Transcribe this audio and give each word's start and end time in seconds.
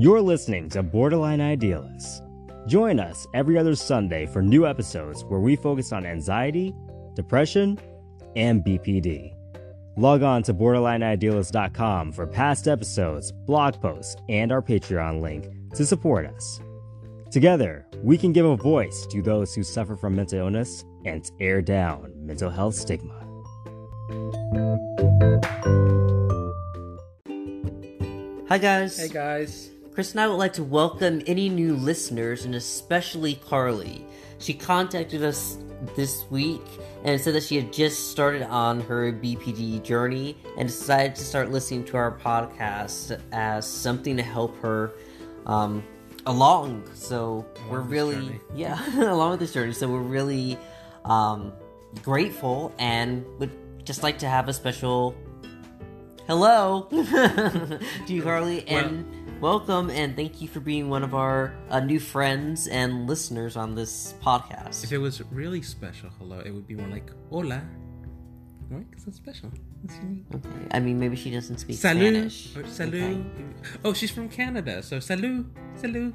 You're 0.00 0.20
listening 0.20 0.68
to 0.70 0.84
Borderline 0.84 1.40
Idealists. 1.40 2.22
Join 2.68 3.00
us 3.00 3.26
every 3.34 3.58
other 3.58 3.74
Sunday 3.74 4.26
for 4.26 4.40
new 4.40 4.64
episodes 4.64 5.24
where 5.24 5.40
we 5.40 5.56
focus 5.56 5.92
on 5.92 6.06
anxiety, 6.06 6.72
depression, 7.16 7.80
and 8.36 8.64
BPD. 8.64 9.34
Log 9.96 10.22
on 10.22 10.44
to 10.44 10.54
borderlineidealist.com 10.54 12.12
for 12.12 12.28
past 12.28 12.68
episodes, 12.68 13.32
blog 13.32 13.80
posts, 13.80 14.14
and 14.28 14.52
our 14.52 14.62
Patreon 14.62 15.20
link 15.20 15.48
to 15.74 15.84
support 15.84 16.26
us. 16.26 16.60
Together, 17.32 17.84
we 18.00 18.16
can 18.16 18.32
give 18.32 18.46
a 18.46 18.56
voice 18.56 19.04
to 19.10 19.20
those 19.20 19.52
who 19.52 19.64
suffer 19.64 19.96
from 19.96 20.14
mental 20.14 20.38
illness 20.38 20.84
and 21.06 21.28
tear 21.40 21.60
down 21.60 22.12
mental 22.24 22.50
health 22.50 22.76
stigma. 22.76 23.16
Hi, 28.48 28.58
guys. 28.58 28.96
Hey 28.96 29.08
guys. 29.08 29.70
Chris 29.98 30.12
and 30.12 30.20
I 30.20 30.28
would 30.28 30.36
like 30.36 30.52
to 30.52 30.62
welcome 30.62 31.20
any 31.26 31.48
new 31.48 31.74
listeners, 31.74 32.44
and 32.44 32.54
especially 32.54 33.34
Carly. 33.34 34.06
She 34.38 34.54
contacted 34.54 35.24
us 35.24 35.58
this 35.96 36.24
week 36.30 36.62
and 37.02 37.20
said 37.20 37.34
that 37.34 37.42
she 37.42 37.56
had 37.56 37.72
just 37.72 38.12
started 38.12 38.42
on 38.42 38.80
her 38.82 39.12
BPD 39.12 39.82
journey 39.82 40.36
and 40.56 40.68
decided 40.68 41.16
to 41.16 41.22
start 41.24 41.50
listening 41.50 41.84
to 41.86 41.96
our 41.96 42.16
podcast 42.16 43.20
as 43.32 43.66
something 43.66 44.16
to 44.16 44.22
help 44.22 44.56
her 44.62 44.92
um, 45.46 45.82
along. 46.26 46.88
So 46.94 47.44
we're 47.68 47.80
really, 47.80 48.40
yeah, 48.54 48.80
along 49.12 49.32
with 49.32 49.40
this 49.40 49.52
journey. 49.52 49.72
So 49.72 49.88
we're 49.88 49.98
really 49.98 50.56
um, 51.06 51.52
grateful 52.04 52.72
and 52.78 53.26
would 53.40 53.50
just 53.84 54.04
like 54.04 54.20
to 54.20 54.28
have 54.28 54.48
a 54.48 54.52
special 54.52 55.16
hello 56.28 56.82
to 56.92 57.80
you, 58.06 58.22
Carly, 58.22 58.64
and 58.68 59.17
welcome 59.40 59.88
and 59.90 60.16
thank 60.16 60.40
you 60.40 60.48
for 60.48 60.60
being 60.60 60.88
one 60.88 61.04
of 61.04 61.14
our 61.14 61.54
uh, 61.70 61.80
new 61.80 62.00
friends 62.00 62.66
and 62.66 63.06
listeners 63.06 63.56
on 63.56 63.74
this 63.74 64.14
podcast. 64.22 64.84
If 64.84 64.92
it 64.92 64.98
was 64.98 65.22
really 65.30 65.62
special, 65.62 66.10
hello, 66.18 66.40
it 66.40 66.50
would 66.50 66.66
be 66.66 66.74
more 66.74 66.88
like 66.88 67.10
hola. 67.30 67.62
Right? 68.68 68.88
Because 68.90 69.06
it's 69.06 69.16
special. 69.16 69.50
It's. 69.84 69.94
Okay. 70.34 70.48
I 70.72 70.80
mean, 70.80 70.98
maybe 70.98 71.16
she 71.16 71.30
doesn't 71.30 71.58
speak 71.58 71.78
Salut. 71.78 72.02
Spanish. 72.02 72.56
Or 72.56 72.66
salut. 72.66 72.94
Okay. 72.94 73.24
Oh, 73.84 73.92
she's 73.94 74.10
from 74.10 74.28
Canada, 74.28 74.82
so 74.82 75.00
salut. 75.00 75.46
Salut. 75.76 76.12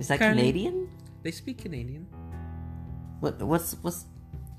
Is 0.00 0.08
that. 0.08 0.18
Canadian? 0.18 0.88
They 1.22 1.30
speak 1.30 1.58
Canadian. 1.58 2.06
What? 3.20 3.40
What's 3.42 3.76
what's? 3.82 4.06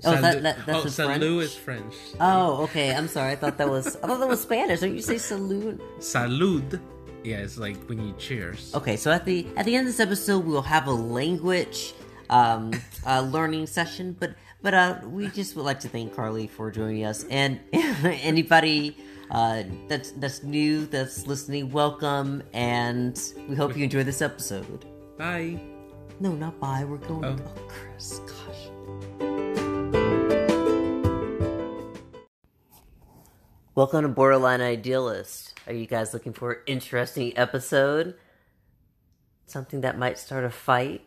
Oh, 0.02 0.14
Salut- 0.14 0.22
that, 0.22 0.42
that 0.42 0.66
that's 0.66 0.86
oh, 0.86 0.88
salut 0.88 1.20
French? 1.20 1.42
is 1.42 1.54
French. 1.56 1.94
Oh, 2.20 2.62
okay. 2.62 2.94
I'm 2.94 3.06
sorry. 3.06 3.32
I 3.32 3.36
thought 3.36 3.58
that 3.58 3.68
was. 3.68 3.96
I 3.96 4.06
thought 4.06 4.20
that 4.20 4.28
was 4.28 4.40
Spanish. 4.40 4.80
Don't 4.80 4.94
you 4.94 5.02
say 5.02 5.18
salute? 5.18 5.78
Salud. 5.98 6.80
Yeah, 7.22 7.38
it's 7.38 7.58
like 7.58 7.76
when 7.88 8.06
you 8.06 8.14
cheers. 8.18 8.74
Okay, 8.74 8.96
so 8.96 9.10
at 9.10 9.24
the 9.24 9.46
at 9.56 9.66
the 9.66 9.76
end 9.76 9.86
of 9.86 9.92
this 9.92 10.00
episode, 10.00 10.44
we'll 10.44 10.62
have 10.62 10.86
a 10.86 10.92
language 10.92 11.92
um, 12.30 12.72
uh, 13.06 13.20
learning 13.20 13.66
session. 13.66 14.16
But 14.18 14.34
but 14.62 14.74
uh, 14.74 15.00
we 15.04 15.28
just 15.28 15.56
would 15.56 15.64
like 15.64 15.80
to 15.80 15.88
thank 15.88 16.14
Carly 16.14 16.46
for 16.46 16.70
joining 16.70 17.04
us, 17.04 17.24
and 17.30 17.60
anybody 17.72 18.96
uh, 19.30 19.64
that's 19.88 20.12
that's 20.12 20.42
new 20.42 20.86
that's 20.86 21.26
listening, 21.26 21.70
welcome, 21.70 22.42
and 22.54 23.20
we 23.48 23.54
hope 23.54 23.76
you 23.76 23.84
enjoy 23.84 24.02
this 24.02 24.22
episode. 24.22 24.86
Bye. 25.18 25.60
No, 26.20 26.32
not 26.32 26.58
bye. 26.60 26.84
We're 26.84 26.98
going. 26.98 27.24
Oh. 27.24 27.36
Oh, 27.38 27.60
Chris, 27.68 28.20
gosh. 28.20 28.49
Welcome 33.76 34.02
to 34.02 34.08
Borderline 34.08 34.60
Idealist. 34.60 35.54
Are 35.68 35.72
you 35.72 35.86
guys 35.86 36.12
looking 36.12 36.32
for 36.32 36.50
an 36.50 36.58
interesting 36.66 37.32
episode? 37.38 38.16
Something 39.46 39.82
that 39.82 39.96
might 39.96 40.18
start 40.18 40.44
a 40.44 40.50
fight? 40.50 41.02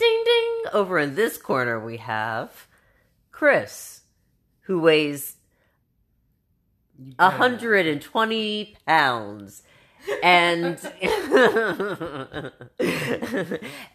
Ding 0.00 0.22
ding! 0.24 0.64
Over 0.72 0.98
in 0.98 1.14
this 1.14 1.38
corner, 1.38 1.78
we 1.78 1.98
have 1.98 2.66
Chris, 3.30 4.00
who 4.62 4.80
weighs 4.80 5.36
120 7.20 8.76
pounds 8.84 9.62
and 10.20 10.76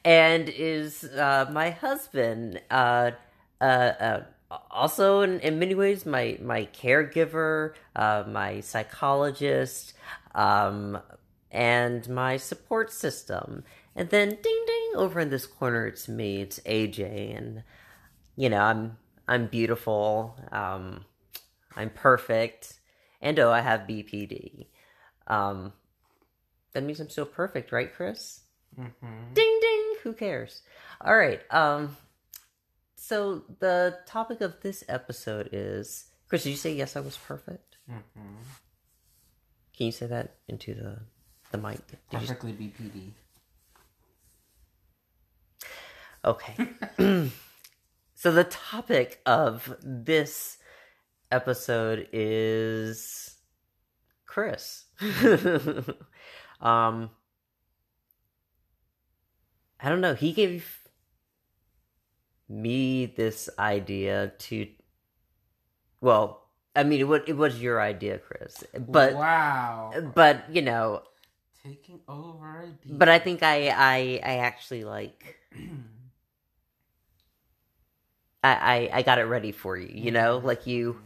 and 0.05 0.47
is 0.47 1.03
uh, 1.03 1.49
my 1.51 1.71
husband 1.71 2.61
uh, 2.71 3.11
uh, 3.59 3.63
uh, 3.63 4.23
also 4.71 5.21
in, 5.21 5.39
in 5.39 5.59
many 5.59 5.75
ways 5.75 6.05
my 6.05 6.37
my 6.41 6.67
caregiver 6.73 7.73
uh, 7.95 8.23
my 8.27 8.59
psychologist 8.59 9.93
um, 10.35 10.99
and 11.51 12.07
my 12.09 12.37
support 12.37 12.91
system 12.91 13.63
and 13.95 14.09
then 14.09 14.29
ding 14.29 14.63
ding 14.67 14.91
over 14.95 15.19
in 15.19 15.29
this 15.29 15.45
corner 15.45 15.87
it's 15.87 16.07
me 16.07 16.41
it's 16.41 16.59
aj 16.61 17.37
and 17.37 17.63
you 18.35 18.49
know 18.49 18.61
i'm 18.61 18.97
i'm 19.27 19.47
beautiful 19.47 20.37
um, 20.51 21.05
i'm 21.75 21.89
perfect 21.89 22.79
and 23.21 23.39
oh 23.39 23.51
i 23.51 23.61
have 23.61 23.81
bpd 23.81 24.67
um, 25.27 25.73
that 26.73 26.83
means 26.83 26.99
I'm 26.99 27.09
still 27.09 27.25
perfect, 27.25 27.71
right, 27.71 27.93
Chris? 27.93 28.41
Mm-hmm. 28.79 29.33
Ding 29.33 29.59
ding. 29.61 29.95
Who 30.03 30.13
cares? 30.13 30.63
All 31.01 31.15
right. 31.15 31.41
So 33.13 33.43
the 33.59 33.99
topic 34.07 34.41
of 34.41 34.59
this 34.61 34.83
episode 34.89 35.49
is 35.51 36.05
Chris. 36.27 36.45
Did 36.45 36.49
you 36.49 36.55
say 36.55 36.73
yes? 36.73 36.95
I 36.95 37.01
was 37.01 37.15
perfect. 37.15 37.77
Mm-hmm. 37.87 38.41
Can 39.77 39.85
you 39.85 39.91
say 39.91 40.07
that 40.07 40.37
into 40.47 40.73
the 40.73 40.97
the 41.51 41.59
mic? 41.59 41.77
Did 41.85 41.99
you? 42.09 42.17
Perfectly 42.17 42.53
BPD. 42.53 43.11
Okay. 46.25 46.55
so 48.15 48.31
the 48.31 48.45
topic 48.45 49.21
of 49.27 49.77
this 49.83 50.57
episode 51.31 52.09
is 52.11 53.35
Chris. 54.25 54.85
um 56.59 57.11
I 59.79 59.89
don't 59.89 60.01
know, 60.01 60.15
he 60.15 60.31
gave 60.31 60.82
me 62.53 63.07
this 63.07 63.49
idea 63.57 64.33
to 64.37 64.67
well, 66.01 66.43
I 66.75 66.83
mean 66.83 66.99
it 66.99 67.07
was 67.07 67.21
it 67.27 67.37
was 67.37 67.61
your 67.61 67.81
idea, 67.81 68.17
Chris. 68.19 68.63
But 68.77 69.15
wow, 69.15 69.93
but 70.13 70.45
you 70.53 70.61
know, 70.61 71.03
taking 71.63 71.99
over. 72.07 72.69
But 72.85 73.09
I 73.09 73.19
think 73.19 73.41
I 73.41 73.69
I 73.69 74.19
I 74.23 74.37
actually 74.37 74.83
like 74.83 75.37
I, 78.43 78.89
I 78.91 78.97
I 78.99 79.01
got 79.01 79.19
it 79.19 79.23
ready 79.23 79.51
for 79.51 79.77
you. 79.77 79.89
You 79.91 80.11
know, 80.11 80.37
mm-hmm. 80.37 80.47
like 80.47 80.67
you 80.67 80.99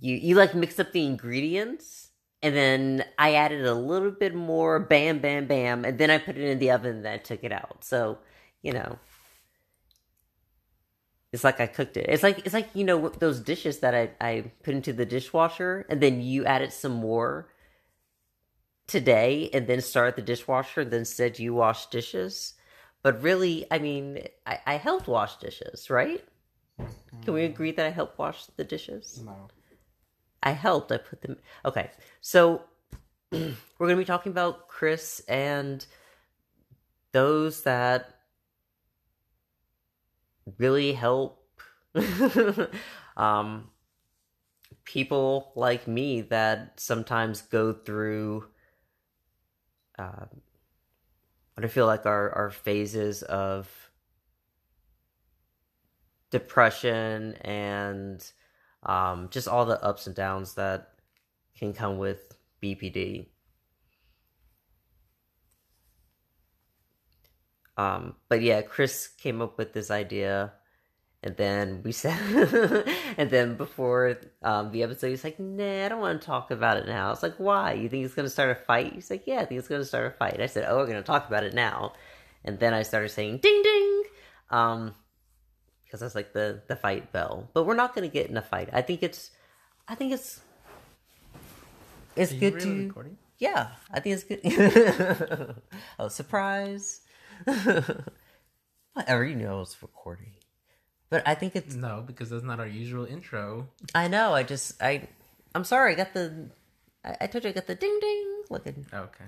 you 0.00 0.14
you 0.14 0.34
like 0.36 0.54
mixed 0.54 0.78
up 0.78 0.92
the 0.92 1.04
ingredients, 1.04 2.10
and 2.42 2.54
then 2.54 3.04
I 3.18 3.34
added 3.34 3.66
a 3.66 3.74
little 3.74 4.12
bit 4.12 4.34
more. 4.34 4.78
Bam, 4.78 5.18
bam, 5.18 5.46
bam, 5.46 5.84
and 5.84 5.98
then 5.98 6.10
I 6.10 6.18
put 6.18 6.36
it 6.36 6.48
in 6.48 6.58
the 6.58 6.70
oven. 6.70 6.96
and 6.96 7.04
then 7.04 7.14
I 7.14 7.18
took 7.18 7.42
it 7.42 7.52
out. 7.52 7.82
So 7.82 8.18
you 8.62 8.72
know, 8.72 8.98
it's 11.36 11.44
like 11.44 11.60
I 11.60 11.66
cooked 11.66 11.98
it. 11.98 12.06
It's 12.08 12.22
like 12.22 12.38
it's 12.46 12.54
like 12.54 12.70
you 12.72 12.82
know 12.82 13.10
those 13.10 13.40
dishes 13.40 13.80
that 13.80 13.94
I 13.94 14.10
I 14.22 14.52
put 14.62 14.72
into 14.72 14.94
the 14.94 15.04
dishwasher, 15.04 15.84
and 15.90 16.00
then 16.00 16.22
you 16.22 16.46
added 16.46 16.72
some 16.72 16.92
more 16.92 17.48
today, 18.86 19.50
and 19.52 19.66
then 19.66 19.82
started 19.82 20.16
the 20.16 20.22
dishwasher, 20.22 20.80
and 20.80 20.90
then 20.90 21.04
said 21.04 21.38
you 21.38 21.52
wash 21.52 21.86
dishes. 21.90 22.54
But 23.02 23.22
really, 23.22 23.66
I 23.70 23.78
mean, 23.78 24.22
I, 24.46 24.60
I 24.66 24.74
helped 24.76 25.08
wash 25.08 25.36
dishes, 25.36 25.90
right? 25.90 26.24
Can 27.22 27.34
we 27.34 27.44
agree 27.44 27.72
that 27.72 27.84
I 27.84 27.90
helped 27.90 28.18
wash 28.18 28.46
the 28.56 28.64
dishes? 28.64 29.22
No. 29.22 29.48
I 30.42 30.52
helped. 30.52 30.90
I 30.90 30.96
put 30.96 31.20
them. 31.20 31.36
Okay, 31.66 31.90
so 32.22 32.62
we're 33.30 33.52
going 33.78 33.90
to 33.90 33.96
be 33.96 34.06
talking 34.06 34.32
about 34.32 34.68
Chris 34.68 35.20
and 35.28 35.84
those 37.12 37.62
that 37.64 38.15
really 40.58 40.92
help 40.92 41.42
um, 43.16 43.70
people 44.84 45.52
like 45.56 45.88
me 45.88 46.22
that 46.22 46.78
sometimes 46.78 47.42
go 47.42 47.72
through 47.72 48.46
uh, 49.98 50.26
what 51.54 51.64
I 51.64 51.68
feel 51.68 51.86
like 51.86 52.04
are, 52.06 52.30
are 52.32 52.50
phases 52.50 53.22
of 53.22 53.68
depression 56.30 57.34
and 57.40 58.24
um, 58.82 59.28
just 59.30 59.48
all 59.48 59.64
the 59.64 59.82
ups 59.82 60.06
and 60.06 60.14
downs 60.14 60.54
that 60.54 60.92
can 61.58 61.72
come 61.72 61.98
with 61.98 62.34
BPD. 62.62 63.26
Um, 67.76 68.14
but 68.28 68.40
yeah, 68.42 68.62
Chris 68.62 69.08
came 69.08 69.42
up 69.42 69.58
with 69.58 69.72
this 69.72 69.90
idea, 69.90 70.52
And 71.22 71.36
then 71.36 71.82
we 71.82 71.92
said, 71.92 72.16
and 73.18 73.30
then 73.30 73.56
before 73.56 74.18
um, 74.42 74.70
the 74.70 74.82
episode, 74.84 75.08
he's 75.08 75.24
like, 75.24 75.40
"Nah, 75.40 75.84
I 75.84 75.88
don't 75.88 76.00
want 76.00 76.20
to 76.20 76.26
talk 76.26 76.50
about 76.50 76.76
it 76.76 76.86
now." 76.86 77.10
It's 77.10 77.22
like, 77.22 77.36
"Why? 77.38 77.72
You 77.72 77.88
think 77.88 78.04
it's 78.04 78.14
going 78.14 78.26
to 78.26 78.30
start 78.30 78.50
a 78.50 78.54
fight?" 78.54 78.92
He's 78.94 79.10
like, 79.10 79.26
"Yeah, 79.26 79.40
I 79.40 79.44
think 79.44 79.58
it's 79.58 79.68
going 79.68 79.80
to 79.80 79.86
start 79.86 80.06
a 80.06 80.10
fight." 80.16 80.40
I 80.40 80.46
said, 80.46 80.66
"Oh, 80.68 80.76
we're 80.76 80.86
going 80.86 81.02
to 81.02 81.02
talk 81.02 81.26
about 81.26 81.42
it 81.44 81.54
now." 81.54 81.94
And 82.44 82.58
then 82.60 82.72
I 82.74 82.82
started 82.82 83.08
saying, 83.10 83.38
"Ding 83.38 83.62
ding," 83.62 84.02
um, 84.50 84.94
because 85.84 86.00
that's 86.00 86.14
like 86.14 86.32
the 86.32 86.62
the 86.68 86.76
fight 86.76 87.10
bell. 87.12 87.48
But 87.54 87.64
we're 87.66 87.74
not 87.74 87.94
going 87.94 88.08
to 88.08 88.12
get 88.12 88.30
in 88.30 88.36
a 88.36 88.42
fight. 88.42 88.68
I 88.72 88.82
think 88.82 89.02
it's, 89.02 89.32
I 89.88 89.94
think 89.96 90.12
it's, 90.12 90.40
it's 92.14 92.32
good 92.32 92.54
really 92.54 92.66
to. 92.66 92.86
recording? 92.86 93.16
Yeah, 93.38 93.70
I 93.90 94.00
think 94.00 94.14
it's 94.16 94.24
good. 94.24 95.56
oh, 95.98 96.08
surprise! 96.08 97.00
Whatever, 98.94 99.24
you 99.24 99.36
know, 99.36 99.56
I 99.56 99.60
was 99.60 99.76
recording. 99.82 100.32
But 101.10 101.26
I 101.26 101.34
think 101.34 101.54
it's. 101.54 101.74
No, 101.74 102.02
because 102.06 102.30
that's 102.30 102.42
not 102.42 102.58
our 102.58 102.66
usual 102.66 103.04
intro. 103.04 103.68
I 103.94 104.08
know. 104.08 104.32
I 104.34 104.42
just. 104.42 104.82
I. 104.82 105.08
I'm 105.54 105.64
sorry. 105.64 105.92
I 105.92 105.94
got 105.94 106.14
the. 106.14 106.50
I, 107.04 107.16
I 107.22 107.26
told 107.26 107.44
you 107.44 107.50
I 107.50 107.52
got 107.52 107.66
the 107.66 107.74
ding 107.74 107.98
ding. 108.00 108.42
Looking. 108.50 108.86
Oh, 108.92 109.00
okay. 109.00 109.24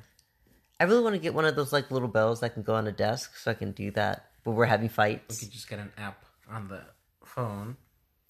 I 0.80 0.84
really 0.84 1.02
want 1.02 1.14
to 1.14 1.20
get 1.20 1.34
one 1.34 1.44
of 1.44 1.56
those 1.56 1.72
like 1.72 1.90
little 1.90 2.08
bells 2.08 2.40
that 2.40 2.54
can 2.54 2.62
go 2.62 2.74
on 2.74 2.86
a 2.86 2.92
desk, 2.92 3.36
so 3.36 3.50
I 3.50 3.54
can 3.54 3.72
do 3.72 3.90
that 3.92 4.26
when 4.44 4.56
we're 4.56 4.66
having 4.66 4.88
fights. 4.88 5.40
We 5.40 5.46
could 5.46 5.52
just 5.52 5.68
get 5.68 5.78
an 5.78 5.92
app 5.96 6.24
on 6.50 6.68
the 6.68 6.82
phone. 7.24 7.76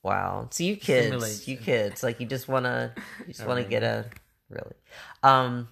Wow. 0.02 0.48
So 0.50 0.64
you 0.64 0.76
kids, 0.76 1.06
Simulate. 1.06 1.48
you 1.48 1.56
kids, 1.56 2.02
like 2.02 2.20
you 2.20 2.26
just 2.26 2.48
wanna, 2.48 2.94
you 3.26 3.34
just 3.34 3.46
wanna 3.46 3.64
get 3.64 3.82
a 3.82 4.06
really. 4.48 4.74
Um, 5.22 5.68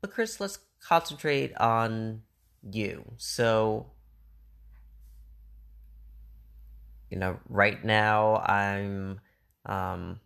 but 0.00 0.12
Chris, 0.12 0.40
let's 0.40 0.58
concentrate 0.80 1.56
on 1.56 2.22
you. 2.62 3.04
So, 3.16 3.86
you 7.10 7.18
know, 7.18 7.38
right 7.48 7.82
now 7.84 8.36
I'm, 8.36 9.20
um, 9.66 10.20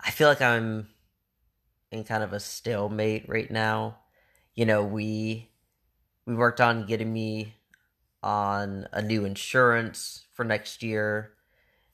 I 0.00 0.10
feel 0.10 0.28
like 0.28 0.42
I'm 0.42 0.88
in 1.90 2.04
kind 2.04 2.22
of 2.22 2.32
a 2.32 2.40
stalemate 2.40 3.28
right 3.28 3.50
now. 3.50 3.98
You 4.54 4.66
know, 4.66 4.84
we 4.84 5.50
we 6.26 6.34
worked 6.34 6.60
on 6.60 6.86
getting 6.86 7.12
me 7.12 7.54
on 8.22 8.86
a 8.92 9.02
new 9.02 9.24
insurance 9.24 10.26
for 10.32 10.44
next 10.44 10.82
year, 10.82 11.32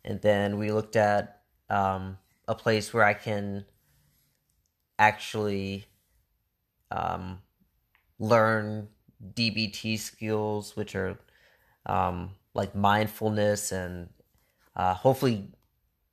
and 0.05 0.21
then 0.23 0.59
we 0.59 0.73
looked 0.73 0.97
at 0.97 1.43
um, 1.69 2.19
a 2.49 2.55
place 2.55 2.93
where 2.95 3.05
I 3.05 3.15
can 3.15 3.65
actually 4.99 5.87
um, 6.91 7.43
learn 8.21 8.89
DBT 9.35 9.99
skills, 9.99 10.77
which 10.77 10.95
are 10.95 11.19
um, 11.87 12.31
like 12.55 12.75
mindfulness 12.77 13.73
and 13.73 14.11
uh, 14.77 14.95
hopefully 14.95 15.49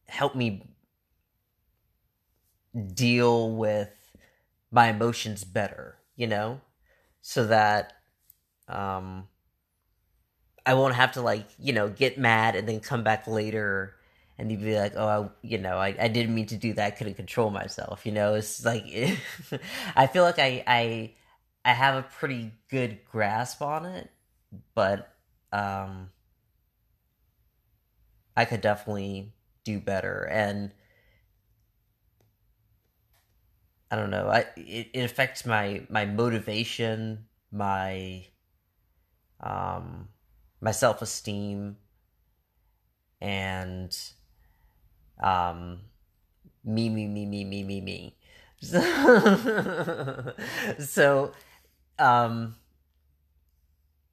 help 0.08 0.36
me 0.36 0.64
deal 2.94 3.52
with 3.52 3.90
my 4.72 4.90
emotions 4.90 5.44
better, 5.44 5.98
you 6.16 6.28
know, 6.28 6.62
so 7.22 7.46
that 7.48 7.94
um 8.68 9.28
I 10.66 10.74
won't 10.74 10.96
have 10.96 11.14
to 11.14 11.22
like, 11.22 11.46
you 11.58 11.72
know, 11.72 11.88
get 11.88 12.18
mad 12.18 12.56
and 12.56 12.68
then 12.68 12.82
come 12.82 13.04
back 13.04 13.26
later 13.26 13.96
and 14.38 14.52
you'd 14.52 14.62
be 14.62 14.78
like, 14.78 14.94
oh, 14.98 15.08
I, 15.08 15.30
you 15.42 15.58
know, 15.58 15.78
I, 15.78 15.96
I 16.00 16.08
didn't 16.10 16.36
mean 16.36 16.48
to 16.48 16.58
do 16.58 16.74
that. 16.74 16.86
I 16.86 16.92
couldn't 16.92 17.14
control 17.16 17.50
myself. 17.50 18.06
You 18.06 18.12
know, 18.12 18.34
it's 18.34 18.66
like, 18.66 18.84
I 19.96 20.08
feel 20.08 20.24
like 20.24 20.40
I, 20.40 20.64
I, 20.68 21.14
I 21.68 21.74
have 21.74 21.96
a 21.96 22.04
pretty 22.04 22.54
good 22.70 23.06
grasp 23.06 23.62
on 23.62 23.86
it, 23.86 24.10
but, 24.76 25.14
um, 25.52 26.12
I 28.38 28.46
could 28.46 28.62
definitely 28.62 29.34
do 29.66 29.80
better. 29.82 30.24
And 30.32 30.74
I 33.90 33.96
don't 33.96 34.10
know, 34.10 34.28
I, 34.30 34.46
it, 34.58 34.90
it 34.94 35.02
affects 35.04 35.46
my, 35.46 35.86
my 35.90 36.06
motivation, 36.06 37.26
my, 37.52 38.28
um, 39.42 40.10
my 40.62 40.72
self 40.72 41.02
esteem, 41.02 41.78
and 43.22 43.96
um, 45.22 45.80
me, 46.64 46.90
me, 46.90 47.08
me, 47.08 47.26
me, 47.26 47.44
me, 47.46 47.64
me, 47.64 47.82
me. 47.82 48.16
So, 48.62 50.34
so 50.80 51.32
um, 52.00 52.56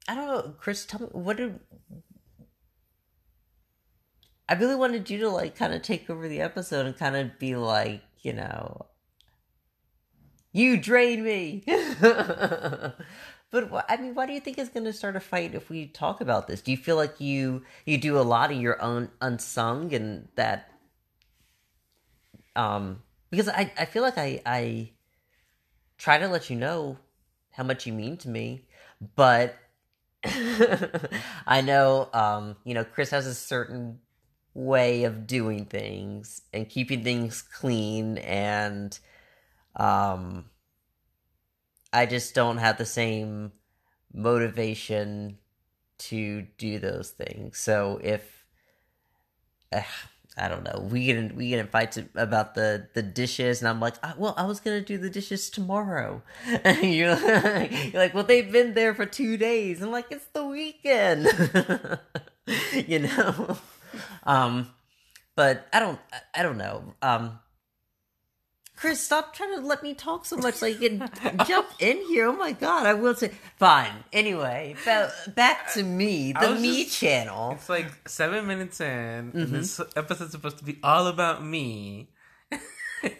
I 0.09 0.15
don't 0.15 0.27
know, 0.27 0.55
Chris. 0.59 0.85
Tell 0.87 1.01
me 1.01 1.07
what 1.13 1.37
did 1.37 1.61
I 4.49 4.55
really 4.55 4.75
wanted 4.75 5.09
you 5.09 5.19
to 5.21 5.29
like 5.31 5.57
kind 5.57 5.73
of 5.73 5.83
take 5.83 6.11
over 6.11 6.29
the 6.29 6.41
episode 6.41 6.87
and 6.87 6.97
kind 6.97 7.17
of 7.17 7.39
be 7.39 7.57
like, 7.57 8.03
you 8.21 8.35
know, 8.35 8.87
you 10.53 10.77
drain 10.77 11.25
me. 11.25 11.65
but 12.01 12.95
I 13.89 13.97
mean, 13.99 14.15
why 14.15 14.27
do 14.27 14.35
you 14.35 14.41
think 14.41 14.59
it's 14.59 14.69
going 14.69 14.85
to 14.85 14.93
start 14.93 15.17
a 15.17 15.21
fight 15.21 15.55
if 15.55 15.71
we 15.71 15.87
talk 15.87 16.21
about 16.21 16.47
this? 16.47 16.61
Do 16.61 16.71
you 16.73 16.77
feel 16.77 16.97
like 16.97 17.21
you 17.21 17.63
you 17.87 17.97
do 17.97 18.19
a 18.19 18.23
lot 18.23 18.53
of 18.53 18.61
your 18.61 18.81
own 18.83 19.11
unsung 19.21 19.95
and 19.95 20.29
that 20.37 20.71
um 22.55 23.03
because 23.31 23.49
I 23.49 23.73
I 23.79 23.87
feel 23.87 24.03
like 24.03 24.19
I 24.19 24.43
I 24.45 24.91
try 25.97 26.19
to 26.19 26.29
let 26.29 26.51
you 26.51 26.57
know 26.57 26.99
how 27.57 27.65
much 27.65 27.87
you 27.87 27.93
mean 27.93 28.17
to 28.19 28.29
me, 28.29 28.67
but 29.17 29.57
I 31.47 31.61
know 31.63 32.09
um 32.15 32.57
you 32.65 32.75
know 32.75 32.85
Chris 32.85 33.11
has 33.11 33.27
a 33.27 33.35
certain 33.35 34.01
way 34.55 35.05
of 35.05 35.27
doing 35.27 35.67
things 35.67 36.43
and 36.53 36.69
keeping 36.69 37.05
things 37.05 37.43
clean 37.43 38.19
and 38.19 38.99
um 39.77 40.47
I 41.93 42.07
just 42.07 42.35
don't 42.35 42.57
have 42.57 42.79
the 42.79 42.87
same 42.87 43.53
motivation 44.13 45.39
to 45.99 46.43
do 46.59 46.79
those 46.81 47.11
things. 47.11 47.59
So 47.59 48.01
if 48.03 48.45
uh, 49.73 49.83
I 50.37 50.49
don't 50.49 50.65
know, 50.65 50.89
we 50.91 51.07
get 51.07 51.17
in, 51.17 51.37
we 51.37 51.49
get 51.51 51.61
in 51.61 51.69
fights 51.69 51.97
about 52.17 52.55
the 52.57 52.89
the 52.95 53.03
dishes, 53.03 53.61
and 53.63 53.69
I'm 53.69 53.79
like, 53.81 53.95
"Ah, 54.03 54.15
well, 54.19 54.35
I 54.37 54.45
was 54.47 54.59
gonna 54.59 54.81
do 54.81 54.99
the 54.99 55.09
dishes 55.11 55.49
tomorrow. 55.49 56.23
And 56.65 56.83
you're, 56.95 57.15
like, 57.15 57.93
you're 57.93 58.03
like, 58.03 58.15
well, 58.15 58.25
they've 58.25 58.51
been 58.51 58.75
there 58.75 58.95
for 58.95 59.07
two 59.07 59.37
days. 59.37 59.81
I'm 59.81 59.93
like, 59.93 60.07
it's 60.11 60.27
the 60.27 60.45
weekend, 60.45 61.29
you 62.89 62.99
know. 63.01 63.59
Um, 64.25 64.71
but 65.37 65.67
I 65.73 65.81
don't, 65.81 66.01
I 66.35 66.43
don't 66.43 66.59
know. 66.59 66.95
Um, 67.03 67.39
Chris, 68.85 69.01
stop 69.01 69.33
trying 69.35 69.55
to 69.55 69.61
let 69.63 69.83
me 69.83 69.95
talk 69.95 70.27
so 70.27 70.37
much 70.37 70.57
so 70.57 70.67
you 70.67 70.77
can 70.91 71.11
jump 71.47 71.69
in 71.79 71.97
here. 72.07 72.27
Oh 72.27 72.37
my 72.37 72.53
god, 72.53 72.85
I 72.87 72.93
will 72.93 73.15
say 73.15 73.31
fine. 73.57 74.05
Anyway, 74.13 74.77
back 75.35 75.73
to 75.73 75.83
me, 75.83 76.33
the 76.35 76.55
me 76.57 76.85
just- 76.85 76.99
channel. 76.99 77.53
It's 77.53 77.71
like 77.71 77.87
seven 78.07 78.47
minutes 78.47 78.83
in. 78.83 78.87
and 78.89 79.33
Mm-hmm. 79.33 79.53
This 79.55 79.81
episode's 79.97 80.33
supposed 80.33 80.59
to 80.59 80.65
be 80.65 80.79
all 80.83 81.07
about 81.07 81.43
me. 81.43 82.11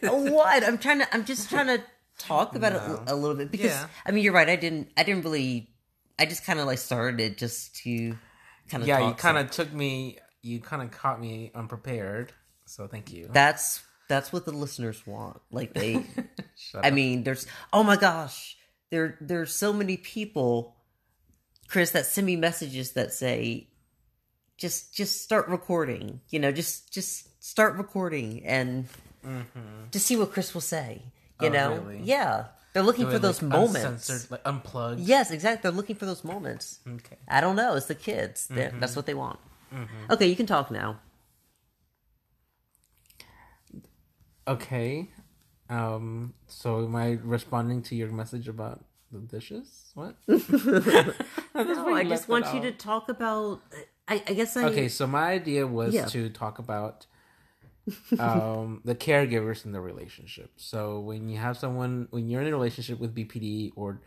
what? 0.03 0.65
I'm 0.65 0.77
trying 0.77 0.99
to. 0.99 1.15
I'm 1.15 1.25
just 1.25 1.49
trying 1.49 1.69
to 1.69 1.83
talk 2.19 2.55
about 2.57 2.73
it 2.75 2.83
a 3.07 3.15
little 3.15 3.37
bit 3.37 3.51
because 3.51 3.71
Yeah. 3.71 3.87
I 4.05 4.11
mean, 4.11 4.23
you're 4.23 4.35
right. 4.35 4.49
I 4.51 4.57
didn't. 4.57 4.91
I 4.99 5.03
didn't 5.03 5.25
really. 5.25 5.71
I 6.19 6.27
just 6.27 6.45
kind 6.45 6.61
of 6.61 6.67
like 6.67 6.79
started 6.79 7.21
it 7.21 7.39
just 7.39 7.77
to 7.85 8.17
kind 8.69 8.83
of. 8.83 8.87
Yeah, 8.89 9.09
you 9.09 9.15
kind 9.15 9.39
of 9.39 9.51
took 9.51 9.73
me. 9.73 10.19
You 10.43 10.61
kind 10.61 10.83
of 10.83 10.91
caught 10.91 11.19
me 11.21 11.51
unprepared. 11.55 12.33
So 12.67 12.87
thank 12.87 13.13
you. 13.13 13.29
That's 13.33 13.83
that's 14.09 14.33
what 14.33 14.45
the 14.45 14.53
listeners 14.53 15.07
want. 15.07 15.41
Like 15.51 15.75
they. 15.75 16.05
I 16.75 16.89
up. 16.89 16.95
mean, 16.95 17.25
there's 17.25 17.47
oh 17.73 17.83
my 17.83 17.97
gosh, 17.97 18.57
there 18.91 19.17
there's 19.21 19.53
so 19.55 19.73
many 19.73 19.97
people, 19.97 20.77
Chris, 21.69 21.91
that 21.93 22.07
send 22.07 22.27
me 22.27 22.37
messages 22.37 22.93
that 22.93 23.13
say, 23.13 23.69
just 24.57 24.95
just 24.95 25.23
start 25.23 25.49
recording. 25.49 26.21
You 26.31 26.39
know, 26.41 26.53
just 26.53 26.93
just 26.93 27.43
start 27.45 27.77
recording 27.77 28.45
and 28.45 28.87
to 29.91 29.99
see 30.01 30.17
what 30.17 30.33
Chris 30.33 30.55
will 30.55 30.61
say. 30.61 31.03
You 31.41 31.51
Mm-hmm. 31.51 31.57
Oh, 31.57 31.75
know, 31.77 31.83
really? 31.83 32.01
yeah, 32.05 32.45
they're 32.73 32.83
looking 32.85 33.11
for 33.11 33.19
those 33.19 33.43
like, 33.43 33.51
moments. 33.51 34.31
like 34.31 34.41
unplugged. 34.45 35.01
Yes, 35.01 35.31
exactly. 35.33 35.63
They're 35.69 35.77
looking 35.77 35.97
for 35.97 36.07
those 36.07 36.23
moments. 36.23 36.79
Okay. 36.87 37.17
I 37.27 37.41
don't 37.41 37.57
know. 37.57 37.75
It's 37.75 37.87
the 37.87 37.95
kids. 37.97 38.49
Mm-hmm. 38.49 38.79
That's 38.81 38.95
what 38.95 39.07
they 39.07 39.15
want. 39.15 39.41
Okay, 40.11 40.27
you 40.29 40.37
can 40.37 40.47
talk 40.47 40.71
now. 40.71 41.01
Okay. 44.47 45.09
Um. 45.71 46.35
So 46.47 46.85
am 46.85 46.95
I 46.97 47.19
responding 47.23 47.83
to 47.83 47.95
your 47.95 48.11
message 48.11 48.49
about 48.49 48.85
the 49.11 49.19
dishes? 49.21 49.91
What? 49.95 50.17
No, 51.57 51.95
I 51.95 52.03
just 52.05 52.29
want 52.29 52.53
you 52.53 52.61
to 52.63 52.73
talk 52.73 53.09
about. 53.09 53.61
I, 54.09 54.23
I 54.27 54.33
guess 54.35 54.57
I. 54.57 54.65
Okay, 54.65 54.89
so 54.89 55.07
my 55.07 55.31
idea 55.33 55.67
was 55.67 55.95
Yeah. 55.95 56.07
to 56.07 56.29
talk 56.29 56.59
about 56.59 57.07
um, 58.19 58.81
the 58.85 58.95
caregivers 58.95 59.65
in 59.65 59.73
the 59.73 59.81
relationship. 59.81 60.51
So 60.57 60.99
when 61.01 61.29
you 61.29 61.39
have 61.39 61.57
someone, 61.57 62.09
when 62.11 62.29
you're 62.29 62.43
in 62.43 62.49
a 62.49 62.51
relationship 62.51 62.99
with 62.99 63.15
BPD 63.15 63.73
or 63.77 64.01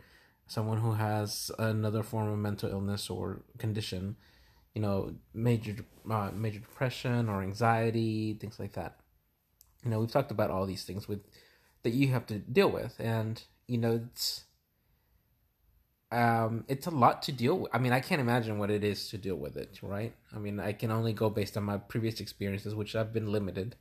someone 0.46 0.78
who 0.78 0.92
has 0.92 1.50
another 1.58 2.02
form 2.02 2.28
of 2.28 2.38
mental 2.38 2.70
illness 2.70 3.08
or 3.10 3.42
condition, 3.58 4.16
you 4.74 4.82
know, 4.82 5.14
major 5.34 5.76
uh, 6.10 6.30
major 6.34 6.60
depression 6.60 7.28
or 7.28 7.42
anxiety, 7.42 8.34
things 8.40 8.58
like 8.60 8.72
that. 8.74 9.00
You 9.88 9.94
know, 9.94 10.00
we've 10.00 10.12
talked 10.12 10.30
about 10.30 10.50
all 10.50 10.66
these 10.66 10.84
things 10.84 11.08
with 11.08 11.20
that 11.82 11.94
you 11.94 12.08
have 12.08 12.26
to 12.26 12.38
deal 12.38 12.70
with, 12.70 12.94
and 12.98 13.42
you 13.66 13.78
know, 13.78 14.02
it's 14.12 14.44
um, 16.12 16.66
it's 16.68 16.86
a 16.86 16.90
lot 16.90 17.22
to 17.22 17.32
deal 17.32 17.60
with. 17.60 17.74
I 17.74 17.78
mean, 17.78 17.92
I 17.92 18.00
can't 18.00 18.20
imagine 18.20 18.58
what 18.58 18.70
it 18.70 18.84
is 18.84 19.08
to 19.08 19.16
deal 19.16 19.36
with 19.36 19.56
it, 19.56 19.78
right? 19.80 20.12
I 20.34 20.38
mean, 20.38 20.60
I 20.60 20.74
can 20.74 20.90
only 20.90 21.14
go 21.14 21.30
based 21.30 21.56
on 21.56 21.62
my 21.62 21.78
previous 21.78 22.20
experiences, 22.20 22.74
which 22.74 22.94
i've 22.94 23.14
been 23.14 23.32
limited. 23.32 23.76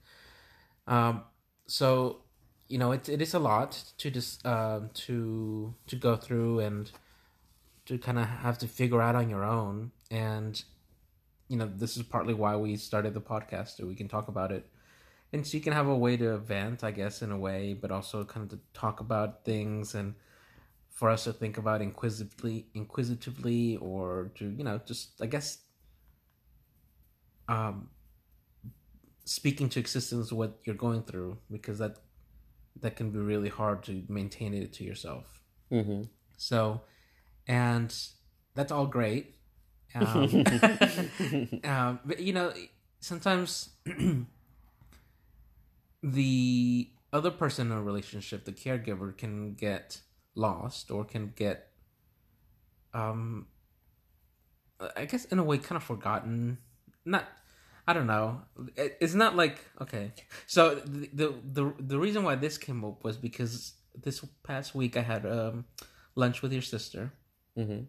Um, 0.88 1.24
so 1.66 2.22
you 2.70 2.78
know, 2.78 2.94
it 2.94 3.10
it 3.10 3.22
is 3.22 3.34
a 3.34 3.40
lot 3.40 3.84
to 3.98 4.10
just 4.10 4.46
uh, 4.46 4.80
to 4.94 5.76
to 5.88 5.96
go 5.98 6.16
through 6.16 6.62
and 6.62 6.90
to 7.88 7.98
kind 7.98 8.18
of 8.18 8.28
have 8.28 8.58
to 8.60 8.68
figure 8.70 9.02
out 9.02 9.16
on 9.16 9.30
your 9.30 9.44
own. 9.44 9.92
And 10.10 10.64
you 11.50 11.58
know, 11.58 11.70
this 11.76 11.98
is 11.98 12.04
partly 12.04 12.34
why 12.34 12.56
we 12.56 12.78
started 12.78 13.14
the 13.14 13.20
podcast, 13.20 13.76
so 13.76 13.86
we 13.86 13.96
can 13.96 14.08
talk 14.08 14.30
about 14.30 14.54
it, 14.54 14.70
and 15.34 15.46
so 15.46 15.58
you 15.58 15.64
can 15.64 15.74
have 15.74 15.88
a 15.88 15.96
way 15.96 16.16
to 16.18 16.38
vent, 16.38 16.84
I 16.84 16.92
guess, 16.92 17.22
in 17.22 17.32
a 17.32 17.38
way, 17.38 17.74
but 17.74 17.92
also 17.92 18.24
kind 18.24 18.44
of 18.44 18.58
to 18.58 18.66
talk 18.74 19.02
about 19.02 19.44
things 19.44 19.94
and 19.94 20.16
for 20.92 21.10
us 21.10 21.26
to 21.26 21.34
think 21.34 21.58
about 21.58 21.82
inquisitively, 21.82 22.68
inquisitively, 22.74 23.78
or 23.78 24.32
to 24.36 24.50
you 24.50 24.64
know, 24.64 24.80
just 24.86 25.22
I 25.22 25.26
guess, 25.26 25.60
um, 27.50 27.90
speaking 29.26 29.68
to 29.70 29.80
existence 29.80 30.32
what 30.32 30.60
you're 30.64 30.76
going 30.76 31.04
through 31.04 31.38
because 31.52 31.80
that 31.80 31.98
that 32.82 32.96
can 32.96 33.12
be 33.12 33.20
really 33.20 33.50
hard 33.50 33.84
to 33.84 34.04
maintain 34.08 34.54
it 34.54 34.74
to 34.74 34.84
yourself. 34.84 35.42
Mm-hmm. 35.72 36.04
So, 36.38 36.82
and 37.48 37.94
that's 38.56 38.72
all 38.72 38.88
great. 38.88 39.34
Um, 39.96 40.44
um, 41.64 42.00
but 42.06 42.20
you 42.20 42.34
know, 42.34 42.54
sometimes 43.00 43.70
the 46.14 46.90
other 47.14 47.32
person 47.32 47.72
in 47.72 47.78
a 47.78 47.82
relationship, 47.82 48.46
the 48.46 48.52
caregiver, 48.52 49.18
can 49.18 49.54
get 49.54 50.02
lost 50.36 50.92
or 50.92 51.04
can 51.06 51.34
get, 51.36 51.70
um, 52.94 53.48
I 54.96 55.06
guess 55.06 55.26
in 55.26 55.40
a 55.40 55.44
way, 55.44 55.58
kind 55.58 55.78
of 55.78 55.84
forgotten. 55.84 56.60
Not 57.06 57.26
I 57.88 57.94
don't 57.94 58.08
know. 58.08 58.42
It's 58.76 59.14
not 59.14 59.36
like 59.36 59.60
okay. 59.82 60.12
So 60.46 60.76
the 60.76 61.10
the 61.14 61.34
the, 61.54 61.74
the 61.80 62.00
reason 62.00 62.24
why 62.24 62.36
this 62.36 62.58
came 62.58 62.84
up 62.84 63.04
was 63.04 63.16
because 63.18 63.74
this 63.96 64.24
past 64.44 64.76
week 64.76 64.98
I 64.98 65.02
had 65.02 65.26
um, 65.26 65.66
lunch 66.16 66.42
with 66.42 66.52
your 66.52 66.62
sister. 66.62 67.14
Mm-hmm. 67.58 67.84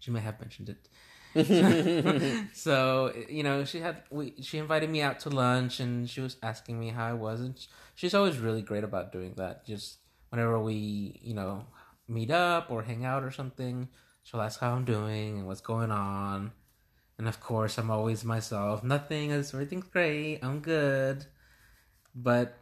She 0.00 0.10
may 0.10 0.20
have 0.20 0.40
mentioned 0.40 0.68
it. 0.68 0.88
so 2.52 3.12
you 3.28 3.42
know 3.42 3.64
she 3.64 3.80
had 3.80 4.02
we 4.10 4.34
she 4.40 4.58
invited 4.58 4.90
me 4.90 5.02
out 5.02 5.20
to 5.20 5.30
lunch 5.30 5.80
and 5.80 6.08
she 6.08 6.20
was 6.20 6.36
asking 6.42 6.78
me 6.80 6.90
how 6.90 7.06
I 7.06 7.12
was 7.12 7.40
and 7.40 7.54
she's 7.94 8.14
always 8.14 8.38
really 8.38 8.62
great 8.62 8.84
about 8.84 9.12
doing 9.12 9.34
that. 9.36 9.66
Just 9.66 9.98
whenever 10.30 10.58
we 10.60 11.18
you 11.22 11.34
know 11.34 11.66
meet 12.08 12.30
up 12.30 12.70
or 12.70 12.82
hang 12.82 13.04
out 13.04 13.22
or 13.22 13.30
something, 13.30 13.88
she'll 14.22 14.40
ask 14.40 14.60
how 14.60 14.72
I'm 14.72 14.84
doing 14.84 15.38
and 15.38 15.46
what's 15.46 15.60
going 15.60 15.90
on 15.90 16.52
and 17.18 17.28
of 17.28 17.40
course, 17.40 17.78
I'm 17.78 17.90
always 17.90 18.24
myself. 18.24 18.84
Nothing 18.84 19.30
is 19.30 19.54
everything's 19.54 19.86
great. 19.86 20.40
I'm 20.42 20.60
good. 20.60 21.24
But 22.14 22.58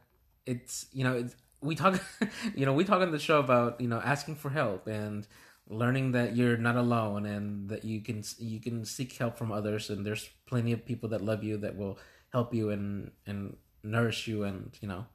it's 0.47 0.87
you 0.93 1.05
know 1.05 1.15
it's, 1.15 1.37
we 1.61 1.75
talk 1.75 2.01
you 2.55 2.67
know 2.67 2.73
we 2.73 2.85
talk 2.85 3.01
on 3.01 3.11
the 3.11 3.19
show 3.19 3.39
about 3.39 3.81
you 3.81 3.89
know 3.89 4.01
asking 4.01 4.37
for 4.37 4.51
help 4.51 4.87
and 4.87 5.27
learning 5.69 6.13
that 6.13 6.37
you're 6.37 6.57
not 6.57 6.77
alone 6.77 7.27
and 7.27 7.69
that 7.71 7.85
you 7.85 8.01
can 8.01 8.23
you 8.39 8.61
can 8.61 8.85
seek 8.85 9.13
help 9.17 9.37
from 9.39 9.53
others. 9.53 9.91
And 9.91 10.05
there's 10.05 10.29
plenty 10.47 10.73
of 10.73 10.85
people 10.85 11.09
that 11.11 11.23
love 11.25 11.43
you 11.45 11.57
that 11.59 11.77
will 11.77 11.99
help 12.33 12.55
you 12.55 12.71
and 12.71 13.11
and 13.27 13.57
nourish 13.83 14.27
you 14.27 14.45
and 14.45 14.77
you 14.81 14.89
know 14.89 15.07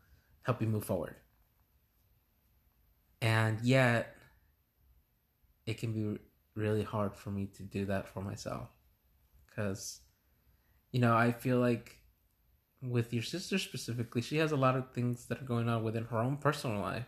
help 0.44 0.62
you 0.62 0.68
move 0.68 0.86
forward. 0.86 1.16
And 3.22 3.60
yet 3.62 4.16
it 5.66 5.78
can 5.78 5.94
be 5.94 6.20
really 6.56 6.84
hard 6.84 7.16
for 7.16 7.32
me 7.32 7.48
to 7.58 7.64
do 7.64 7.86
that 7.86 8.08
for 8.08 8.22
myself. 8.22 8.70
Because 9.46 10.02
you 10.92 11.00
know 11.00 11.16
i 11.16 11.32
feel 11.32 11.60
like 11.60 11.98
with 12.82 13.14
your 13.14 13.24
sister 13.24 13.58
specifically 13.58 14.22
she 14.22 14.38
has 14.38 14.52
a 14.52 14.58
lot 14.58 14.76
of 14.76 14.92
things 14.92 15.26
that 15.26 15.42
are 15.42 15.46
going 15.46 15.70
on 15.70 15.84
within 15.84 16.06
her 16.06 16.18
own 16.18 16.38
personal 16.38 16.82
life 16.82 17.06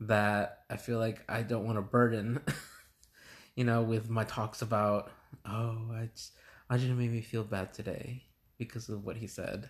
that 0.00 0.64
i 0.70 0.76
feel 0.76 0.98
like 0.98 1.22
i 1.28 1.42
don't 1.42 1.64
want 1.64 1.76
to 1.78 1.82
burden 1.82 2.40
you 3.56 3.64
know 3.64 3.82
with 3.82 4.10
my 4.10 4.24
talks 4.24 4.60
about 4.62 5.10
oh 5.46 5.78
i 5.92 6.08
just 6.14 6.32
i 6.68 6.76
just 6.76 6.90
made 6.92 7.10
me 7.10 7.20
feel 7.20 7.44
bad 7.44 7.72
today 7.72 8.22
because 8.58 8.88
of 8.88 9.04
what 9.04 9.16
he 9.16 9.26
said 9.26 9.68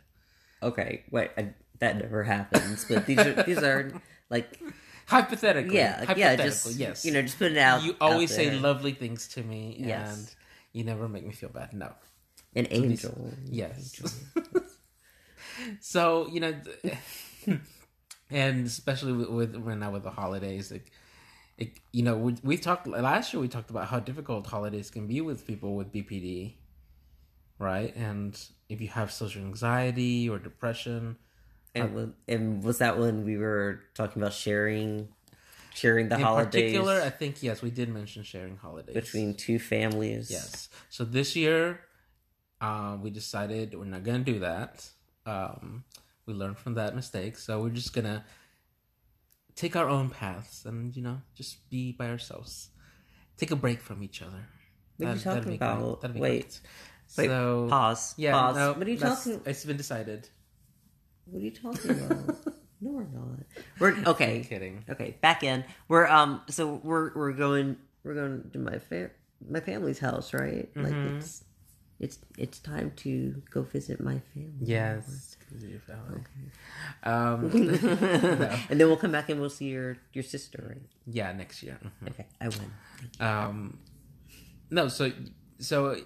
Okay, 0.62 1.04
wait, 1.11 1.30
I, 1.37 1.52
that 1.80 1.99
never 1.99 2.23
happens. 2.25 2.87
But 2.88 3.04
these 3.04 3.18
are 3.18 3.42
these 3.42 3.62
are 3.62 3.92
like 4.30 4.59
hypothetically 5.06 5.76
yeah, 5.76 6.02
like, 6.09 6.16
yeah, 6.16 6.35
just 6.35 6.78
yes 6.78 7.04
you 7.04 7.12
know, 7.12 7.21
just 7.21 7.38
put 7.38 7.52
it 7.52 7.59
out. 7.59 7.83
you 7.83 7.95
always 8.00 8.33
out 8.33 8.37
say 8.37 8.50
lovely 8.59 8.92
things 8.92 9.28
to 9.28 9.42
me 9.42 9.76
Yes. 9.78 10.16
and 10.16 10.35
you 10.73 10.83
never 10.83 11.09
make 11.09 11.26
me 11.26 11.33
feel 11.35 11.50
bad 11.50 11.75
no 11.75 11.92
an 12.54 12.66
angel. 12.71 13.35
Yes. 13.45 14.00
so 15.80 16.26
you 16.28 16.40
know, 16.40 16.54
and 18.30 18.66
especially 18.66 19.12
with, 19.12 19.28
with 19.28 19.56
when 19.56 19.78
now 19.80 19.90
with 19.92 20.02
the 20.02 20.11
holidays, 20.11 20.71
like, 20.71 20.90
it, 21.59 21.78
you 21.92 22.02
know, 22.02 22.16
we 22.16 22.35
we 22.42 22.56
talked 22.56 22.87
last 22.87 23.33
year. 23.33 23.40
We 23.40 23.49
talked 23.49 23.71
about 23.71 23.88
how 23.88 23.99
difficult 24.00 24.47
holidays 24.47 24.90
can 24.90 25.06
be 25.06 25.21
with 25.21 25.47
people 25.47 25.75
with 25.75 25.92
BPD, 25.92 26.56
right? 27.59 27.95
And 27.97 28.38
if 28.68 28.80
you 28.80 28.88
have 28.88 29.11
social 29.12 29.42
anxiety 29.42 30.28
or 30.28 30.38
depression, 30.38 31.16
And, 31.75 31.95
wa- 31.95 32.14
and 32.28 32.62
was 32.62 32.78
that 32.78 32.99
when 32.99 33.25
we 33.25 33.37
were 33.37 33.80
talking 33.95 34.21
about 34.23 34.33
sharing, 34.33 35.09
sharing 35.75 36.09
the 36.09 36.16
in 36.16 36.23
holidays 36.23 36.52
particular, 36.52 37.00
I 37.02 37.11
think 37.11 37.42
yes, 37.42 37.62
we 37.62 37.71
did 37.71 37.88
mention 37.88 38.23
sharing 38.23 38.56
holidays 38.56 38.95
between 38.95 39.35
two 39.35 39.59
families? 39.59 40.30
Yes. 40.30 40.68
So 40.88 41.04
this 41.04 41.37
year, 41.37 41.80
uh, 42.61 42.97
we 43.00 43.11
decided 43.11 43.75
we're 43.75 43.85
not 43.85 44.04
gonna 44.04 44.21
do 44.21 44.38
that. 44.40 44.88
Um, 45.26 45.85
we 46.26 46.35
learned 46.35 46.59
from 46.59 46.75
that 46.75 46.95
mistake, 46.95 47.38
so 47.38 47.61
we're 47.62 47.71
just 47.71 47.92
gonna 47.95 48.25
take 49.54 49.76
our 49.76 49.88
own 49.88 50.11
paths 50.11 50.64
and 50.64 50.95
you 50.97 51.02
know 51.02 51.21
just 51.35 51.68
be 51.71 51.92
by 51.92 52.09
ourselves. 52.09 52.71
Take 53.37 53.50
a 53.50 53.56
break 53.56 53.80
from 53.80 54.02
each 54.02 54.23
other. 54.23 54.47
What 54.97 55.06
are 55.09 55.12
you 55.12 55.18
That- 55.18 55.35
talking 55.37 55.54
about? 55.54 56.00
That'd 56.00 56.18
Wait. 56.18 56.61
Wait, 57.16 57.26
so 57.28 57.66
pause. 57.71 58.14
yeah, 58.16 58.33
pause. 58.33 58.56
no, 58.56 58.73
what 58.73 58.87
are 58.87 58.90
you 58.90 58.99
talking? 58.99 59.40
It's 59.47 59.64
been 59.64 59.76
decided. 59.76 60.28
What 61.26 61.40
are 61.40 61.45
you 61.45 61.50
talking 61.52 61.90
about? 61.92 62.26
no, 62.80 62.90
we're 62.90 63.04
not. 63.04 63.38
We're 63.78 63.97
okay. 64.12 64.37
I'm 64.38 64.45
kidding. 64.45 64.85
Okay, 64.88 65.16
back 65.21 65.42
in. 65.45 65.64
We're 65.88 66.06
um. 66.06 66.42
So 66.50 66.80
we're 66.83 67.14
we're 67.14 67.33
going 67.33 67.76
we're 68.02 68.14
going 68.14 68.50
to 68.52 68.59
my 68.59 68.78
fa- 68.78 69.11
my 69.49 69.61
family's 69.61 69.99
house, 70.00 70.33
right? 70.35 70.68
Like 70.75 70.92
Mhm. 70.92 71.18
it's 71.18 71.45
it's 71.98 72.18
it's 72.38 72.58
time 72.58 72.92
to 72.96 73.42
go 73.50 73.62
visit 73.62 74.00
my 74.00 74.18
family. 74.34 74.52
Yes. 74.60 75.36
Your 75.60 75.80
family. 75.80 76.22
Um, 77.04 77.50
no. 77.52 78.46
and 78.70 78.80
then 78.80 78.88
we'll 78.88 78.96
come 78.96 79.12
back 79.12 79.28
and 79.30 79.40
we'll 79.40 79.48
see 79.50 79.66
your 79.66 79.96
your 80.12 80.24
sister, 80.24 80.64
right? 80.68 80.82
Yeah, 81.06 81.32
next 81.32 81.62
year. 81.62 81.78
Mhm. 81.82 82.08
Okay, 82.10 82.26
I 82.40 82.48
win. 82.48 82.70
um 83.20 83.78
no 84.70 84.88
so 84.88 85.12
so 85.60 85.96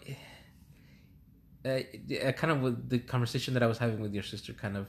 uh, 1.65 1.69
uh, 1.69 2.33
kind 2.33 2.51
of 2.53 2.61
with 2.61 2.89
the 2.91 2.99
conversation 2.99 3.55
that 3.55 3.63
i 3.63 3.67
was 3.67 3.79
having 3.79 4.01
with 4.01 4.13
your 4.13 4.23
sister 4.23 4.53
kind 4.53 4.77
of 4.77 4.87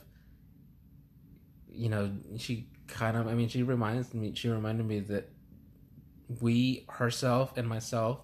you 1.72 1.88
know 1.90 2.12
she 2.38 2.68
kind 2.88 3.16
of 3.16 3.28
i 3.28 3.34
mean 3.34 3.48
she 3.48 3.64
reminds 3.64 4.14
me 4.14 4.34
she 4.36 4.50
reminded 4.50 4.86
me 4.86 5.00
that 5.00 5.30
we 6.42 6.86
herself 6.90 7.56
and 7.58 7.68
myself 7.68 8.20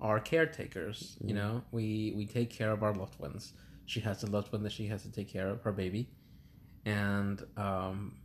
are 0.00 0.20
caretakers 0.20 1.16
you 1.24 1.34
know? 1.34 1.62
We 1.72 2.12
we 2.16 2.26
take 2.26 2.50
care 2.50 2.70
of 2.70 2.82
our 2.82 2.94
loved 2.94 3.18
ones. 3.18 3.52
She 3.86 4.00
has 4.00 4.22
a 4.22 4.26
loved 4.26 4.52
one 4.52 4.62
that 4.64 4.72
she 4.72 4.86
has 4.88 5.02
to 5.02 5.10
take 5.10 5.28
care 5.28 5.48
of 5.48 5.62
her 5.62 5.72
baby. 5.72 6.08
And 6.84 7.42
um 7.56 8.16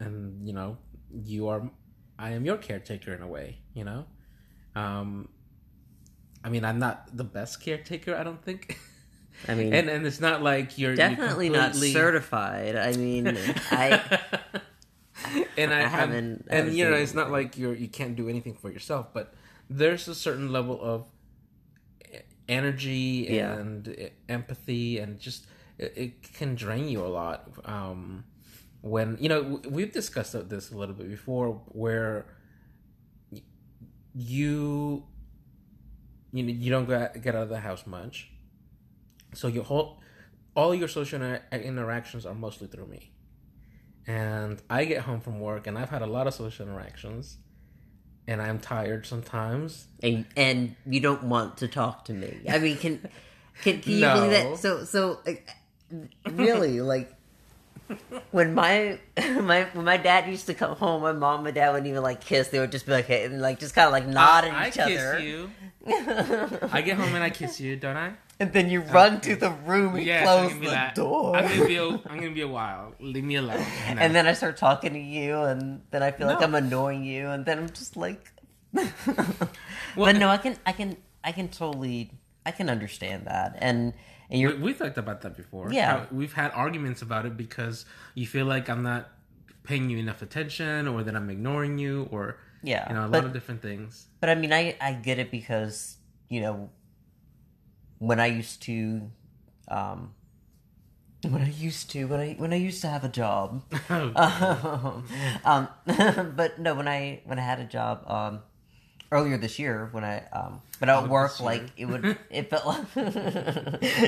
and 0.00 0.46
you 0.46 0.52
know 0.52 0.76
you 1.12 1.48
are 1.48 1.70
i 2.18 2.30
am 2.30 2.44
your 2.44 2.56
caretaker 2.56 3.12
in 3.14 3.22
a 3.22 3.28
way 3.28 3.58
you 3.74 3.84
know? 3.84 4.04
Um 4.74 5.28
i 6.44 6.48
mean 6.48 6.64
i'm 6.64 6.78
not 6.78 7.16
the 7.16 7.24
best 7.24 7.60
caretaker 7.62 8.14
i 8.16 8.22
don't 8.24 8.42
think. 8.44 8.78
I 9.48 9.54
mean, 9.54 9.72
and 9.78 9.88
and 9.88 10.06
it's 10.06 10.20
not 10.20 10.42
like 10.42 10.78
you're 10.78 10.90
you're 10.90 10.96
definitely 10.96 11.48
not 11.48 11.74
certified. 11.74 12.76
I 12.76 12.92
mean, 12.92 13.26
I 13.72 14.00
and 15.58 15.72
I, 15.74 15.78
I 15.78 15.82
have, 15.82 15.90
haven't- 15.90 16.46
I 16.48 16.54
and 16.54 16.58
haven't 16.58 16.74
you 16.76 16.88
know, 16.88 16.96
it's 16.96 17.14
not 17.14 17.30
like 17.32 17.58
you're 17.58 17.74
you 17.74 17.88
can't 17.88 18.14
do 18.14 18.28
anything 18.28 18.54
for 18.54 18.70
yourself, 18.70 19.12
but 19.12 19.34
there's 19.68 20.08
a 20.08 20.14
certain 20.14 20.52
level 20.52 20.78
of 20.80 21.06
energy 22.48 23.26
Yeah. 23.30 23.54
and 23.54 24.10
empathy, 24.28 24.98
and 24.98 25.18
just 25.18 25.46
it, 25.78 25.92
it 25.96 26.32
can 26.34 26.54
drain 26.54 26.88
you 26.88 27.04
a 27.04 27.08
lot. 27.08 27.50
Um, 27.64 28.24
when 28.82 29.16
you 29.20 29.28
know 29.28 29.60
we've 29.68 29.92
discussed 29.92 30.48
this 30.48 30.70
a 30.70 30.76
little 30.76 30.94
bit 30.94 31.08
before, 31.08 31.62
where 31.68 32.26
you 34.14 35.04
you 36.32 36.42
know, 36.42 36.52
you 36.52 36.70
don't 36.70 36.88
get 36.88 37.20
get 37.22 37.34
out 37.34 37.44
of 37.44 37.48
the 37.48 37.60
house 37.60 37.86
much, 37.86 38.30
so 39.32 39.48
your 39.48 39.64
whole 39.64 40.00
all 40.56 40.74
your 40.74 40.88
social 40.88 41.20
interactions 41.52 42.24
are 42.26 42.34
mostly 42.34 42.68
through 42.68 42.86
me. 42.86 43.10
And 44.06 44.62
I 44.68 44.84
get 44.84 45.02
home 45.02 45.20
from 45.20 45.40
work, 45.40 45.66
and 45.66 45.78
I've 45.78 45.88
had 45.90 46.02
a 46.02 46.06
lot 46.06 46.26
of 46.26 46.34
social 46.34 46.66
interactions, 46.66 47.38
and 48.26 48.40
I'm 48.42 48.58
tired 48.58 49.06
sometimes. 49.06 49.86
and 50.02 50.24
and 50.36 50.76
you 50.86 51.00
don't 51.00 51.24
want 51.24 51.58
to 51.58 51.68
talk 51.68 52.04
to 52.06 52.12
me. 52.12 52.40
I 52.48 52.58
mean, 52.58 52.76
can 52.76 53.08
can, 53.62 53.80
can 53.80 53.92
you 53.92 54.00
No. 54.00 54.14
believe 54.14 54.30
that? 54.30 54.58
So 54.58 54.84
so 54.84 55.20
like, 55.26 55.48
really 56.30 56.80
like 56.80 57.12
when 58.30 58.54
my 58.54 58.98
my 59.40 59.64
when 59.72 59.84
my 59.84 59.96
dad 59.96 60.28
used 60.28 60.46
to 60.46 60.54
come 60.54 60.76
home, 60.76 61.02
my 61.02 61.12
mom 61.12 61.46
and 61.46 61.54
dad 61.54 61.70
wouldn't 61.70 61.86
even 61.86 62.02
like 62.02 62.20
kiss. 62.20 62.48
They 62.48 62.58
would 62.58 62.72
just 62.72 62.86
be 62.86 62.92
like, 62.92 63.06
hey, 63.06 63.24
and 63.24 63.40
like 63.40 63.60
just 63.60 63.74
kind 63.74 63.86
of 63.86 63.92
like 63.92 64.06
nod 64.06 64.44
I, 64.44 64.48
at 64.48 64.54
I 64.54 64.68
each 64.68 64.74
kiss 64.74 65.22
you. 65.22 65.50
I 66.72 66.82
get 66.82 66.96
home 66.96 67.14
and 67.14 67.22
I 67.22 67.30
kiss 67.30 67.60
you, 67.60 67.76
don't 67.76 67.96
I? 67.96 68.14
And 68.40 68.52
then 68.52 68.68
you 68.70 68.80
uh, 68.82 68.92
run 68.92 69.20
to 69.22 69.36
the 69.36 69.50
room 69.50 69.94
and 69.94 70.04
Yes, 70.04 70.24
close 70.24 70.52
the 70.60 70.66
that. 70.70 70.94
door. 70.94 71.36
I'm 71.36 71.48
gonna 71.48 71.66
be. 71.66 71.76
A, 71.76 71.88
I'm 72.08 72.18
gonna 72.20 72.30
be 72.30 72.40
a 72.42 72.48
while. 72.48 72.94
Leave 73.00 73.24
me 73.24 73.36
alone. 73.36 73.58
No. 73.58 74.00
and 74.00 74.14
then 74.14 74.26
I 74.26 74.32
start 74.32 74.56
talking 74.56 74.92
to 74.92 74.98
you, 74.98 75.36
and 75.38 75.82
then 75.90 76.02
I 76.02 76.10
feel 76.10 76.26
like 76.26 76.42
I'm 76.42 76.54
annoying 76.54 77.04
you, 77.04 77.28
and 77.28 77.44
then 77.44 77.58
I'm 77.58 77.68
just 77.70 77.96
like, 77.96 78.32
Well, 78.74 78.86
but 79.96 80.16
no, 80.16 80.28
I 80.28 80.36
can, 80.38 80.56
I 80.66 80.72
can, 80.72 80.96
I 81.22 81.32
can 81.32 81.48
totally, 81.48 82.10
I 82.44 82.50
can 82.50 82.68
understand 82.68 83.26
that, 83.26 83.56
and 83.58 83.92
and 84.30 84.40
you're 84.40 84.56
We, 84.56 84.72
have 84.72 84.78
talked 84.78 84.98
about 84.98 85.20
that 85.22 85.36
before. 85.36 85.72
Yeah. 85.72 85.98
How 86.00 86.06
we've 86.10 86.32
had 86.32 86.50
arguments 86.52 87.02
about 87.02 87.26
it 87.26 87.36
because 87.36 87.84
you 88.14 88.26
feel 88.26 88.46
like 88.46 88.68
I'm 88.68 88.82
not 88.82 89.10
paying 89.62 89.88
you 89.90 89.98
enough 89.98 90.22
attention, 90.22 90.88
or 90.88 91.02
that 91.04 91.14
I'm 91.14 91.30
ignoring 91.30 91.78
you, 91.78 92.08
or 92.10 92.38
yeah, 92.62 92.88
you 92.88 92.94
know, 92.96 93.04
a 93.04 93.08
but 93.08 93.18
lot 93.18 93.24
of 93.26 93.32
different 93.32 93.62
things. 93.62 94.06
But 94.20 94.30
I 94.30 94.34
mean, 94.34 94.52
I 94.52 94.76
I 94.80 94.92
get 94.94 95.18
it 95.20 95.30
because 95.30 95.98
you 96.28 96.40
know 96.40 96.70
when 97.98 98.20
I 98.20 98.26
used 98.26 98.62
to, 98.62 99.10
um, 99.68 100.14
when 101.22 101.42
I 101.42 101.50
used 101.50 101.90
to 101.92 102.04
when 102.04 102.20
I 102.20 102.34
when 102.34 102.52
I 102.52 102.56
used 102.56 102.80
to 102.82 102.88
have 102.88 103.04
a 103.04 103.08
job, 103.08 103.62
um, 103.90 105.68
but 106.36 106.58
no, 106.58 106.74
when 106.74 106.88
I 106.88 107.20
when 107.24 107.38
I 107.38 107.42
had 107.42 107.60
a 107.60 107.64
job, 107.64 108.04
um, 108.10 108.40
earlier 109.12 109.38
this 109.38 109.58
year 109.58 109.88
when 109.92 110.04
I 110.04 110.24
um, 110.32 110.60
but 110.80 110.88
at 110.88 111.04
Oh, 111.04 111.06
work 111.06 111.38
like 111.40 111.62
it 111.76 111.86
would 111.86 112.18
it 112.30 112.50
felt 112.50 112.66
like 112.66 112.92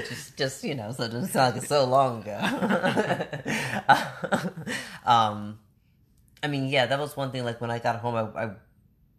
just 0.07 0.37
just 0.37 0.65
you 0.65 0.75
know 0.75 0.93
so 0.93 1.05
it 1.05 1.13
doesn't 1.13 1.29
sound 1.29 1.55
like 1.55 1.63
it's 1.63 1.69
so 1.69 1.85
long 1.85 2.23
ago. 2.23 2.39
um, 5.07 5.59
I 6.43 6.49
mean, 6.49 6.69
yeah, 6.69 6.87
that 6.87 6.99
was 6.99 7.17
one 7.17 7.31
thing. 7.31 7.45
Like 7.45 7.61
when 7.61 7.71
I 7.71 7.79
got 7.79 7.97
home, 8.01 8.15
I, 8.15 8.45
I 8.45 8.51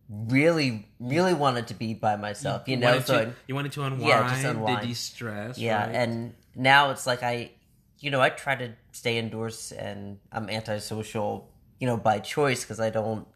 really, 0.10 0.88
really 1.00 1.34
wanted 1.34 1.68
to 1.68 1.74
be 1.74 1.94
by 1.94 2.16
myself. 2.16 2.68
You 2.68 2.78
know, 2.78 3.00
so 3.00 3.26
to, 3.26 3.34
you 3.48 3.56
wanted 3.56 3.72
to 3.74 3.84
unwind, 3.84 4.08
Yeah, 4.08 4.30
just 4.30 4.46
unwind. 4.46 4.82
to 4.82 4.88
de-stress. 4.88 5.58
yeah, 5.58 5.86
right? 5.86 5.96
and 5.96 6.34
now 6.56 6.92
it's 6.92 7.06
like 7.06 7.24
I, 7.24 7.52
you 8.00 8.12
know, 8.12 8.22
I 8.22 8.30
try 8.30 8.56
to 8.56 8.74
stay 8.92 9.18
indoors, 9.18 9.72
and 9.72 10.20
I'm 10.32 10.50
antisocial, 10.50 11.52
you 11.80 11.88
know, 11.88 11.98
by 11.98 12.20
choice 12.20 12.64
because 12.64 12.80
I 12.80 12.90
don't, 12.90 13.28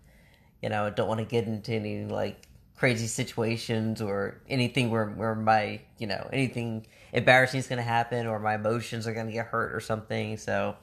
you 0.61 0.69
know, 0.69 0.85
I 0.85 0.89
don't 0.91 1.07
want 1.07 1.19
to 1.19 1.25
get 1.25 1.45
into 1.45 1.73
any 1.73 2.05
like 2.05 2.47
crazy 2.77 3.07
situations 3.07 4.01
or 4.01 4.41
anything 4.49 4.89
where 4.89 5.07
where 5.09 5.35
my, 5.35 5.81
you 5.97 6.07
know, 6.07 6.29
anything 6.31 6.87
embarrassing 7.13 7.59
is 7.59 7.67
going 7.67 7.77
to 7.77 7.83
happen 7.83 8.27
or 8.27 8.39
my 8.39 8.55
emotions 8.55 9.07
are 9.07 9.13
going 9.13 9.27
to 9.27 9.33
get 9.33 9.47
hurt 9.47 9.75
or 9.75 9.79
something. 9.79 10.37
So, 10.37 10.75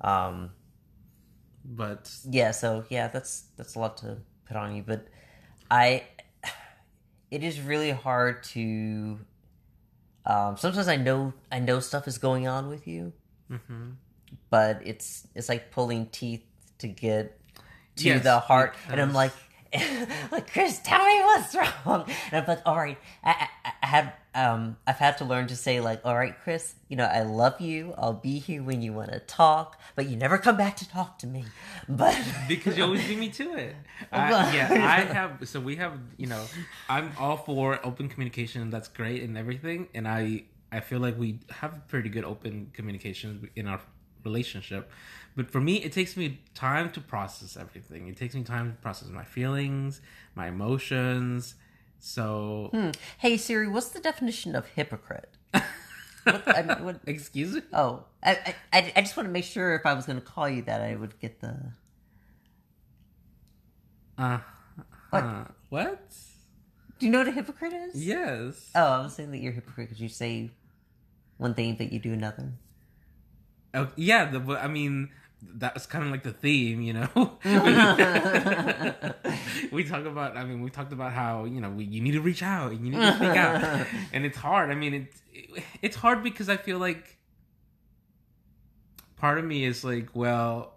um, 0.00 0.50
but 1.64 2.10
yeah 2.24 2.50
so 2.50 2.84
yeah 2.88 3.08
that's 3.08 3.44
that's 3.56 3.74
a 3.74 3.78
lot 3.78 3.98
to 3.98 4.16
put 4.48 4.56
on 4.56 4.74
you 4.74 4.82
but 4.82 5.06
i 5.70 6.04
it 7.30 7.44
is 7.44 7.60
really 7.60 7.90
hard 7.90 8.42
to 8.42 9.18
um 10.26 10.56
sometimes 10.56 10.88
i 10.88 10.96
know 10.96 11.32
i 11.52 11.58
know 11.58 11.78
stuff 11.80 12.08
is 12.08 12.18
going 12.18 12.48
on 12.48 12.68
with 12.68 12.86
you 12.86 13.12
mhm. 13.50 13.94
but 14.50 14.80
it's 14.84 15.26
it's 15.34 15.48
like 15.48 15.70
pulling 15.70 16.06
teeth 16.06 16.44
to 16.78 16.88
get 16.88 17.38
to 17.96 18.04
Yes, 18.04 18.22
the 18.22 18.38
heart 18.38 18.74
and 18.88 19.00
i'm 19.00 19.12
like 19.12 19.32
like 20.32 20.50
chris 20.50 20.80
tell 20.82 21.04
me 21.04 21.20
what's 21.20 21.54
wrong 21.54 22.04
and 22.30 22.40
i'm 22.40 22.46
like 22.46 22.60
all 22.64 22.76
right 22.76 22.98
I, 23.22 23.48
I, 23.64 23.72
I 23.82 23.86
have 23.86 24.12
um 24.34 24.76
i've 24.86 24.96
had 24.96 25.18
to 25.18 25.24
learn 25.24 25.46
to 25.48 25.56
say 25.56 25.80
like 25.80 26.00
all 26.04 26.16
right 26.16 26.34
chris 26.42 26.74
you 26.88 26.96
know 26.96 27.04
i 27.04 27.22
love 27.22 27.60
you 27.60 27.94
i'll 27.98 28.14
be 28.14 28.38
here 28.38 28.62
when 28.62 28.80
you 28.80 28.92
want 28.92 29.12
to 29.12 29.20
talk 29.20 29.78
but 29.94 30.08
you 30.08 30.16
never 30.16 30.38
come 30.38 30.56
back 30.56 30.76
to 30.76 30.88
talk 30.88 31.18
to 31.18 31.26
me 31.26 31.44
but 31.88 32.16
because 32.48 32.76
you 32.76 32.84
always 32.84 33.06
beat 33.06 33.18
me 33.18 33.28
to 33.30 33.56
it. 33.56 33.76
I, 34.12 34.30
yeah, 34.54 34.68
I 34.70 35.12
have. 35.12 35.48
So 35.48 35.60
we 35.60 35.76
have. 35.76 35.98
You 36.16 36.26
know, 36.26 36.44
I'm 36.88 37.12
all 37.18 37.36
for 37.36 37.84
open 37.84 38.08
communication. 38.08 38.70
That's 38.70 38.88
great 38.88 39.22
and 39.22 39.36
everything. 39.36 39.88
And 39.94 40.06
I, 40.06 40.44
I 40.70 40.80
feel 40.80 41.00
like 41.00 41.18
we 41.18 41.40
have 41.50 41.86
pretty 41.88 42.08
good 42.08 42.24
open 42.24 42.70
communication 42.72 43.50
in 43.56 43.66
our 43.66 43.80
relationship. 44.24 44.90
But 45.38 45.52
for 45.52 45.60
me, 45.60 45.76
it 45.76 45.92
takes 45.92 46.16
me 46.16 46.40
time 46.56 46.90
to 46.90 47.00
process 47.00 47.56
everything. 47.56 48.08
It 48.08 48.16
takes 48.16 48.34
me 48.34 48.42
time 48.42 48.72
to 48.72 48.76
process 48.78 49.08
my 49.08 49.22
feelings, 49.22 50.00
my 50.34 50.48
emotions. 50.48 51.54
So, 52.00 52.70
Hmm. 52.72 52.90
Hey 53.18 53.36
Siri, 53.36 53.68
what's 53.68 53.90
the 53.90 54.00
definition 54.00 54.56
of 54.56 54.66
hypocrite? 54.66 55.30
what, 55.52 56.42
I 56.48 56.62
mean, 56.62 56.84
what, 56.84 57.00
excuse 57.06 57.54
me. 57.54 57.62
oh, 57.72 58.02
I, 58.20 58.56
I, 58.72 58.92
I 58.96 59.00
just 59.00 59.16
want 59.16 59.28
to 59.28 59.32
make 59.32 59.44
sure 59.44 59.76
if 59.76 59.86
I 59.86 59.94
was 59.94 60.06
going 60.06 60.18
to 60.20 60.24
call 60.26 60.48
you 60.48 60.62
that, 60.62 60.80
I 60.80 60.96
would 60.96 61.16
get 61.20 61.40
the. 61.40 61.70
Uh, 64.18 64.38
What? 65.10 65.22
uh, 65.22 65.44
what? 65.68 66.14
Do 66.98 67.06
you 67.06 67.12
know 67.12 67.18
what 67.18 67.28
a 67.28 67.32
hypocrite 67.32 67.72
is? 67.74 68.04
Yes. 68.04 68.70
Oh, 68.74 68.82
I 68.84 69.00
was 69.02 69.14
saying 69.14 69.30
that 69.30 69.38
you're 69.38 69.52
a 69.52 69.54
hypocrite 69.54 69.88
because 69.88 70.02
you 70.02 70.08
say 70.08 70.50
one 71.36 71.54
thing 71.54 71.76
but 71.76 71.92
you 71.92 72.00
do 72.00 72.12
another. 72.12 72.54
Oh, 73.72 73.88
yeah, 73.94 74.24
the, 74.24 74.40
I 74.60 74.66
mean, 74.66 75.10
that's 75.42 75.86
kind 75.86 76.04
of 76.04 76.10
like 76.10 76.22
the 76.22 76.32
theme, 76.32 76.80
you 76.82 76.92
know. 76.92 77.08
we 79.72 79.84
talk 79.84 80.04
about. 80.04 80.36
I 80.36 80.44
mean, 80.44 80.62
we 80.62 80.70
talked 80.70 80.92
about 80.92 81.12
how 81.12 81.44
you 81.44 81.60
know 81.60 81.70
we, 81.70 81.84
you 81.84 82.00
need 82.00 82.12
to 82.12 82.20
reach 82.20 82.42
out, 82.42 82.72
and 82.72 82.84
you 82.84 82.92
need 82.92 83.00
to 83.00 83.14
speak 83.14 83.36
out, 83.36 83.86
and 84.12 84.24
it's 84.24 84.36
hard. 84.36 84.70
I 84.70 84.74
mean, 84.74 84.94
it's 84.94 85.22
it's 85.82 85.96
hard 85.96 86.22
because 86.22 86.48
I 86.48 86.56
feel 86.56 86.78
like 86.78 87.18
part 89.16 89.38
of 89.38 89.44
me 89.44 89.64
is 89.64 89.84
like, 89.84 90.08
well, 90.14 90.74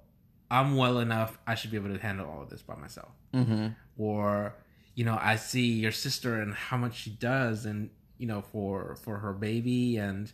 I'm 0.49 0.75
well 0.75 0.99
enough. 0.99 1.39
I 1.47 1.55
should 1.55 1.71
be 1.71 1.77
able 1.77 1.93
to 1.93 2.01
handle 2.01 2.29
all 2.29 2.43
of 2.43 2.49
this 2.49 2.61
by 2.61 2.75
myself. 2.75 3.11
Mm-hmm. 3.33 3.67
Or 3.97 4.55
you 4.95 5.05
know, 5.05 5.17
I 5.19 5.37
see 5.37 5.71
your 5.71 5.91
sister 5.91 6.41
and 6.41 6.53
how 6.53 6.77
much 6.77 6.95
she 6.95 7.09
does, 7.09 7.65
and 7.65 7.89
you 8.17 8.27
know, 8.27 8.41
for 8.41 8.95
for 8.95 9.17
her 9.17 9.33
baby 9.33 9.97
and 9.97 10.31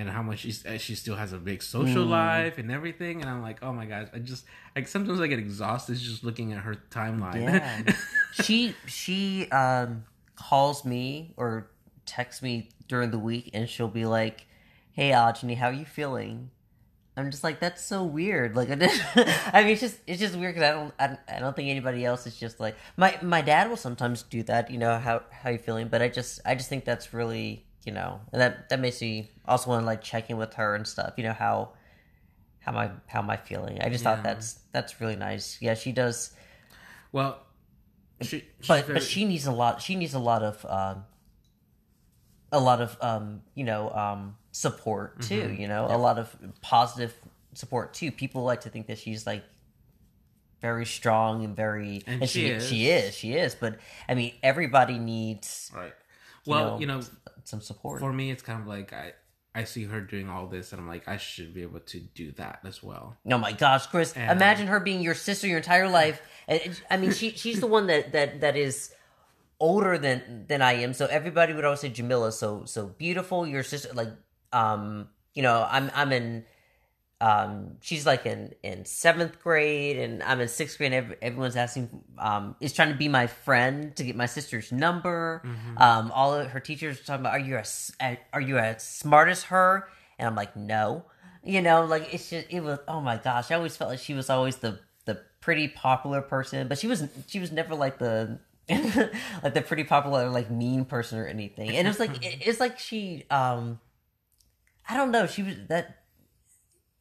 and 0.00 0.10
how 0.10 0.22
much 0.22 0.40
she's 0.40 0.64
uh, 0.66 0.76
she 0.78 0.94
still 0.94 1.14
has 1.16 1.32
a 1.32 1.38
big 1.38 1.62
social 1.62 2.04
Mm. 2.04 2.10
life 2.10 2.58
and 2.58 2.70
everything 2.72 3.20
and 3.20 3.30
i'm 3.30 3.42
like 3.42 3.58
oh 3.62 3.72
my 3.72 3.84
gosh 3.86 4.08
i 4.14 4.18
just 4.18 4.44
like 4.74 4.88
sometimes 4.88 5.20
i 5.20 5.26
get 5.26 5.38
exhausted 5.38 5.96
just 5.98 6.24
looking 6.24 6.52
at 6.52 6.60
her 6.60 6.74
timeline 6.90 7.42
Yeah. 7.42 7.92
she 8.44 8.74
she 8.86 9.48
um 9.50 10.04
calls 10.36 10.84
me 10.84 11.34
or 11.36 11.70
texts 12.06 12.42
me 12.42 12.70
during 12.88 13.10
the 13.10 13.18
week 13.18 13.50
and 13.54 13.68
she'll 13.68 13.86
be 13.88 14.04
like, 14.06 14.46
"Hey, 14.92 15.10
Ajani, 15.10 15.56
how 15.56 15.66
are 15.68 15.72
you 15.72 15.84
feeling?" 15.84 16.50
I'm 17.16 17.30
just 17.30 17.44
like, 17.44 17.60
that's 17.60 17.84
so 17.84 18.02
weird. 18.02 18.56
Like, 18.56 18.70
I, 18.74 18.74
didn't- 18.76 19.02
I 19.52 19.62
mean, 19.62 19.72
it's 19.72 19.80
just 19.82 19.98
it's 20.06 20.18
just 20.18 20.34
weird 20.36 20.54
because 20.54 20.68
I 20.68 20.72
don't 20.72 20.94
I, 20.98 21.36
I 21.36 21.38
don't 21.40 21.54
think 21.54 21.68
anybody 21.68 22.04
else 22.04 22.26
is 22.26 22.36
just 22.36 22.58
like 22.58 22.74
my 22.96 23.16
my 23.22 23.42
dad 23.42 23.68
will 23.68 23.76
sometimes 23.76 24.22
do 24.22 24.42
that. 24.44 24.70
You 24.70 24.78
know 24.78 24.98
how 24.98 25.22
how 25.30 25.50
you 25.50 25.58
feeling? 25.58 25.88
But 25.88 26.00
I 26.02 26.08
just 26.08 26.40
I 26.46 26.54
just 26.54 26.68
think 26.68 26.84
that's 26.84 27.12
really 27.12 27.64
you 27.84 27.92
know 27.92 28.20
and 28.32 28.40
that 28.40 28.68
that 28.68 28.78
makes 28.80 29.00
me 29.00 29.30
also 29.46 29.70
want 29.70 29.82
to 29.82 29.86
like 29.86 30.02
check 30.02 30.30
in 30.30 30.36
with 30.36 30.54
her 30.54 30.74
and 30.74 30.86
stuff. 30.86 31.14
You 31.16 31.24
know 31.24 31.32
how 31.32 31.72
how 32.60 32.72
my 32.72 32.90
how 33.06 33.20
am 33.20 33.30
I 33.30 33.36
feeling? 33.36 33.80
I 33.80 33.88
just 33.88 34.04
Yeah. 34.04 34.14
thought 34.16 34.24
that's 34.24 34.60
that's 34.72 35.00
really 35.00 35.16
nice. 35.16 35.56
Yeah, 35.60 35.74
she 35.74 35.92
does 35.92 36.32
well 37.12 37.38
she, 38.22 38.44
but 38.68 38.84
very- 38.86 38.94
but 38.98 39.02
she 39.02 39.24
needs 39.24 39.46
a 39.46 39.52
lot 39.52 39.80
she 39.80 39.96
needs 39.96 40.12
a 40.14 40.18
lot 40.18 40.42
of 40.42 40.64
um 40.66 41.04
a 42.52 42.60
lot 42.60 42.80
of 42.80 42.96
um 43.00 43.42
you 43.54 43.64
know 43.64 43.90
um 43.90 44.36
support 44.52 45.20
too 45.22 45.40
Mm-hmm. 45.42 45.60
you 45.62 45.68
know 45.68 45.86
a 45.86 45.96
lot 45.96 46.18
of 46.18 46.36
positive 46.60 47.14
support 47.54 47.94
too 47.94 48.10
people 48.12 48.42
like 48.42 48.60
to 48.62 48.68
think 48.68 48.88
that 48.88 48.98
she's 48.98 49.26
like 49.26 49.44
very 50.60 50.84
strong 50.84 51.44
and 51.44 51.56
very 51.56 52.02
And 52.06 52.28
she 52.28 52.46
is. 52.48 52.66
she 52.68 52.88
is 52.88 53.14
she 53.14 53.32
is 53.34 53.54
but 53.54 53.78
i 54.08 54.14
mean 54.14 54.34
everybody 54.42 54.98
needs 54.98 55.70
right 55.74 55.94
well 56.46 56.72
know, 56.74 56.80
you 56.80 56.86
know 56.86 57.00
some 57.44 57.60
support 57.60 58.00
for 58.00 58.12
me 58.12 58.30
it's 58.30 58.42
kind 58.42 58.60
of 58.60 58.66
like 58.66 58.92
i 58.92 59.12
i 59.54 59.64
see 59.64 59.84
her 59.84 60.00
doing 60.00 60.28
all 60.28 60.46
this 60.46 60.72
and 60.72 60.80
i'm 60.80 60.86
like 60.88 61.06
i 61.08 61.16
should 61.16 61.52
be 61.52 61.62
able 61.62 61.80
to 61.80 61.98
do 62.00 62.30
that 62.32 62.60
as 62.64 62.82
well 62.82 63.16
Oh 63.28 63.38
my 63.38 63.52
gosh, 63.52 63.86
Chris! 63.86 64.12
And- 64.16 64.30
imagine 64.30 64.66
her 64.68 64.80
being 64.80 65.00
your 65.00 65.14
sister 65.14 65.46
your 65.46 65.58
entire 65.58 65.88
life. 65.88 66.20
And 66.48 66.80
I 66.90 66.96
mean, 66.96 67.12
she 67.12 67.30
she's 67.32 67.60
the 67.60 67.66
one 67.66 67.86
that 67.88 68.12
that 68.12 68.40
that 68.40 68.56
is 68.56 68.92
older 69.58 69.98
than 69.98 70.46
than 70.48 70.62
I 70.62 70.74
am. 70.74 70.94
So 70.94 71.06
everybody 71.06 71.52
would 71.52 71.64
always 71.64 71.80
say 71.80 71.88
Jamila, 71.90 72.32
so 72.32 72.64
so 72.64 72.86
beautiful. 72.86 73.46
Your 73.46 73.62
sister, 73.62 73.92
like, 73.92 74.08
um, 74.52 75.08
you 75.34 75.42
know, 75.42 75.66
I'm 75.68 75.90
I'm 75.94 76.12
in 76.12 76.44
um, 77.20 77.76
she's 77.80 78.06
like 78.06 78.24
in 78.24 78.54
in 78.62 78.84
seventh 78.84 79.42
grade, 79.42 79.98
and 79.98 80.22
I'm 80.22 80.40
in 80.40 80.48
sixth 80.48 80.78
grade. 80.78 80.92
And 80.92 81.16
everyone's 81.20 81.56
asking, 81.56 81.90
um, 82.18 82.56
is 82.60 82.72
trying 82.72 82.90
to 82.90 82.96
be 82.96 83.08
my 83.08 83.26
friend 83.26 83.94
to 83.96 84.04
get 84.04 84.16
my 84.16 84.26
sister's 84.26 84.72
number. 84.72 85.42
Um, 85.76 86.10
all 86.12 86.34
of 86.34 86.48
her 86.48 86.60
teachers 86.60 87.00
are 87.00 87.04
talking 87.04 87.20
about, 87.20 87.32
are 87.32 87.40
you 87.40 87.60
a, 88.00 88.18
are 88.32 88.40
you 88.40 88.58
as 88.58 88.82
smart 88.82 89.28
as 89.28 89.44
her? 89.44 89.88
And 90.18 90.26
I'm 90.26 90.34
like, 90.34 90.56
no. 90.56 91.04
You 91.42 91.62
know, 91.62 91.84
like 91.84 92.12
it's 92.12 92.30
just 92.30 92.46
it 92.50 92.60
was. 92.60 92.78
Oh 92.88 93.00
my 93.00 93.16
gosh, 93.16 93.50
I 93.50 93.54
always 93.54 93.76
felt 93.76 93.90
like 93.90 94.00
she 94.00 94.14
was 94.14 94.28
always 94.28 94.56
the 94.56 94.78
the 95.06 95.22
pretty 95.40 95.68
popular 95.68 96.20
person, 96.20 96.68
but 96.68 96.78
she 96.78 96.86
was 96.86 97.04
she 97.26 97.38
was 97.38 97.50
never 97.50 97.74
like 97.74 97.98
the 97.98 98.38
like 99.42 99.54
the 99.54 99.62
pretty 99.62 99.84
popular 99.84 100.28
like 100.28 100.50
mean 100.50 100.84
person 100.84 101.18
or 101.18 101.26
anything. 101.26 101.70
And 101.70 101.86
it 101.86 101.90
was 101.90 101.98
like 101.98 102.24
it, 102.24 102.38
it's 102.46 102.60
like 102.60 102.78
she 102.78 103.24
um 103.30 103.80
I 104.88 104.96
don't 104.96 105.10
know, 105.10 105.26
she 105.26 105.42
was 105.42 105.54
that 105.68 105.99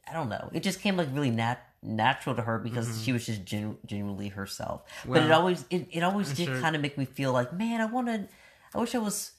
I 0.10 0.14
don't 0.14 0.30
know. 0.30 0.50
It 0.54 0.64
just 0.64 0.82
came 0.82 0.98
like 0.98 1.08
really 1.14 1.30
nat- 1.32 1.62
natural 1.84 2.36
to 2.36 2.42
her 2.42 2.58
because 2.60 3.04
she 3.04 3.12
was 3.14 3.26
just 3.26 3.46
genu- 3.46 3.78
genuinely 3.86 4.30
herself. 4.30 4.84
but 5.06 5.18
it 5.18 5.22
Mm-hmm. 5.24 5.32
Always 5.34 5.66
it, 5.70 5.88
it 5.92 6.04
always 6.04 6.30
I'm 6.32 6.36
did 6.36 6.46
sure- 6.48 6.62
kind 6.62 6.76
of 6.76 6.82
make 6.82 6.98
me 6.98 7.06
feel 7.06 7.32
like, 7.34 7.54
man, 7.54 7.80
I 7.82 7.86
wanted 7.86 8.28
I 8.74 8.80
wish 8.80 8.96
I 8.96 9.00
was 9.00 9.32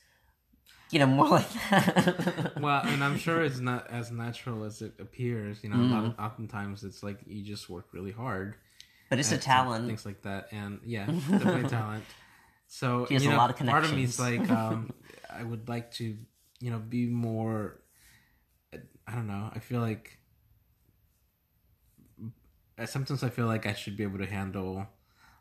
you 0.90 0.98
know 0.98 1.06
more 1.06 1.28
like 1.38 1.52
that. 1.70 2.58
well, 2.60 2.82
and 2.84 3.02
I'm 3.04 3.16
sure 3.18 3.42
it's 3.44 3.60
not 3.60 3.88
as 3.90 4.10
natural 4.10 4.64
as 4.64 4.82
it 4.82 4.92
appears. 4.98 5.62
You 5.62 5.70
know, 5.70 5.76
Mm. 5.76 6.06
of, 6.08 6.18
oftentimes 6.18 6.82
it's 6.84 7.02
like 7.02 7.18
you 7.26 7.42
just 7.44 7.68
work 7.70 7.86
really 7.92 8.12
hard. 8.12 8.54
but 9.08 9.18
it's 9.18 9.32
a 9.32 9.38
talent. 9.38 9.86
things 9.86 10.04
like 10.06 10.22
that, 10.22 10.48
and 10.52 10.80
yeah, 10.84 11.06
definitely 11.30 11.68
talent. 11.68 12.04
So 12.68 13.06
She 13.06 13.14
has 13.14 13.24
you 13.24 13.32
a 13.32 13.34
lot 13.34 13.50
of 13.50 13.56
connections. 13.56 13.82
part 13.82 13.90
of 13.92 13.96
me 13.96 14.04
is 14.04 14.20
like, 14.20 14.48
um, 14.50 14.92
I 15.30 15.42
would 15.42 15.68
like 15.68 15.90
to, 15.94 16.16
you 16.60 16.70
know, 16.70 16.78
be 16.78 17.06
more. 17.06 17.80
I 19.06 19.14
don't 19.16 19.26
know. 19.26 19.50
I 19.52 19.58
feel 19.58 19.80
like 19.80 20.19
sometimes 22.86 23.22
I 23.22 23.28
feel 23.30 23.46
like 23.46 23.66
I 23.66 23.74
should 23.74 23.96
be 23.96 24.02
able 24.02 24.18
to 24.18 24.26
handle 24.26 24.86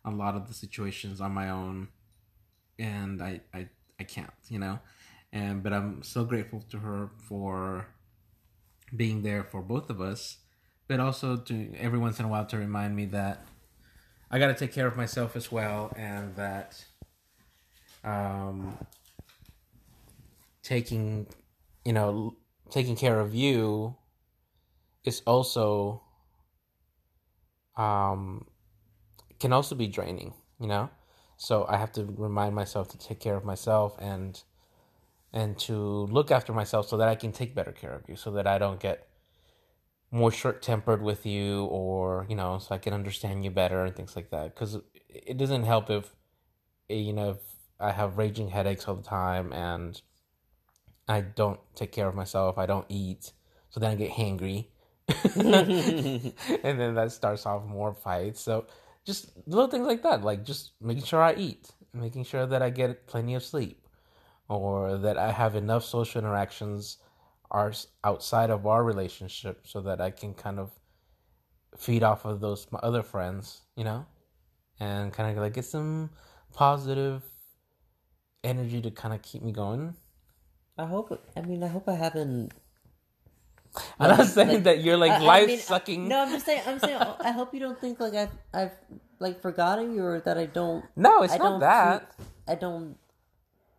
a 0.06 0.12
lot 0.12 0.36
of 0.36 0.48
the 0.48 0.54
situations 0.54 1.22
on 1.22 1.34
my 1.34 1.50
own, 1.50 1.90
and 2.78 3.22
I 3.22 3.42
I, 3.54 3.70
I 4.00 4.04
can't, 4.04 4.32
you 4.50 4.60
know, 4.60 4.80
and 5.32 5.64
but 5.64 5.74
I'm 5.74 6.04
so 6.04 6.24
grateful 6.24 6.62
to 6.70 6.80
her 6.80 7.10
for 7.28 7.88
being 8.96 9.22
there 9.22 9.44
for 9.44 9.62
both 9.62 9.90
of 9.90 10.02
us, 10.02 10.38
but 10.88 11.00
also 11.00 11.38
to 11.38 11.74
every 11.78 12.00
once 12.00 12.20
in 12.20 12.26
a 12.26 12.28
while 12.28 12.46
to 12.48 12.58
remind 12.58 12.96
me 12.96 13.06
that 13.06 13.46
I 14.32 14.40
got 14.40 14.48
to 14.48 14.54
take 14.54 14.74
care 14.74 14.88
of 14.88 14.96
myself 14.96 15.36
as 15.36 15.52
well, 15.52 15.94
and 15.96 16.36
that 16.36 16.84
um, 18.04 18.78
taking 20.64 21.28
you 21.86 21.94
know 21.94 22.36
taking 22.70 22.96
care 22.96 23.20
of 23.20 23.34
you 23.34 23.96
is 25.04 25.22
also 25.26 26.04
um 27.80 28.46
can 29.40 29.54
also 29.54 29.74
be 29.76 29.88
draining 29.88 30.34
you 30.60 30.68
know? 30.68 30.90
So 31.38 31.66
i 31.70 31.78
have 31.78 31.92
to 31.94 32.04
remind 32.06 32.54
myself 32.54 32.90
to 32.90 32.98
take 32.98 33.20
care 33.20 33.36
of 33.36 33.46
myself 33.46 33.96
and 34.00 34.42
and 35.32 35.58
to 35.60 35.76
look 36.18 36.32
after 36.32 36.54
myself 36.54 36.88
so 36.88 36.98
that 36.98 37.08
i 37.08 37.16
can 37.16 37.32
take 37.32 37.56
better 37.56 37.72
care 37.72 37.94
of 37.94 38.04
you 38.10 38.16
so 38.16 38.32
that 38.32 38.46
i 38.48 38.58
don't 38.58 38.80
get 38.80 39.08
more 40.12 40.32
short 40.32 40.62
tempered 40.62 41.02
with 41.02 41.26
you 41.26 41.66
or 41.66 42.26
you 42.30 42.36
know 42.36 42.58
so 42.58 42.74
i 42.74 42.78
can 42.78 42.94
understand 42.94 43.44
you 43.46 43.52
better 43.52 43.86
and 43.86 43.96
things 43.96 44.16
like 44.16 44.32
that. 44.32 44.54
Because 44.54 44.78
it 45.08 45.38
doesn't 45.38 45.64
help 45.64 45.90
if 45.90 46.16
you 46.90 47.14
know 47.14 47.32
if 47.32 47.38
i 47.80 47.92
have 47.92 48.18
raging 48.18 48.50
headaches 48.50 48.88
all 48.88 48.96
the 48.96 49.04
time 49.04 49.54
and 49.54 50.02
i 51.08 51.22
don't 51.22 51.60
take 51.76 51.92
care 51.92 52.08
of 52.08 52.16
myself 52.16 52.58
i 52.58 52.66
don't 52.66 52.86
eat 52.90 53.32
so 53.70 53.80
then 53.80 53.92
i 53.92 53.96
get 53.96 54.12
hangry 54.12 54.68
and 55.36 56.80
then 56.80 56.96
that 56.96 57.12
starts 57.12 57.46
off 57.46 57.66
more 57.66 57.94
fights. 57.94 58.42
So 58.42 58.66
just 59.06 59.32
little 59.48 59.68
things 59.68 59.88
like 59.88 60.04
that 60.04 60.24
like 60.24 60.44
just 60.44 60.74
making 60.82 61.04
sure 61.04 61.22
i 61.22 61.34
eat 61.34 61.72
making 61.94 62.24
sure 62.24 62.46
that 62.46 62.62
i 62.62 62.70
get 62.70 63.08
plenty 63.08 63.34
of 63.34 63.42
sleep 63.42 63.88
or 64.50 64.98
that 64.98 65.18
i 65.18 65.32
have 65.32 65.56
enough 65.56 65.84
social 65.84 66.20
interactions 66.20 66.98
are 67.50 67.74
outside 68.04 68.52
of 68.52 68.68
our 68.68 68.84
relationship 68.84 69.66
so 69.66 69.82
that 69.82 70.00
i 70.00 70.12
can 70.12 70.34
kind 70.34 70.60
of 70.60 70.70
feed 71.76 72.04
off 72.04 72.26
of 72.26 72.40
those 72.40 72.68
my 72.72 72.80
other 72.84 73.02
friends 73.02 73.62
you 73.80 73.86
know? 73.86 74.06
And 74.82 75.14
kind 75.14 75.32
of 75.32 75.42
like 75.42 75.54
get 75.54 75.66
some 75.66 76.10
positive 76.54 77.24
energy 78.44 78.82
to 78.82 78.92
kind 78.92 79.14
of 79.14 79.22
keep 79.22 79.42
me 79.42 79.52
going. 79.52 79.96
I 80.78 80.86
hope 80.86 81.18
I 81.36 81.42
mean 81.42 81.64
I 81.64 81.68
hope 81.68 81.88
I 81.88 81.96
haven't 81.96 82.54
i'm 84.00 84.18
not 84.18 84.28
saying 84.28 84.50
like- 84.50 84.64
that 84.64 84.82
you're 84.84 84.98
like 84.98 85.12
I- 85.12 85.24
I 85.24 85.32
life 85.34 85.48
mean, 85.48 85.60
sucking 85.60 86.08
No, 86.08 86.22
I'm 86.22 86.32
just 86.32 86.46
saying. 86.46 86.64
I'm 86.66 86.80
saying. 86.80 86.98
I 87.22 87.32
hope 87.32 87.54
you 87.54 87.60
don't 87.60 87.80
think 87.80 88.00
like 88.00 88.14
I've 88.16 88.34
I've 88.54 88.72
like 89.20 89.42
forgotten 89.42 89.94
you 89.96 90.04
or 90.04 90.20
that 90.22 90.38
I 90.38 90.46
don't. 90.48 90.84
no 90.96 91.22
it's 91.24 91.34
I 91.34 91.38
not 91.38 91.60
that 91.62 92.18
do- 92.18 92.24
I 92.48 92.56
don't. 92.56 92.98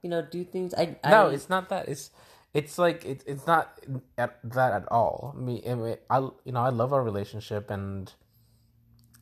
You 0.02 0.08
know, 0.08 0.22
do 0.22 0.44
things. 0.44 0.72
I 0.72 0.96
no 1.04 1.28
I, 1.28 1.34
it's 1.34 1.50
not 1.50 1.68
that 1.68 1.88
it's 1.88 2.10
it's 2.54 2.78
like 2.78 3.04
it, 3.04 3.22
it's 3.26 3.46
not 3.46 3.68
at 4.16 4.38
that 4.42 4.72
at 4.72 4.86
all 4.90 5.34
I 5.36 5.40
mean, 5.40 5.60
I 5.68 5.74
mean 5.74 5.96
i 6.08 6.18
you 6.18 6.50
know 6.54 6.60
i 6.66 6.70
love 6.70 6.92
our 6.92 7.02
relationship 7.02 7.70
and 7.70 8.10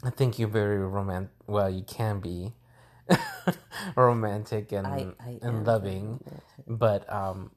i 0.05 0.09
think 0.09 0.39
you're 0.39 0.49
very 0.49 0.79
romantic 0.79 1.33
well 1.47 1.69
you 1.69 1.83
can 1.83 2.21
be 2.21 2.55
romantic 3.97 4.73
and 4.73 5.15
and 5.43 5.67
loving 5.67 6.21
but 6.67 7.05
um 7.13 7.51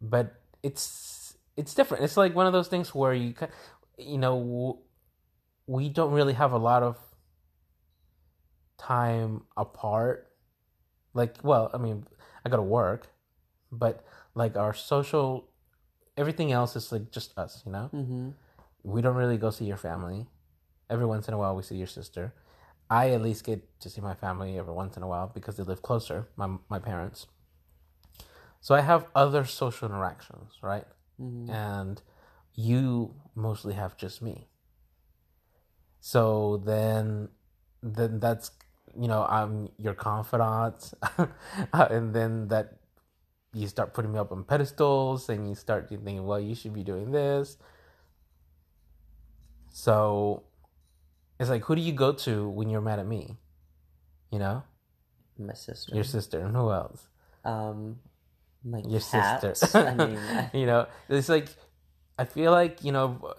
but 0.00 0.34
it's 0.62 1.21
it's 1.56 1.74
different. 1.74 2.04
It's 2.04 2.16
like 2.16 2.34
one 2.34 2.46
of 2.46 2.52
those 2.52 2.68
things 2.68 2.94
where 2.94 3.14
you 3.14 3.34
you 3.98 4.18
know 4.18 4.78
we 5.66 5.88
don't 5.88 6.12
really 6.12 6.32
have 6.32 6.52
a 6.52 6.58
lot 6.58 6.82
of 6.82 6.98
time 8.78 9.42
apart. 9.56 10.28
Like 11.14 11.36
well 11.42 11.70
i 11.74 11.76
mean 11.76 12.06
i 12.42 12.48
gotta 12.48 12.62
work 12.62 13.08
but 13.70 14.02
like 14.34 14.56
our 14.56 14.72
social 14.72 15.50
everything 16.16 16.52
else 16.52 16.74
is 16.74 16.90
like 16.90 17.10
just 17.10 17.36
us 17.36 17.62
you 17.66 17.72
know? 17.72 17.90
Mm-hmm. 17.92 18.30
we 18.82 19.02
don't 19.02 19.16
really 19.16 19.36
go 19.36 19.50
see 19.50 19.66
your 19.66 19.76
family. 19.76 20.26
Every 20.88 21.06
once 21.06 21.28
in 21.28 21.34
a 21.34 21.38
while 21.38 21.54
we 21.56 21.62
see 21.62 21.76
your 21.76 21.86
sister. 21.86 22.34
I 22.90 23.10
at 23.10 23.22
least 23.22 23.44
get 23.44 23.80
to 23.80 23.88
see 23.90 24.00
my 24.00 24.14
family 24.14 24.58
every 24.58 24.74
once 24.74 24.96
in 24.96 25.02
a 25.02 25.06
while 25.06 25.30
because 25.34 25.56
they 25.56 25.62
live 25.62 25.82
closer 25.82 26.28
my 26.36 26.56
my 26.70 26.78
parents. 26.78 27.26
So 28.62 28.74
i 28.74 28.80
have 28.80 29.06
other 29.14 29.44
social 29.44 29.88
interactions 29.88 30.52
right 30.62 30.86
Mm-hmm. 31.22 31.50
and 31.50 32.02
you 32.54 33.14
mostly 33.34 33.74
have 33.74 33.96
just 33.96 34.22
me. 34.22 34.48
So 36.00 36.60
then 36.64 37.28
then 37.82 38.18
that's 38.18 38.50
you 38.98 39.06
know 39.06 39.24
i'm 39.28 39.68
your 39.78 39.94
confidant. 39.94 40.92
And 41.72 42.12
then 42.14 42.48
that 42.48 42.78
you 43.54 43.68
start 43.68 43.94
putting 43.94 44.12
me 44.12 44.18
up 44.18 44.32
on 44.32 44.44
pedestals 44.44 45.28
and 45.28 45.48
you 45.48 45.54
start 45.54 45.88
thinking 45.88 46.24
well 46.26 46.40
you 46.40 46.54
should 46.54 46.74
be 46.74 46.82
doing 46.82 47.12
this. 47.12 47.56
So 49.70 50.42
it's 51.38 51.50
like 51.50 51.62
who 51.64 51.76
do 51.76 51.82
you 51.82 51.92
go 51.92 52.12
to 52.12 52.48
when 52.48 52.68
you're 52.68 52.80
mad 52.80 52.98
at 52.98 53.06
me? 53.06 53.36
You 54.30 54.38
know? 54.40 54.64
My 55.38 55.54
sister. 55.54 55.94
your 55.94 56.04
sister. 56.04 56.40
And 56.40 56.56
who 56.56 56.70
else? 56.70 57.08
Um, 57.44 58.00
my 58.64 58.80
your 58.86 59.00
sister. 59.00 59.56
I 59.84 59.94
mean, 59.94 60.30
I- 60.30 60.50
you 60.52 60.66
know, 60.66 60.86
it's 61.08 61.28
like 61.28 61.48
I 62.18 62.24
feel 62.24 62.52
like 62.52 62.84
you 62.84 62.92
know 62.92 63.34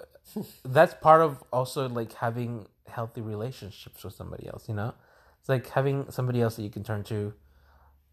that's 0.66 0.94
part 0.96 1.22
of 1.22 1.44
also 1.52 1.90
like 1.90 2.14
having 2.14 2.68
healthy 2.88 3.22
relationships 3.22 4.04
with 4.04 4.14
somebody 4.16 4.48
else. 4.48 4.68
You 4.70 4.76
know, 4.76 4.94
it's 5.40 5.50
like 5.50 5.70
having 5.70 6.10
somebody 6.12 6.42
else 6.42 6.56
that 6.58 6.64
you 6.64 6.70
can 6.70 6.84
turn 6.84 7.04
to 7.06 7.34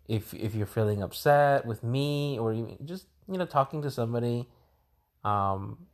if 0.08 0.34
if 0.34 0.54
you're 0.54 0.66
feeling 0.66 1.02
upset 1.02 1.66
with 1.66 1.82
me 1.84 2.38
or 2.38 2.52
even 2.52 2.78
just 2.84 3.06
you 3.30 3.38
know 3.38 3.46
talking 3.46 3.82
to 3.82 3.90
somebody, 3.90 4.48
um, 5.24 5.86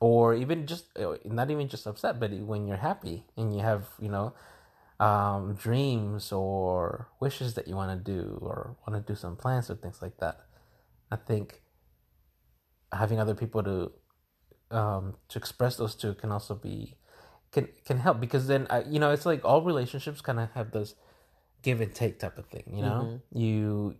or 0.00 0.34
even 0.34 0.66
just 0.66 0.86
uh, 0.98 1.16
not 1.24 1.50
even 1.50 1.68
just 1.68 1.86
upset, 1.86 2.20
but 2.20 2.32
when 2.32 2.66
you're 2.66 2.76
happy 2.76 3.24
and 3.36 3.54
you 3.54 3.60
have 3.62 3.88
you 4.00 4.08
know 4.08 4.32
um, 4.98 5.54
dreams 5.54 6.32
or 6.32 7.08
wishes 7.20 7.54
that 7.54 7.68
you 7.68 7.74
want 7.74 7.90
to 7.92 8.12
do 8.12 8.38
or 8.40 8.76
want 8.86 9.06
to 9.06 9.12
do 9.12 9.16
some 9.16 9.36
plans 9.36 9.70
or 9.70 9.74
things 9.74 10.00
like 10.00 10.18
that. 10.18 10.40
I 11.10 11.16
think 11.16 11.62
having 12.92 13.20
other 13.20 13.34
people 13.34 13.62
to 13.62 13.92
um, 14.70 15.14
to 15.28 15.38
express 15.38 15.76
those 15.76 15.94
to 15.96 16.14
can 16.14 16.32
also 16.32 16.54
be 16.54 16.96
can 17.52 17.68
can 17.84 17.98
help 17.98 18.20
because 18.20 18.46
then 18.46 18.66
I, 18.70 18.82
you 18.82 18.98
know 18.98 19.10
it's 19.10 19.26
like 19.26 19.44
all 19.44 19.62
relationships 19.62 20.20
kind 20.20 20.40
of 20.40 20.50
have 20.52 20.72
this 20.72 20.94
give 21.62 21.80
and 21.80 21.94
take 21.94 22.18
type 22.18 22.38
of 22.38 22.46
thing. 22.46 22.64
You 22.72 22.82
know, 22.82 23.20
you, 23.32 23.94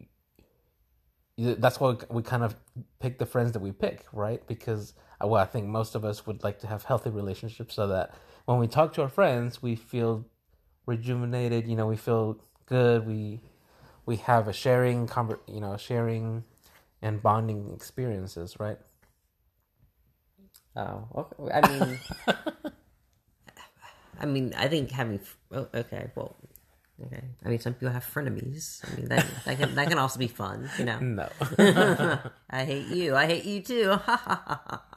you 1.36 1.54
that's 1.56 1.78
why 1.80 1.96
we 2.10 2.22
kind 2.22 2.42
of 2.42 2.56
pick 3.00 3.18
the 3.18 3.26
friends 3.26 3.52
that 3.52 3.60
we 3.60 3.72
pick, 3.72 4.04
right? 4.12 4.46
Because 4.46 4.94
well, 5.20 5.34
I 5.34 5.46
think 5.46 5.66
most 5.66 5.94
of 5.94 6.04
us 6.04 6.26
would 6.26 6.42
like 6.44 6.58
to 6.60 6.66
have 6.66 6.84
healthy 6.84 7.10
relationships 7.10 7.74
so 7.74 7.88
that 7.88 8.14
when 8.44 8.58
we 8.58 8.68
talk 8.68 8.92
to 8.94 9.02
our 9.02 9.08
friends, 9.08 9.62
we 9.62 9.74
feel 9.74 10.24
rejuvenated 10.86 11.66
you 11.66 11.76
know 11.76 11.86
we 11.86 11.96
feel 11.96 12.38
good 12.66 13.06
we 13.06 13.40
we 14.06 14.16
have 14.16 14.48
a 14.48 14.52
sharing 14.52 15.06
conver- 15.06 15.40
you 15.46 15.60
know 15.60 15.76
sharing 15.76 16.44
and 17.02 17.22
bonding 17.22 17.72
experiences 17.74 18.58
right 18.58 18.78
Oh, 20.76 21.08
okay. 21.16 21.52
I 21.54 21.60
mean, 21.62 21.98
I 24.20 24.26
mean, 24.26 24.52
I 24.56 24.68
think 24.68 24.90
having. 24.90 25.20
Oh, 25.50 25.66
okay, 25.74 26.10
well, 26.14 26.36
okay. 27.06 27.22
I 27.44 27.48
mean, 27.48 27.58
some 27.58 27.72
people 27.72 27.90
have 27.90 28.04
frenemies. 28.04 28.84
I 28.86 28.94
mean, 28.94 29.08
that 29.08 29.24
that 29.46 29.58
can 29.58 29.74
that 29.74 29.88
can 29.88 29.98
also 29.98 30.18
be 30.18 30.28
fun, 30.28 30.68
you 30.78 30.84
know. 30.84 30.98
No. 31.00 31.28
I 32.50 32.64
hate 32.64 32.88
you. 32.88 33.16
I 33.16 33.26
hate 33.26 33.44
you 33.44 33.62
too. 33.62 33.96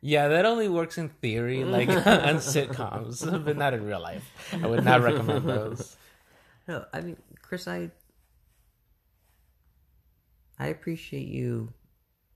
yeah, 0.00 0.28
that 0.28 0.44
only 0.44 0.68
works 0.68 0.98
in 0.98 1.08
theory, 1.08 1.64
like 1.64 1.88
on 2.06 2.36
sitcoms, 2.36 3.24
but 3.44 3.56
not 3.56 3.74
in 3.74 3.84
real 3.84 4.00
life. 4.00 4.24
I 4.52 4.66
would 4.66 4.84
not 4.84 5.02
recommend 5.02 5.48
those. 5.48 5.96
no, 6.66 6.84
I 6.92 7.00
mean, 7.00 7.16
Chris, 7.42 7.66
I 7.66 7.90
I 10.58 10.68
appreciate 10.68 11.28
you 11.28 11.72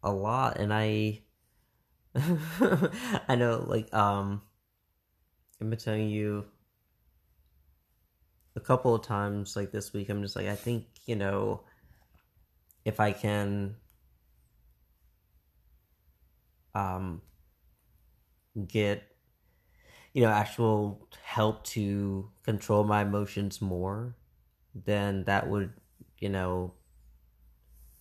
a 0.03 0.12
lot, 0.12 0.59
and 0.59 0.72
I 0.72 1.22
I 2.14 3.37
know, 3.37 3.64
like, 3.66 3.92
um, 3.94 4.42
I've 5.61 5.70
been 5.70 5.79
telling 5.79 6.09
you 6.11 6.44
a 8.55 8.61
couple 8.61 8.94
of 8.94 9.03
times, 9.03 9.57
like 9.57 9.72
this 9.72 9.92
week. 9.92 10.09
I'm 10.09 10.22
just 10.22 10.37
like, 10.37 10.46
I 10.46 10.57
think 10.57 10.85
you 11.07 11.16
know, 11.16 11.62
if 12.85 13.01
I 13.01 13.12
can, 13.12 13.77
um, 16.75 17.22
get 18.69 19.03
you 20.12 20.23
know 20.23 20.29
actual 20.29 21.09
help 21.23 21.65
to 21.65 22.31
control 22.45 22.85
my 22.85 23.03
emotions 23.03 23.61
more 23.61 24.15
then 24.75 25.25
that 25.25 25.49
would 25.49 25.73
you 26.19 26.29
know 26.29 26.73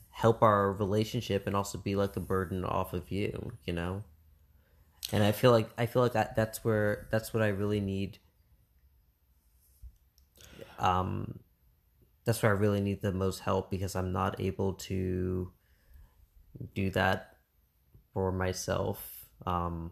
help 0.10 0.42
our 0.44 0.74
relationship 0.74 1.48
and 1.48 1.56
also 1.56 1.78
be 1.78 1.96
like 1.96 2.16
a 2.16 2.20
burden 2.20 2.64
off 2.66 2.94
of 2.94 3.10
you 3.12 3.54
you 3.66 3.74
know? 3.74 4.04
And 5.14 5.24
i 5.24 5.32
feel 5.32 5.52
like 5.52 5.70
i 5.78 5.86
feel 5.86 6.02
like 6.02 6.14
that, 6.14 6.36
that's 6.36 6.64
where 6.64 7.08
that's 7.12 7.34
what 7.34 7.44
i 7.44 7.48
really 7.48 7.82
need 7.82 8.20
um 10.80 11.40
that's 12.24 12.42
where 12.42 12.56
i 12.56 12.58
really 12.58 12.82
need 12.82 13.02
the 13.02 13.12
most 13.12 13.40
help 13.40 13.70
because 13.70 13.96
i'm 13.96 14.12
not 14.12 14.40
able 14.40 14.74
to 14.74 15.52
do 16.76 16.90
that 16.92 17.38
for 18.14 18.32
myself 18.32 19.26
um 19.46 19.92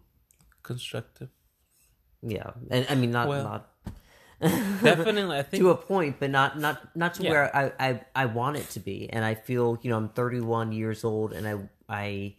Constructive. 0.69 1.29
yeah 2.21 2.51
and 2.69 2.86
i 2.91 2.95
mean 3.01 3.12
not 3.12 3.27
Well, 3.27 3.43
not 3.51 3.63
Definitely, 4.89 5.36
I 5.38 5.43
think 5.43 5.60
to 5.62 5.69
a 5.71 5.75
point, 5.75 6.15
but 6.21 6.29
not 6.32 6.55
not 6.65 6.75
not 6.95 7.12
to 7.15 7.23
Yeah. 7.23 7.32
where 7.32 7.45
I, 7.62 7.63
I 7.88 7.89
I 8.15 8.25
want 8.39 8.55
it 8.55 8.67
to 8.75 8.79
be. 8.79 8.97
And 9.12 9.25
I 9.25 9.34
feel 9.36 9.65
you 9.84 9.89
know 9.91 9.97
I'm 9.99 10.08
31 10.15 10.71
years 10.71 11.03
old, 11.03 11.34
and 11.36 11.43
I 11.51 11.55
I. 11.89 12.36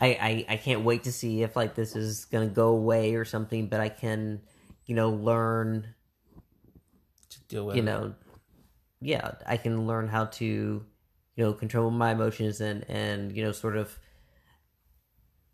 I, 0.00 0.08
I, 0.28 0.32
I 0.54 0.56
can't 0.58 0.82
wait 0.84 1.02
to 1.08 1.12
see 1.12 1.42
if 1.42 1.56
like 1.56 1.74
this 1.74 1.96
is 1.96 2.26
gonna 2.26 2.46
go 2.62 2.68
away 2.68 3.14
or 3.16 3.24
something, 3.24 3.66
but 3.66 3.80
I 3.80 3.88
can, 3.88 4.42
you 4.84 4.94
know, 4.94 5.10
learn, 5.10 5.94
to 7.30 7.36
deal 7.48 7.66
with 7.66 7.76
you 7.76 7.82
know, 7.82 8.14
yeah, 9.00 9.32
I 9.46 9.56
can 9.56 9.86
learn 9.86 10.06
how 10.06 10.26
to, 10.38 10.44
you 10.44 11.40
know, 11.44 11.52
control 11.54 11.90
my 11.90 12.12
emotions 12.12 12.60
and 12.60 12.84
and 12.88 13.34
you 13.34 13.42
know, 13.42 13.52
sort 13.52 13.76
of 13.76 13.98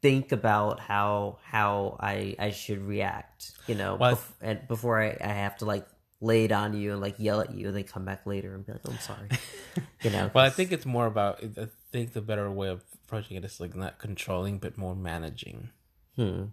think 0.02 0.32
about 0.32 0.80
how 0.80 1.38
how 1.44 1.96
I 2.00 2.36
I 2.38 2.50
should 2.50 2.82
react, 2.82 3.52
you 3.66 3.74
know, 3.74 3.94
Well, 3.94 4.16
bef- 4.16 4.32
and 4.42 4.68
before 4.68 5.00
I, 5.00 5.16
I 5.20 5.28
have 5.28 5.56
to 5.58 5.64
like 5.64 5.86
lay 6.20 6.44
it 6.44 6.52
on 6.52 6.74
you 6.74 6.92
and 6.92 7.00
like 7.00 7.18
yell 7.18 7.40
at 7.40 7.54
you 7.54 7.68
and 7.68 7.76
then 7.76 7.84
come 7.84 8.04
back 8.04 8.26
later 8.26 8.54
and 8.54 8.66
be 8.66 8.72
like, 8.72 8.82
oh, 8.86 8.92
I'm 8.92 8.98
sorry, 8.98 9.28
you 10.02 10.10
know. 10.10 10.30
Well, 10.34 10.44
I 10.44 10.50
think 10.50 10.72
it's 10.72 10.84
more 10.84 11.06
about. 11.06 11.42
I 11.42 11.68
think 11.90 12.12
the 12.12 12.20
better 12.20 12.50
way 12.50 12.68
of 12.68 12.82
approaching 13.04 13.36
it 13.36 13.44
is 13.44 13.60
like 13.60 13.74
not 13.74 13.98
controlling, 13.98 14.58
but 14.58 14.76
more 14.76 14.94
managing. 14.94 15.70
Hmm. 16.16 16.44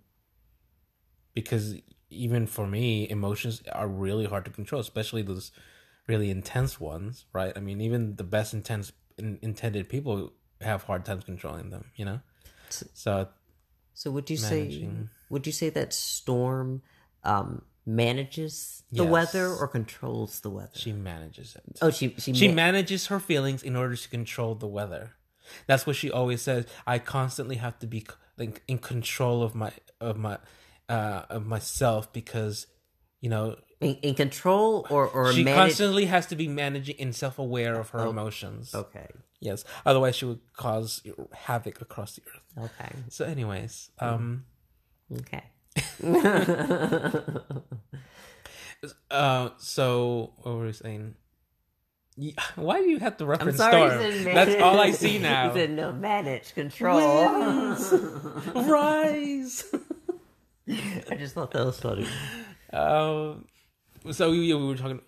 Because 1.34 1.76
even 2.10 2.48
for 2.48 2.68
me, 2.68 3.10
emotions 3.10 3.62
are 3.72 3.88
really 3.88 4.26
hard 4.26 4.46
to 4.46 4.52
control, 4.52 4.82
especially 4.82 5.22
those 5.22 5.52
really 6.08 6.30
intense 6.30 6.80
ones, 6.80 7.26
right? 7.34 7.54
I 7.56 7.60
mean, 7.60 7.82
even 7.82 8.16
the 8.16 8.24
best 8.24 8.54
intense 8.54 8.92
in, 9.18 9.40
intended 9.42 9.90
people 9.90 10.34
have 10.62 10.84
hard 10.84 11.06
times 11.06 11.24
controlling 11.24 11.70
them. 11.70 11.86
You 11.96 12.06
know. 12.06 12.20
So 12.70 13.28
So 13.94 14.12
would 14.12 14.30
you 14.30 14.38
say 14.38 14.88
would 15.30 15.46
you 15.46 15.54
say 15.54 15.70
that 15.70 15.94
Storm 15.94 16.82
um 17.24 17.64
manages 17.86 18.84
the 18.92 19.04
Yes. 19.04 19.12
weather 19.12 19.48
or 19.54 19.68
controls 19.68 20.40
the 20.42 20.50
weather? 20.50 20.72
she 20.74 20.92
manages 20.94 21.56
it. 21.56 21.64
oh, 21.82 21.92
she 21.92 22.16
she, 22.18 22.34
She 22.34 22.48
ma- 22.48 22.56
manages 22.56 23.08
her 23.08 23.20
feelings 23.20 23.62
in 23.64 23.76
order 23.76 23.96
to 23.96 24.10
control 24.10 24.56
the 24.56 24.68
weather. 24.68 25.14
That's 25.68 25.86
what 25.88 25.96
she 25.96 26.10
always 26.12 26.42
says. 26.42 26.66
I 26.86 27.00
constantly 27.00 27.56
have 27.58 27.78
to 27.80 27.88
be 27.88 28.06
like 28.38 28.62
in 28.68 28.78
control 28.78 29.42
of 29.44 29.54
my 29.56 29.72
of 30.00 30.18
my 30.18 30.38
uh 30.88 31.24
of 31.30 31.46
myself 31.46 32.14
because 32.14 32.68
you 33.22 33.30
know 33.30 33.56
in, 33.82 33.96
in 34.02 34.16
control 34.16 34.86
or 34.90 35.08
or 35.08 35.34
she 35.34 35.44
manage. 35.44 35.58
constantly 35.70 36.06
has 36.06 36.26
to 36.28 36.36
be 36.36 36.48
managing 36.48 36.96
and 37.00 37.16
self-aware 37.16 37.80
of 37.80 37.90
her 37.90 38.06
emotions. 38.06 38.74
Okay, 38.76 39.08
Yes, 39.42 39.64
otherwise 39.86 40.16
she 40.18 40.26
would 40.26 40.40
cause 40.54 41.02
havoc 41.34 41.82
across 41.82 42.16
the 42.16 42.22
earth. 42.28 42.72
okay, 42.80 42.92
So 43.10 43.26
anyways, 43.26 43.90
um 44.00 44.46
okay. 45.20 45.44
uh 49.12 49.50
so 49.58 50.34
what 50.38 50.56
were 50.56 50.66
we 50.66 50.72
saying? 50.74 51.16
Why 52.56 52.82
do 52.82 52.90
you 52.90 53.00
have 53.00 53.16
to 53.18 53.26
reference 53.26 53.58
sorry. 53.58 53.90
Storm? 54.12 54.36
That's 54.36 54.62
all 54.62 54.78
I 54.80 54.92
see 54.92 55.20
now. 55.32 55.48
you 55.48 55.54
said 55.54 55.72
no 55.72 55.94
manage 55.94 56.54
control. 56.54 57.00
Rise. 58.54 59.64
I 60.70 61.16
just 61.18 61.34
thought 61.34 61.52
that 61.52 61.66
was 61.66 61.80
funny. 61.80 62.06
Um, 62.74 63.46
so 64.12 64.32
we, 64.32 64.54
we 64.54 64.68
were 64.68 64.76
talking. 64.76 65.00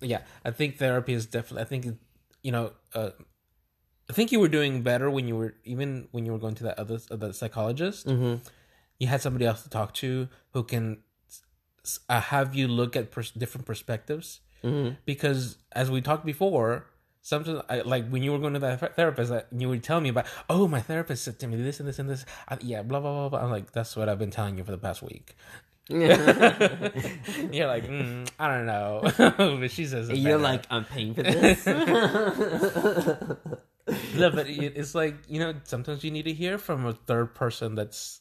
Yeah, 0.00 0.22
I 0.44 0.50
think 0.50 0.78
therapy 0.78 1.12
is 1.12 1.26
definitely. 1.26 1.62
I 1.62 1.66
think 1.66 1.98
you 2.42 2.52
know. 2.52 2.72
Uh, 2.94 3.10
I 4.08 4.12
think 4.12 4.32
you 4.32 4.40
were 4.40 4.48
doing 4.48 4.82
better 4.82 5.10
when 5.10 5.26
you 5.26 5.36
were 5.36 5.54
even 5.64 6.08
when 6.12 6.26
you 6.26 6.32
were 6.32 6.38
going 6.38 6.54
to 6.56 6.64
that 6.64 6.78
other 6.78 6.98
uh, 7.10 7.16
the 7.16 7.32
psychologist. 7.32 8.06
Mm-hmm. 8.06 8.42
You 8.98 9.08
had 9.08 9.20
somebody 9.20 9.44
else 9.44 9.62
to 9.62 9.68
talk 9.68 9.92
to 9.94 10.28
who 10.52 10.62
can 10.62 10.98
uh, 12.08 12.20
have 12.20 12.54
you 12.54 12.68
look 12.68 12.96
at 12.96 13.10
pers- 13.10 13.32
different 13.32 13.66
perspectives. 13.66 14.40
Mm-hmm. 14.64 14.94
Because 15.04 15.58
as 15.72 15.90
we 15.90 16.00
talked 16.00 16.24
before, 16.24 16.86
sometimes 17.22 17.62
I, 17.68 17.80
like 17.82 18.08
when 18.08 18.22
you 18.22 18.32
were 18.32 18.38
going 18.38 18.54
to 18.54 18.58
that 18.60 18.96
therapist, 18.96 19.32
you 19.56 19.68
would 19.68 19.82
tell 19.82 20.00
me 20.00 20.08
about, 20.08 20.26
oh, 20.48 20.66
my 20.66 20.80
therapist 20.80 21.24
said 21.24 21.38
to 21.40 21.46
me 21.46 21.60
this 21.60 21.80
and 21.80 21.88
this 21.88 21.98
and 21.98 22.08
this. 22.08 22.24
I, 22.48 22.58
yeah, 22.60 22.82
blah 22.82 23.00
blah 23.00 23.12
blah 23.12 23.28
blah. 23.28 23.40
I'm 23.40 23.50
like, 23.50 23.72
that's 23.72 23.96
what 23.96 24.08
I've 24.08 24.18
been 24.18 24.30
telling 24.30 24.58
you 24.58 24.64
for 24.64 24.72
the 24.72 24.78
past 24.78 25.02
week. 25.02 25.36
You're 25.88 26.08
like, 26.08 27.86
mm, 27.86 28.28
I 28.40 28.48
don't 28.48 28.66
know, 28.66 29.02
but 29.60 29.70
she 29.70 29.86
says 29.86 30.08
You're 30.08 30.38
better. 30.38 30.40
like, 30.42 30.64
I'm 30.68 30.84
paying 30.84 31.14
for 31.14 31.22
this. 31.22 31.64
no, 34.16 34.30
but 34.30 34.46
it's 34.48 34.94
like 34.94 35.14
you 35.28 35.38
know, 35.38 35.54
sometimes 35.64 36.02
you 36.02 36.10
need 36.10 36.24
to 36.24 36.32
hear 36.32 36.58
from 36.58 36.86
a 36.86 36.92
third 36.92 37.34
person 37.34 37.74
that's 37.74 38.20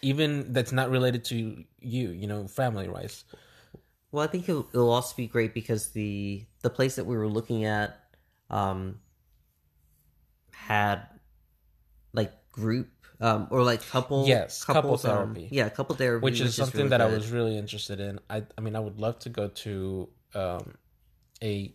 even 0.00 0.52
that's 0.52 0.72
not 0.72 0.90
related 0.90 1.24
to 1.26 1.64
you. 1.80 2.10
You 2.10 2.26
know, 2.26 2.46
family 2.48 2.88
wise. 2.88 3.24
Well, 4.10 4.22
I 4.22 4.26
think 4.26 4.48
it'll, 4.48 4.68
it'll 4.72 4.92
also 4.92 5.14
be 5.16 5.26
great 5.26 5.54
because 5.54 5.90
the 5.90 6.44
the 6.62 6.70
place 6.70 6.96
that 6.96 7.04
we 7.06 7.16
were 7.16 7.28
looking 7.28 7.64
at 7.64 7.98
um, 8.50 9.00
had 10.52 11.06
like 12.12 12.32
group 12.52 12.88
um, 13.20 13.48
or 13.50 13.62
like 13.62 13.86
couple 13.88 14.26
Yes, 14.26 14.64
couple 14.64 14.94
um, 14.94 14.98
therapy. 14.98 15.48
yeah, 15.50 15.68
couple 15.68 15.94
therapy, 15.96 16.24
which 16.24 16.40
is 16.40 16.54
something 16.54 16.78
really 16.78 16.90
that 16.90 17.00
I 17.00 17.06
was 17.06 17.30
really 17.30 17.56
interested 17.56 18.00
in. 18.00 18.18
I 18.30 18.44
I 18.56 18.60
mean, 18.60 18.76
I 18.76 18.80
would 18.80 18.98
love 18.98 19.18
to 19.20 19.28
go 19.28 19.48
to 19.48 20.08
um, 20.34 20.74
a 21.42 21.72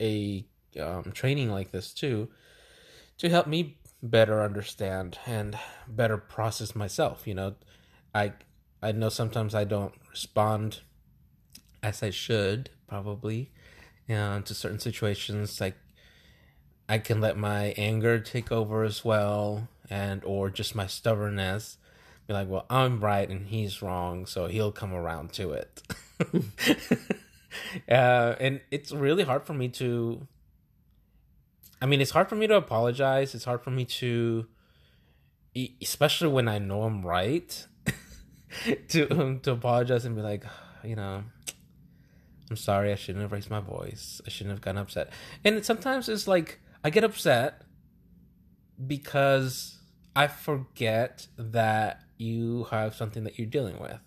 a 0.00 0.46
um, 0.80 1.12
training 1.12 1.50
like 1.50 1.70
this 1.70 1.92
too, 1.92 2.28
to 3.18 3.28
help 3.28 3.46
me 3.46 3.78
better 4.02 4.42
understand 4.42 5.18
and 5.26 5.58
better 5.88 6.16
process 6.16 6.74
myself. 6.74 7.26
You 7.26 7.34
know, 7.34 7.54
I 8.14 8.32
I 8.82 8.92
know 8.92 9.08
sometimes 9.08 9.54
I 9.54 9.64
don't 9.64 9.94
respond 10.10 10.80
as 11.82 12.02
I 12.02 12.10
should 12.10 12.70
probably 12.88 13.50
uh, 14.08 14.40
to 14.40 14.54
certain 14.54 14.80
situations. 14.80 15.60
Like 15.60 15.76
I 16.88 16.98
can 16.98 17.20
let 17.20 17.36
my 17.36 17.74
anger 17.76 18.18
take 18.20 18.52
over 18.52 18.84
as 18.84 19.04
well, 19.04 19.68
and 19.90 20.22
or 20.24 20.50
just 20.50 20.74
my 20.74 20.86
stubbornness 20.86 21.78
be 22.26 22.34
like, 22.34 22.48
well, 22.48 22.66
I'm 22.68 23.00
right 23.00 23.28
and 23.28 23.46
he's 23.46 23.82
wrong, 23.82 24.26
so 24.26 24.46
he'll 24.46 24.72
come 24.72 24.92
around 24.92 25.32
to 25.34 25.52
it. 25.52 25.82
uh, 27.88 28.34
and 28.40 28.60
it's 28.70 28.92
really 28.92 29.24
hard 29.24 29.44
for 29.44 29.54
me 29.54 29.68
to. 29.68 30.26
I 31.80 31.86
mean, 31.86 32.00
it's 32.00 32.10
hard 32.10 32.28
for 32.28 32.36
me 32.36 32.46
to 32.46 32.56
apologize. 32.56 33.34
It's 33.34 33.44
hard 33.44 33.62
for 33.62 33.70
me 33.70 33.84
to, 33.84 34.46
especially 35.82 36.28
when 36.28 36.48
I 36.48 36.58
know 36.58 36.82
I'm 36.82 37.04
right, 37.04 37.66
to 38.88 39.10
um, 39.10 39.40
to 39.40 39.52
apologize 39.52 40.04
and 40.04 40.16
be 40.16 40.22
like, 40.22 40.44
you 40.82 40.96
know, 40.96 41.22
I'm 42.50 42.56
sorry. 42.56 42.92
I 42.92 42.94
shouldn't 42.94 43.22
have 43.22 43.32
raised 43.32 43.50
my 43.50 43.60
voice. 43.60 44.20
I 44.26 44.30
shouldn't 44.30 44.52
have 44.52 44.62
gotten 44.62 44.78
upset. 44.78 45.12
And 45.44 45.64
sometimes 45.64 46.08
it's 46.08 46.26
like 46.26 46.60
I 46.82 46.90
get 46.90 47.04
upset 47.04 47.62
because 48.86 49.78
I 50.14 50.28
forget 50.28 51.26
that 51.36 52.00
you 52.16 52.64
have 52.70 52.94
something 52.94 53.24
that 53.24 53.38
you're 53.38 53.48
dealing 53.48 53.78
with. 53.78 53.98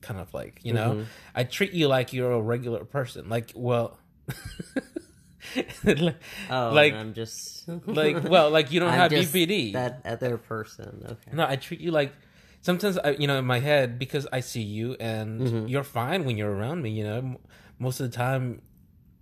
Kind 0.00 0.20
of 0.20 0.32
like, 0.32 0.60
you 0.62 0.72
know, 0.72 0.92
Mm-hmm. 0.92 1.02
I 1.34 1.44
treat 1.44 1.72
you 1.72 1.88
like 1.88 2.12
you're 2.12 2.32
a 2.32 2.40
regular 2.40 2.84
person. 2.84 3.28
Like, 3.28 3.52
well, 3.54 3.98
Oh, 6.50 6.70
like, 6.72 6.94
I'm 6.94 7.14
just 7.14 7.68
like, 7.86 8.24
well, 8.24 8.50
like 8.50 8.72
you 8.72 8.80
don't 8.80 8.90
I'm 8.90 8.98
have 8.98 9.12
BPD. 9.12 9.72
That 9.72 10.00
other 10.04 10.36
person. 10.38 11.02
Okay. 11.04 11.30
No, 11.32 11.46
I 11.46 11.56
treat 11.56 11.80
you 11.80 11.90
like 11.90 12.12
sometimes 12.60 12.98
I, 12.98 13.10
you 13.12 13.26
know, 13.26 13.38
in 13.38 13.44
my 13.44 13.60
head 13.60 13.98
because 13.98 14.26
I 14.32 14.40
see 14.40 14.62
you 14.62 14.96
and 15.00 15.40
Mm-hmm. 15.40 15.66
you're 15.68 15.84
fine 15.84 16.24
when 16.24 16.36
you're 16.36 16.50
around 16.52 16.82
me. 16.82 16.90
You 16.90 17.04
know, 17.04 17.40
most 17.78 18.00
of 18.00 18.10
the 18.10 18.16
time 18.16 18.62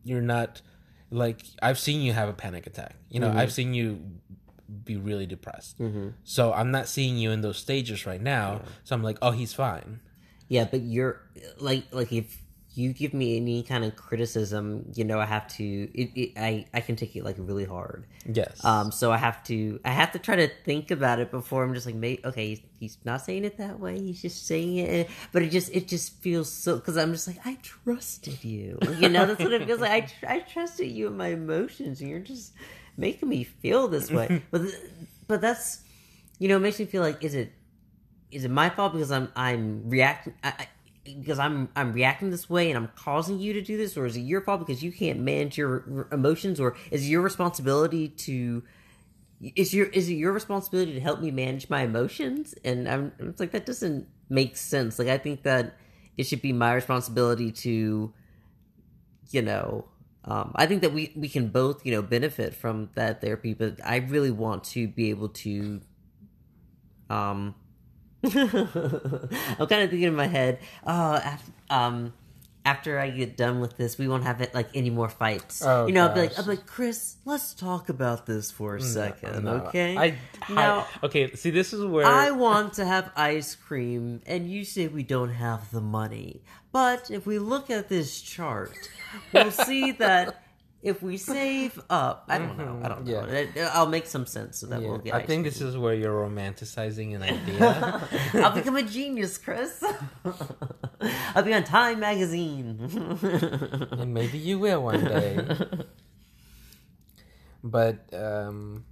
you're 0.05 0.21
not 0.23 0.63
like 1.11 1.43
I've 1.63 1.79
seen 1.79 2.01
you 2.01 2.13
have 2.13 2.29
a 2.29 2.33
panic 2.33 2.67
attack. 2.67 2.97
You 3.11 3.21
Mm-hmm. 3.21 3.35
know, 3.35 3.41
I've 3.41 3.53
seen 3.53 3.75
you 3.75 4.01
be 4.85 4.97
really 4.97 5.27
depressed. 5.27 5.77
So 6.25 6.53
I'm 6.53 6.71
not 6.73 6.89
seeing 6.89 7.17
you 7.19 7.31
in 7.31 7.41
those 7.41 7.57
stages 7.57 8.05
right 8.07 8.21
now. 8.21 8.63
So 8.85 8.97
I'm 8.97 9.03
like, 9.03 9.19
oh, 9.23 9.31
he's 9.31 9.53
fine. 9.55 10.01
Yeah, 10.49 10.65
but 10.71 10.83
you're 10.83 11.21
like 11.59 11.85
like 11.93 12.13
if 12.13 12.43
you 12.77 12.93
give 12.93 13.15
me 13.15 13.37
any 13.39 13.63
kind 13.63 13.85
of 13.85 13.97
criticism, 13.97 14.93
you 14.95 15.03
know, 15.03 15.19
I 15.19 15.25
have 15.25 15.49
to. 15.57 15.65
It, 15.65 16.11
it, 16.15 16.33
I 16.37 16.67
I 16.75 16.81
can 16.81 16.95
take 16.95 17.17
it 17.17 17.25
like 17.25 17.37
really 17.39 17.65
hard. 17.65 18.07
Yes. 18.31 18.63
Um, 18.65 18.93
so 18.93 19.11
I 19.11 19.17
have 19.17 19.43
to 19.45 19.81
I 19.85 19.93
have 19.93 20.13
to 20.13 20.19
try 20.19 20.37
to 20.37 20.49
think 20.65 20.91
about 20.91 21.19
it 21.19 21.31
before 21.31 21.65
I'm 21.65 21.73
just 21.73 21.87
like, 21.87 21.95
mate, 21.95 22.21
okay, 22.25 22.49
he's, 22.49 22.61
he's 22.79 22.99
not 23.05 23.23
saying 23.23 23.45
it 23.45 23.57
that 23.57 23.81
way. 23.81 23.99
He's 23.99 24.21
just 24.21 24.47
saying 24.47 24.77
it, 24.77 25.09
but 25.33 25.43
it 25.43 25.51
just 25.51 25.75
it 25.75 25.89
just 25.89 26.21
feels 26.21 26.53
so 26.53 26.77
because 26.77 26.99
I'm 26.99 27.13
just 27.13 27.27
like 27.27 27.39
I 27.47 27.57
trusted 27.63 28.45
you. 28.45 28.79
You 28.99 29.09
know, 29.09 29.25
that's 29.25 29.43
what 29.43 29.53
it 29.53 29.67
feels 29.67 29.81
like. 29.81 29.91
I 29.93 30.01
tr- 30.01 30.27
I 30.29 30.41
trusted 30.41 30.91
you 30.91 31.07
in 31.07 31.17
my 31.17 31.29
emotions, 31.29 32.03
and 32.03 32.11
you're 32.11 32.21
just 32.21 32.53
making 32.99 33.29
me 33.29 33.45
feel 33.45 33.89
this 33.89 34.11
way. 34.11 34.43
but 34.51 34.61
but 35.27 35.41
that's 35.41 35.81
you 36.39 36.49
know, 36.49 36.57
it 36.57 36.61
makes 36.61 36.79
me 36.79 36.85
feel 36.85 37.03
like 37.03 37.25
is 37.25 37.35
it 37.35 37.53
is 38.31 38.45
it 38.45 38.51
my 38.51 38.69
fault 38.69 38.93
because 38.93 39.11
I'm 39.11 39.33
I'm 39.35 39.89
reacting 39.89 40.35
I, 40.45 40.69
because 41.15 41.39
I'm 41.39 41.69
I'm 41.77 41.93
reacting 41.93 42.31
this 42.31 42.49
way 42.51 42.71
and 42.71 42.77
I'm 42.77 42.91
causing 42.97 43.39
you 43.39 43.53
to 43.53 43.63
do 43.63 43.77
this, 43.77 43.97
or 43.97 44.07
is 44.07 44.17
it 44.17 44.21
your 44.21 44.41
fault 44.41 44.61
because 44.61 44.83
you 44.83 44.93
can't 44.93 45.21
manage 45.21 45.57
your 45.57 46.09
emotions, 46.13 46.61
or 46.61 46.77
is 46.91 47.05
it 47.05 47.09
your 47.09 47.23
responsibility 47.23 48.09
to 48.09 48.63
is 49.41 49.75
your 49.75 49.87
is 49.87 50.09
it 50.09 50.15
your 50.15 50.33
responsibility 50.33 50.95
to 50.95 51.01
help 51.01 51.21
me 51.21 51.31
manage 51.31 51.69
my 51.69 51.83
emotions? 51.83 52.55
And 52.65 52.89
I'm 52.89 53.13
it's 53.19 53.41
like 53.41 53.53
that 53.53 53.67
doesn't 53.67 54.07
make 54.29 54.57
sense. 54.57 54.99
Like 54.99 55.09
I 55.09 55.19
think 55.19 55.43
that 55.43 55.77
it 56.17 56.27
should 56.27 56.43
be 56.43 56.53
my 56.53 56.75
responsibility 56.75 57.53
to, 57.53 58.13
you 59.31 59.43
know. 59.43 59.87
Um, 60.25 60.53
I 60.57 60.67
think 60.67 60.83
that 60.83 60.93
we, 60.93 61.13
we 61.15 61.29
can 61.29 61.49
both, 61.49 61.87
you 61.87 61.93
know, 61.93 62.03
benefit 62.03 62.53
from 62.53 62.91
that 62.97 63.21
therapy, 63.21 63.55
but 63.55 63.79
I 63.85 63.99
really 63.99 64.33
want 64.33 64.65
to 64.65 64.89
be 64.89 65.11
able 65.11 65.29
to 65.29 65.81
um 67.09 67.55
I'm 68.25 69.67
kind 69.67 69.83
of 69.83 69.91
thinking 69.91 70.03
in 70.03 70.17
my 70.17 70.27
head, 70.27 70.59
oh, 70.87 71.15
after, 71.15 71.53
um, 71.71 72.13
after 72.65 72.99
I 72.99 73.11
get 73.11 73.37
done 73.37 73.61
with 73.61 73.77
this, 73.77 73.97
we 73.97 74.09
won't 74.09 74.25
have 74.25 74.41
it 74.41 74.53
like 74.53 74.69
any 74.75 74.91
more 74.91 75.09
fights. 75.09 75.63
Oh, 75.65 75.87
you 75.87 75.93
know, 75.93 76.09
I'll 76.09 76.15
be 76.15 76.23
like. 76.23 76.37
I'll 76.37 76.45
be 76.45 76.51
like, 76.51 76.67
Chris, 76.67 77.17
let's 77.25 77.55
talk 77.55 77.89
about 77.89 78.27
this 78.27 78.51
for 78.51 78.75
a 78.75 78.81
second, 78.81 79.45
No, 79.45 79.67
okay? 79.67 79.97
I, 79.97 80.19
now, 80.53 80.87
I 81.03 81.07
okay. 81.07 81.33
See, 81.35 81.51
this 81.51 81.73
is 81.73 81.85
where 81.85 82.05
I 82.05 82.33
want 82.33 82.73
to 82.75 82.85
have 82.85 83.13
ice 83.15 83.55
cream, 83.55 84.21
and 84.27 84.51
you 84.51 84.65
say 84.65 84.89
we 84.89 85.05
don't 85.05 85.31
have 85.35 85.71
the 85.71 85.81
money. 85.81 86.43
But 86.73 87.11
if 87.11 87.25
we 87.25 87.39
look 87.39 87.71
at 87.71 87.89
this 87.89 88.21
chart, 88.21 88.77
we'll 89.33 89.53
see 89.53 89.93
that 89.93 90.43
if 90.87 91.03
we 91.03 91.17
save 91.17 91.81
up, 91.91 92.27
I 92.29 92.39
don't 92.39 92.57
know, 92.57 92.81
I 92.85 92.89
don't 92.89 93.05
know. 93.05 93.13
Mm-hmm. 93.13 93.77
I'll 93.77 93.89
make 93.89 94.07
some 94.07 94.25
sense 94.25 94.59
so 94.59 94.69
that 94.69 94.81
Yeah, 94.81 94.89
we'll 94.89 94.99
get. 94.99 95.15
I 95.15 95.23
think 95.23 95.43
this 95.43 95.61
is 95.61 95.77
where 95.77 95.95
you're 95.95 96.15
romanticizing 96.15 97.17
an 97.17 97.23
idea. 97.35 98.09
I'll 98.35 98.55
become 98.55 98.77
a 98.77 98.85
genius, 98.85 99.37
Chris. 99.37 99.83
I'll 101.35 101.43
be 101.43 101.53
on 101.53 101.65
Time 101.65 101.99
magazine. 101.99 102.79
and 103.91 104.15
maybe 104.15 104.39
you 104.39 104.61
will 104.61 104.85
one 104.85 105.05
day. 105.05 105.45
but 107.65 108.07
um, 108.15 108.85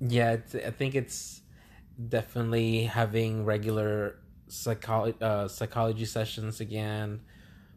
yeah, 0.00 0.32
it's, 0.32 0.54
I 0.54 0.70
think 0.70 0.94
it's 0.94 1.40
definitely 2.10 2.84
having 2.84 3.46
regular 3.46 4.18
psychology 4.48 5.16
uh, 5.22 5.48
psychology 5.48 6.04
sessions 6.04 6.60
again 6.60 7.22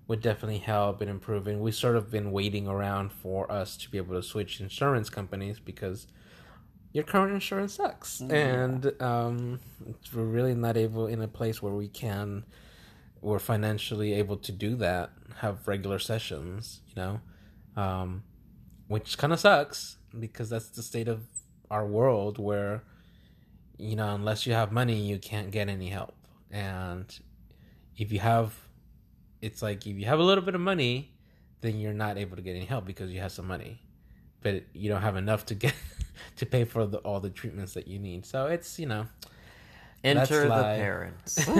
would 0.08 0.22
definitely 0.22 0.60
help 0.60 1.02
in 1.02 1.10
improving. 1.10 1.60
We've 1.60 1.76
sort 1.76 1.96
of 1.96 2.10
been 2.10 2.32
waiting 2.32 2.68
around 2.68 3.12
for 3.12 3.52
us 3.52 3.76
to 3.78 3.90
be 3.90 3.98
able 3.98 4.16
to 4.16 4.24
switch 4.24 4.62
insurance 4.62 5.10
companies 5.10 5.60
because 5.60 6.08
your 6.94 7.04
current 7.04 7.34
insurance 7.34 7.74
sucks, 7.74 8.22
and 8.22 8.92
um, 9.02 9.60
we're 10.14 10.24
really 10.24 10.56
not 10.56 10.78
able 10.78 11.08
in 11.08 11.22
a 11.22 11.28
place 11.28 11.62
where 11.62 11.74
we 11.74 11.90
can 11.90 12.46
we're 13.22 13.40
financially 13.40 14.14
able 14.14 14.38
to 14.38 14.52
do 14.52 14.76
that, 14.76 15.12
have 15.38 15.68
regular 15.68 16.00
sessions, 16.00 16.82
you 16.88 16.96
know, 16.96 17.22
um, 17.76 18.24
which 18.88 19.18
kind 19.18 19.34
of 19.34 19.40
sucks 19.40 19.98
because 20.18 20.50
that's 20.50 20.70
the 20.70 20.84
state 20.84 21.08
of 21.08 21.24
our 21.70 21.86
world 21.86 22.38
where, 22.38 22.84
you 23.78 23.96
know, 23.96 24.16
unless 24.16 24.46
you 24.46 24.54
have 24.54 24.72
money, 24.72 24.96
you 24.96 25.20
can't 25.20 25.52
get 25.52 25.68
any 25.70 25.90
help. 25.90 26.16
And 26.52 27.06
if 27.98 28.12
you 28.12 28.20
have, 28.20 28.56
it's 29.42 29.62
like 29.62 29.86
if 29.88 29.98
you 29.98 30.06
have 30.06 30.20
a 30.20 30.24
little 30.24 30.44
bit 30.44 30.56
of 30.56 30.62
money, 30.62 31.12
then 31.62 31.80
you're 31.80 31.94
not 31.94 32.18
able 32.18 32.36
to 32.36 32.42
get 32.42 32.56
any 32.56 32.66
help 32.66 32.86
because 32.86 33.12
you 33.12 33.20
have 33.20 33.32
some 33.32 33.48
money, 33.48 33.82
but 34.42 34.64
you 34.74 34.90
don't 34.90 35.02
have 35.02 35.16
enough 35.16 35.46
to 35.48 35.56
get 35.56 35.74
to 36.38 36.46
pay 36.46 36.66
for 36.66 36.86
the, 36.86 36.98
all 37.00 37.20
the 37.20 37.30
treatments 37.30 37.74
that 37.74 37.88
you 37.88 38.00
need. 38.00 38.26
So 38.26 38.48
it's 38.48 38.80
you 38.80 38.86
know. 38.88 39.08
Enter 40.04 40.44
the 40.44 40.50
parents 40.78 41.48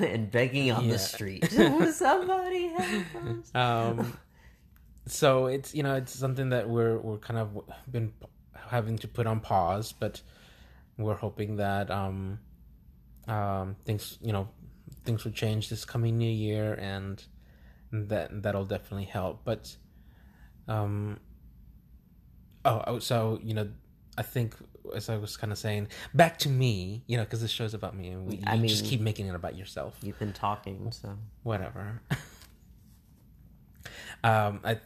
and 0.00 0.30
begging 0.30 0.70
on 0.70 0.84
Yeah. 0.84 0.92
the 0.92 0.98
street. 0.98 1.50
Somebody 1.50 2.68
help 2.68 3.04
us. 3.16 3.54
um 3.54 4.16
so 5.06 5.46
it's 5.46 5.74
you 5.74 5.82
know 5.82 5.94
it's 5.94 6.12
something 6.12 6.50
that 6.50 6.68
we're 6.68 6.98
we're 6.98 7.16
kind 7.18 7.38
of 7.40 7.58
been 7.90 8.12
having 8.68 8.98
to 8.98 9.08
put 9.08 9.26
on 9.26 9.40
pause 9.40 9.92
but 9.92 10.20
we're 10.98 11.14
hoping 11.14 11.56
that 11.56 11.90
um 11.90 12.38
um 13.28 13.76
things 13.84 14.18
you 14.20 14.32
know 14.32 14.48
things 15.06 15.24
will 15.24 15.32
change 15.32 15.68
this 15.70 15.84
coming 15.84 16.18
new 16.18 16.30
year 16.30 16.74
and 16.74 17.24
that 17.92 18.42
that'll 18.42 18.64
definitely 18.64 19.04
help 19.04 19.40
but 19.44 19.76
um 20.68 21.18
oh 22.64 22.82
oh, 22.86 22.98
so 22.98 23.38
you 23.42 23.54
know 23.54 23.68
i 24.18 24.22
think 24.22 24.54
as 24.94 25.08
i 25.08 25.16
was 25.16 25.36
kind 25.36 25.52
of 25.52 25.58
saying 25.58 25.86
back 26.14 26.38
to 26.38 26.48
me 26.48 27.02
you 27.06 27.16
know 27.16 27.22
because 27.24 27.40
this 27.40 27.50
show's 27.50 27.74
about 27.74 27.96
me 27.96 28.08
and 28.08 28.26
we, 28.26 28.40
I 28.46 28.54
you 28.54 28.68
just 28.68 28.84
keep 28.84 29.00
making 29.00 29.26
it 29.26 29.34
about 29.34 29.56
yourself 29.56 29.96
You've 30.02 30.18
been 30.18 30.32
talking, 30.32 30.92
so 30.92 31.16
whatever. 31.42 32.00
um, 34.24 34.60
I 34.64 34.78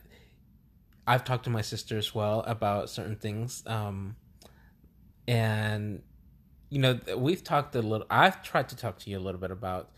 I've 1.06 1.24
talked 1.24 1.44
to 1.44 1.50
my 1.50 1.60
sister 1.62 1.98
as 1.98 2.14
well 2.14 2.40
about 2.46 2.88
certain 2.88 3.16
things, 3.16 3.62
um, 3.66 4.16
and 5.28 6.02
you 6.70 6.78
know 6.80 6.98
we've 7.16 7.44
talked 7.44 7.74
a 7.74 7.82
little. 7.82 8.06
I've 8.08 8.42
tried 8.42 8.68
to 8.70 8.76
talk 8.76 8.98
to 9.00 9.10
you 9.10 9.18
a 9.18 9.20
little 9.20 9.40
bit 9.40 9.50
about 9.50 9.90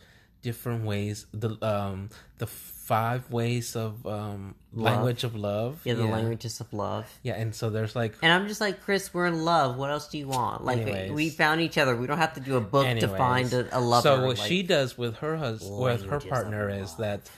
different 0.43 0.85
ways 0.85 1.27
the 1.33 1.57
um 1.65 2.11
the 2.39 2.47
five 2.47 3.31
ways 3.31 3.77
of 3.77 4.05
um 4.07 4.55
Love. 4.75 4.85
language 4.95 5.23
of 5.25 5.37
love. 5.37 5.81
yeah, 5.85 5.95
the 5.95 6.05
languages 6.05 6.61
of 6.61 6.73
love. 6.73 7.07
Yeah, 7.23 7.35
and 7.35 7.55
so 7.55 7.71
there's 7.71 7.95
like 7.95 8.15
And 8.23 8.33
I'm 8.33 8.49
just 8.49 8.61
like, 8.61 8.83
Chris, 8.83 9.13
we're 9.15 9.27
in 9.27 9.45
love. 9.45 9.77
What 9.77 9.91
else 9.91 10.09
do 10.09 10.19
you 10.19 10.27
want? 10.29 10.65
Like, 10.65 10.79
Anyways. 10.79 11.13
we 11.13 11.31
found 11.31 11.61
each 11.61 11.79
other. 11.79 11.95
We 11.95 12.07
don't 12.07 12.19
have 12.19 12.35
to 12.35 12.41
do 12.41 12.57
a 12.57 12.61
book 12.61 12.87
to 12.99 13.09
find 13.09 13.53
a, 13.53 13.79
a 13.79 13.81
lover. 13.81 14.03
So 14.03 14.27
what 14.27 14.39
like- 14.39 14.49
she 14.49 14.63
does 14.63 14.99
with 14.99 15.17
her 15.17 15.37
husband, 15.37 15.79
with 15.79 16.05
her 16.07 16.21
partner, 16.21 16.69
is 16.71 16.95
that 16.97 17.31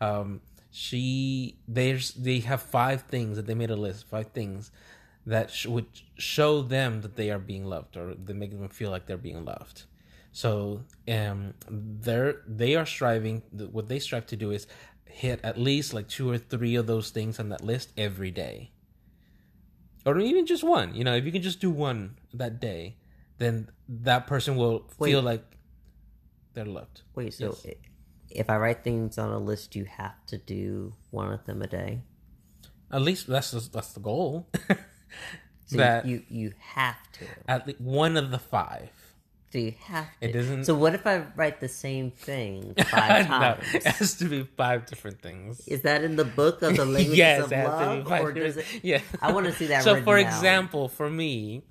um, 0.00 0.40
she 0.70 1.56
there's 1.66 2.12
they 2.12 2.40
have 2.40 2.62
five 2.62 3.02
things 3.02 3.36
that 3.36 3.46
they 3.46 3.54
made 3.54 3.70
a 3.70 3.76
list, 3.76 4.06
five 4.08 4.28
things 4.28 4.70
that 5.26 5.50
sh- 5.50 5.66
would 5.66 5.86
show 6.18 6.60
them 6.62 7.00
that 7.00 7.16
they 7.16 7.30
are 7.30 7.38
being 7.38 7.64
loved, 7.64 7.96
or 7.96 8.14
they 8.14 8.32
make 8.34 8.50
them 8.50 8.68
feel 8.68 8.90
like 8.90 9.06
they're 9.06 9.16
being 9.16 9.44
loved. 9.44 9.84
So 10.34 10.82
um, 11.06 11.54
they're 11.70 12.42
they 12.46 12.74
are 12.74 12.84
striving. 12.86 13.42
What 13.70 13.86
they 13.88 14.00
strive 14.00 14.26
to 14.26 14.36
do 14.36 14.50
is 14.50 14.66
hit 15.06 15.38
at 15.44 15.56
least 15.56 15.94
like 15.94 16.08
two 16.08 16.28
or 16.28 16.38
three 16.38 16.74
of 16.74 16.86
those 16.88 17.10
things 17.10 17.38
on 17.38 17.48
that 17.50 17.62
list 17.62 17.92
every 17.96 18.32
day 18.32 18.72
or 20.04 20.18
even 20.18 20.46
just 20.46 20.64
one. 20.64 20.94
You 20.94 21.04
know, 21.04 21.14
if 21.14 21.24
you 21.24 21.32
can 21.32 21.42
just 21.42 21.60
do 21.60 21.70
one 21.70 22.16
that 22.32 22.60
day, 22.60 22.96
then 23.38 23.68
that 23.88 24.26
person 24.26 24.56
will 24.56 24.90
Wait. 24.98 25.10
feel 25.10 25.22
like 25.22 25.44
they're 26.52 26.64
loved. 26.64 27.02
Wait, 27.14 27.32
so 27.34 27.56
Yes. 27.64 27.74
if 28.30 28.50
I 28.50 28.56
write 28.56 28.84
things 28.84 29.18
on 29.18 29.30
a 29.30 29.38
list, 29.38 29.74
you 29.74 29.84
have 29.84 30.24
to 30.26 30.38
do 30.38 30.94
one 31.10 31.32
of 31.32 31.44
them 31.46 31.62
a 31.62 31.66
day. 31.66 32.02
At 32.90 33.02
least 33.02 33.26
that's 33.26 33.50
the, 33.50 33.60
that's 33.72 33.92
the 33.92 34.00
goal. 34.00 34.48
So 35.66 35.78
that 35.78 36.04
you 36.04 36.22
you 36.28 36.52
have 36.74 36.98
to. 37.12 37.24
at 37.48 37.66
least 37.66 37.80
one 37.80 38.18
of 38.18 38.30
the 38.30 38.38
five. 38.38 38.90
So 39.54 39.60
you 39.60 39.74
have 39.84 40.08
to. 40.20 40.28
It 40.28 40.32
doesn't- 40.32 40.64
So 40.64 40.74
what 40.74 40.96
if 40.96 41.06
I 41.06 41.22
write 41.36 41.60
the 41.60 41.68
same 41.68 42.10
thing 42.10 42.74
five 42.90 43.30
no, 43.30 43.38
times? 43.38 43.72
it 43.72 43.84
has 43.84 44.14
to 44.16 44.24
be 44.24 44.42
five 44.42 44.84
different 44.86 45.22
things. 45.22 45.62
Is 45.68 45.82
that 45.82 46.02
in 46.02 46.16
the 46.16 46.24
book 46.24 46.60
of 46.62 46.74
the 46.74 46.84
languages 46.96 47.16
yes, 47.16 47.44
of 47.44 47.52
it 47.52 47.56
has 47.56 47.66
to 47.66 47.70
love, 47.70 48.04
be 48.04 48.10
five 48.10 48.24
or 48.24 48.32
does 48.32 48.56
it? 48.56 48.66
Yeah. 48.82 49.00
I 49.22 49.30
want 49.30 49.46
to 49.46 49.52
see 49.52 49.66
that. 49.66 49.84
So, 49.84 50.02
for 50.02 50.18
example, 50.18 50.88
for 50.88 51.08
me, 51.08 51.62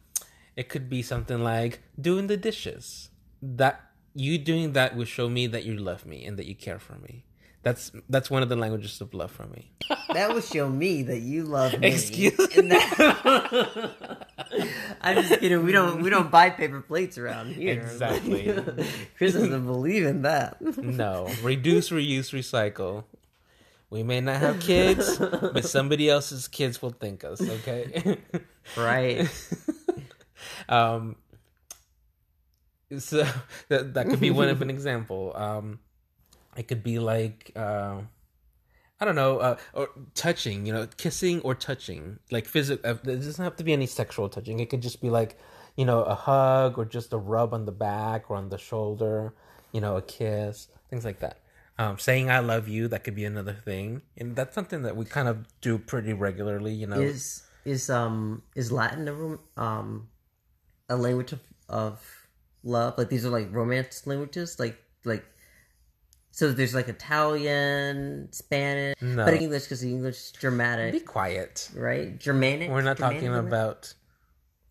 it 0.56 0.70
could 0.70 0.88
be 0.88 1.02
something 1.02 1.44
like 1.44 1.82
doing 2.00 2.28
the 2.28 2.38
dishes. 2.38 3.10
That 3.42 3.82
you 4.16 4.38
doing 4.38 4.72
that 4.72 4.96
will 4.96 5.04
show 5.04 5.28
me 5.28 5.48
that 5.48 5.66
you 5.66 5.76
love 5.76 6.06
me 6.06 6.24
and 6.24 6.40
that 6.40 6.46
you 6.46 6.56
care 6.56 6.80
for 6.80 6.96
me. 7.00 7.26
That's 7.64 7.92
that's 8.10 8.30
one 8.30 8.44
of 8.44 8.50
the 8.50 8.56
languages 8.58 9.00
of 9.02 9.14
love 9.14 9.32
for 9.32 9.46
me. 9.48 9.72
That 10.14 10.32
would 10.34 10.44
show 10.44 10.70
me 10.70 11.02
that 11.04 11.20
you 11.22 11.44
love 11.44 11.80
me. 11.80 11.88
Excuse- 11.88 12.38
me. 12.58 12.68
that- 12.70 13.96
I'm 15.02 15.24
just 15.24 15.40
kidding. 15.40 15.64
We 15.64 15.72
don't 15.72 16.02
we 16.04 16.10
don't 16.12 16.30
buy 16.30 16.50
paper 16.52 16.82
plates 16.82 17.18
around 17.18 17.56
here. 17.56 17.74
Exactly. 17.82 18.44
Chris 19.18 19.34
doesn't 19.34 19.66
believe 19.66 20.06
in 20.06 20.22
that. 20.22 20.62
No, 20.78 21.30
reduce, 21.42 21.90
reuse, 21.90 22.30
recycle. 22.32 23.06
We 23.90 24.04
may 24.04 24.22
not 24.22 24.38
have 24.38 24.60
kids, 24.60 25.18
but 25.18 25.66
somebody 25.66 26.10
else's 26.10 26.48
kids 26.48 26.82
will 26.82 26.92
think 26.92 27.24
us. 27.24 27.42
Okay. 27.42 28.18
Right. 28.78 29.28
um. 30.70 31.16
So 33.00 33.26
that 33.70 33.96
that 33.96 34.10
could 34.10 34.20
be 34.20 34.30
one 34.32 34.50
of 34.50 34.62
an 34.62 34.70
example. 34.70 35.34
Um, 35.36 35.80
it 36.58 36.68
could 36.68 36.84
be 36.84 37.00
like 37.00 37.52
uh, 37.56 38.02
I 39.00 39.06
don't 39.06 39.16
know, 39.16 39.40
uh, 39.40 39.58
or 39.74 39.90
touching. 40.16 40.66
You 40.66 40.74
know, 40.74 40.88
kissing 40.98 41.42
or 41.42 41.56
touching, 41.56 42.20
like 42.32 42.46
physical. 42.48 42.90
Uh, 42.90 42.94
it 42.94 43.18
doesn't 43.18 43.44
have 43.44 43.58
to 43.58 43.64
be 43.64 43.74
any 43.74 43.86
sexual 43.86 44.30
touching. 44.30 44.60
It 44.60 44.70
could 44.70 44.82
just 44.82 45.02
be 45.02 45.10
like, 45.10 45.38
you 45.76 45.84
know, 45.84 46.04
a 46.04 46.16
hug 46.16 46.78
or 46.78 46.86
just 46.86 47.12
a 47.12 47.18
rub 47.18 47.54
on 47.54 47.66
the 47.66 47.72
back 47.72 48.30
or 48.30 48.38
on 48.38 48.48
the 48.48 48.58
shoulder. 48.58 49.34
You 49.74 49.82
know, 49.82 49.98
a 49.98 50.02
kiss, 50.02 50.70
things 50.90 51.04
like 51.04 51.20
that. 51.20 51.40
Um, 51.78 51.98
saying 51.98 52.30
"I 52.30 52.40
love 52.40 52.68
you" 52.68 52.88
that 52.90 53.04
could 53.04 53.16
be 53.16 53.26
another 53.26 53.54
thing, 53.54 54.04
and 54.16 54.36
that's 54.36 54.54
something 54.54 54.84
that 54.84 54.96
we 54.96 55.06
kind 55.06 55.28
of 55.28 55.48
do 55.60 55.78
pretty 55.78 56.14
regularly. 56.14 56.72
You 56.74 56.88
know, 56.88 57.02
Is 57.02 57.44
is 57.66 57.90
um 57.90 58.44
is 58.56 58.72
Latin 58.72 59.08
a 59.08 59.62
um 59.62 60.08
a 60.88 60.96
language 60.96 61.34
of, 61.34 61.42
of 61.68 62.28
love? 62.64 62.98
Like 62.98 63.10
these 63.10 63.26
are 63.26 63.30
like 63.30 63.52
romance 63.52 64.06
languages, 64.06 64.60
like 64.60 64.78
like. 65.04 65.26
So 66.36 66.52
there's 66.52 66.74
like 66.74 66.88
Italian, 66.90 68.28
Spanish, 68.32 68.96
No. 69.02 69.24
but 69.24 69.36
English 69.36 69.64
because 69.66 69.84
English 69.84 70.34
is 70.34 70.92
be 70.92 71.00
quiet. 71.00 71.70
right? 71.76 72.18
Germanic. 72.20 72.72
We're 72.72 72.82
not 72.82 72.98
Germanic 72.98 73.20
talking 73.22 73.36
about 73.36 73.94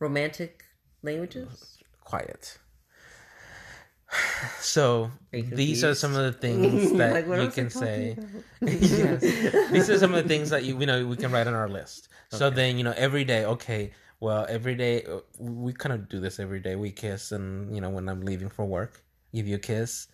romantic 0.00 0.64
languages. 1.02 1.78
quiet. 2.02 2.58
So 4.58 5.12
Are 5.32 5.40
these 5.40 5.84
are 5.84 5.94
some 5.94 6.16
of 6.16 6.24
the 6.24 6.32
things 6.32 6.90
that 6.98 7.12
Like, 7.12 7.26
you 7.40 7.50
can 7.50 7.70
say. 7.70 8.16
yes, 8.60 9.20
these 9.70 9.88
are 9.88 9.98
some 9.98 10.12
of 10.14 10.20
the 10.22 10.28
things 10.28 10.50
that 10.50 10.64
you, 10.64 10.78
you 10.80 10.86
know 10.86 11.06
we 11.06 11.16
can 11.16 11.30
write 11.30 11.46
on 11.46 11.54
our 11.54 11.68
list. 11.68 12.08
So 12.30 12.50
then 12.50 12.76
you 12.76 12.82
know 12.82 12.94
every 12.96 13.24
day, 13.24 13.44
okay, 13.44 13.92
well 14.18 14.46
every 14.48 14.74
day 14.74 15.04
uh, 15.04 15.20
we 15.38 15.72
kind 15.72 15.92
of 15.92 16.08
do 16.08 16.18
this 16.18 16.40
every 16.40 16.58
day. 16.58 16.74
We 16.74 16.90
kiss, 16.90 17.30
and 17.30 17.72
you 17.72 17.80
know 17.80 17.90
when 17.90 18.08
I'm 18.08 18.22
leaving 18.22 18.48
for 18.48 18.64
work, 18.66 19.00
give 19.32 19.46
you 19.46 19.54
a 19.56 19.64
kiss, 19.72 20.08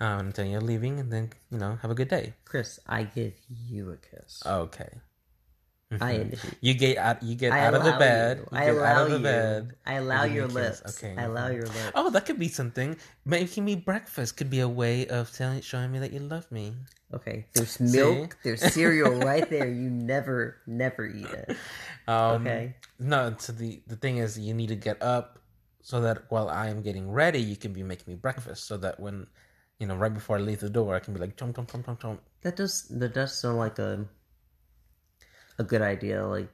um, 0.00 0.26
and 0.26 0.34
tell 0.34 0.44
you 0.44 0.52
you're 0.52 0.60
leaving, 0.60 0.98
and 1.00 1.12
then 1.12 1.30
you 1.50 1.58
know 1.58 1.78
have 1.82 1.90
a 1.90 1.94
good 1.94 2.08
day. 2.08 2.34
Chris, 2.44 2.78
I 2.86 3.04
give 3.04 3.34
you 3.48 3.90
a 3.90 3.96
kiss. 3.96 4.42
Okay, 4.44 4.90
I 6.00 6.12
initiate. 6.12 6.54
you 6.60 6.74
get 6.74 6.98
out. 6.98 7.22
You 7.22 7.34
get 7.36 7.52
out 7.52 7.74
of 7.74 7.84
the 7.84 7.92
bed. 7.92 8.46
I 8.52 8.66
get 8.66 8.74
allow 8.74 8.84
out 8.84 9.02
of 9.06 9.10
the 9.12 9.16
you. 9.18 9.22
bed. 9.22 9.72
I 9.86 9.94
allow 9.94 10.24
your 10.24 10.46
kiss. 10.46 10.54
lips. 10.54 10.82
Okay. 10.98 11.14
I 11.16 11.22
allow 11.24 11.48
your 11.48 11.66
lips. 11.66 11.92
Oh, 11.94 12.10
that 12.10 12.26
could 12.26 12.38
be 12.38 12.48
something. 12.48 12.96
Making 13.24 13.64
me 13.64 13.76
breakfast 13.76 14.36
could 14.36 14.50
be 14.50 14.60
a 14.60 14.68
way 14.68 15.06
of 15.06 15.30
telling, 15.32 15.60
showing 15.60 15.92
me 15.92 15.98
that 16.00 16.12
you 16.12 16.20
love 16.20 16.50
me. 16.50 16.74
Okay. 17.12 17.46
There's 17.54 17.78
milk. 17.78 18.36
There's 18.42 18.60
cereal 18.72 19.12
right 19.20 19.48
there. 19.48 19.68
You 19.68 19.88
never, 19.88 20.56
never 20.66 21.06
eat 21.06 21.26
it. 21.30 21.56
Um, 22.08 22.42
Okay. 22.42 22.74
No, 22.98 23.34
so 23.38 23.52
the 23.52 23.80
the 23.86 23.96
thing 23.96 24.18
is, 24.18 24.38
you 24.38 24.52
need 24.54 24.68
to 24.68 24.76
get 24.76 25.00
up 25.02 25.38
so 25.82 26.00
that 26.00 26.24
while 26.30 26.48
I 26.48 26.68
am 26.68 26.82
getting 26.82 27.10
ready, 27.10 27.38
you 27.40 27.56
can 27.56 27.72
be 27.72 27.82
making 27.82 28.06
me 28.08 28.14
breakfast. 28.16 28.64
So 28.64 28.76
that 28.78 28.98
when, 28.98 29.26
you 29.78 29.86
know, 29.86 29.96
right 29.96 30.12
before 30.12 30.36
I 30.36 30.40
leave 30.40 30.60
the 30.60 30.70
door, 30.70 30.94
I 30.94 31.00
can 31.00 31.14
be 31.14 31.20
like, 31.20 31.36
chomp, 31.36 31.54
chomp, 31.54 31.68
chomp, 31.68 31.84
chomp, 31.84 32.00
chomp. 32.00 32.18
That 32.42 32.56
does. 32.56 32.86
That 32.88 33.14
does 33.14 33.38
sound 33.38 33.58
like 33.58 33.78
a 33.78 34.06
a 35.58 35.64
good 35.64 35.82
idea. 35.82 36.26
Like 36.26 36.48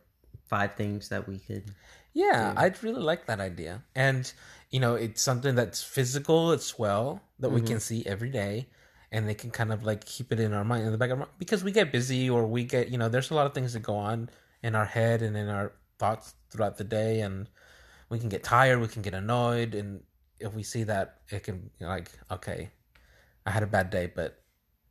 five 0.48 0.74
things 0.74 1.08
that 1.08 1.28
we 1.28 1.38
could. 1.38 1.64
Yeah, 2.12 2.54
I'd 2.56 2.82
really 2.82 3.00
like 3.00 3.26
that 3.26 3.38
idea. 3.38 3.82
And, 3.94 4.30
you 4.70 4.80
know, 4.80 4.96
it's 4.96 5.22
something 5.22 5.54
that's 5.54 5.82
physical 5.82 6.50
as 6.50 6.76
well 6.76 7.22
that 7.38 7.50
we 7.50 7.60
can 7.60 7.76
mm-hmm. 7.76 7.78
see 7.78 8.04
every 8.04 8.30
day. 8.30 8.66
And 9.12 9.28
they 9.28 9.34
can 9.34 9.50
kind 9.50 9.72
of 9.72 9.84
like 9.84 10.04
keep 10.04 10.32
it 10.32 10.40
in 10.40 10.52
our 10.52 10.64
mind, 10.64 10.86
in 10.86 10.92
the 10.92 10.98
back 10.98 11.10
of 11.10 11.20
our 11.20 11.26
mind. 11.26 11.30
Because 11.38 11.62
we 11.62 11.72
get 11.72 11.92
busy 11.92 12.28
or 12.28 12.46
we 12.46 12.64
get, 12.64 12.90
you 12.90 12.98
know, 12.98 13.08
there's 13.08 13.30
a 13.30 13.34
lot 13.34 13.46
of 13.46 13.54
things 13.54 13.72
that 13.74 13.80
go 13.80 13.96
on 13.96 14.28
in 14.62 14.74
our 14.74 14.84
head 14.84 15.22
and 15.22 15.36
in 15.36 15.48
our 15.48 15.72
thoughts 15.98 16.34
throughout 16.50 16.76
the 16.78 16.84
day. 16.84 17.20
And 17.20 17.48
we 18.08 18.18
can 18.18 18.28
get 18.28 18.42
tired, 18.42 18.80
we 18.80 18.88
can 18.88 19.02
get 19.02 19.14
annoyed. 19.14 19.74
And 19.74 20.02
if 20.40 20.52
we 20.54 20.64
see 20.64 20.84
that, 20.84 21.18
it 21.28 21.44
can, 21.44 21.70
you 21.78 21.86
know, 21.86 21.88
like, 21.88 22.10
okay, 22.30 22.70
I 23.46 23.50
had 23.50 23.62
a 23.62 23.66
bad 23.66 23.90
day, 23.90 24.10
but 24.14 24.42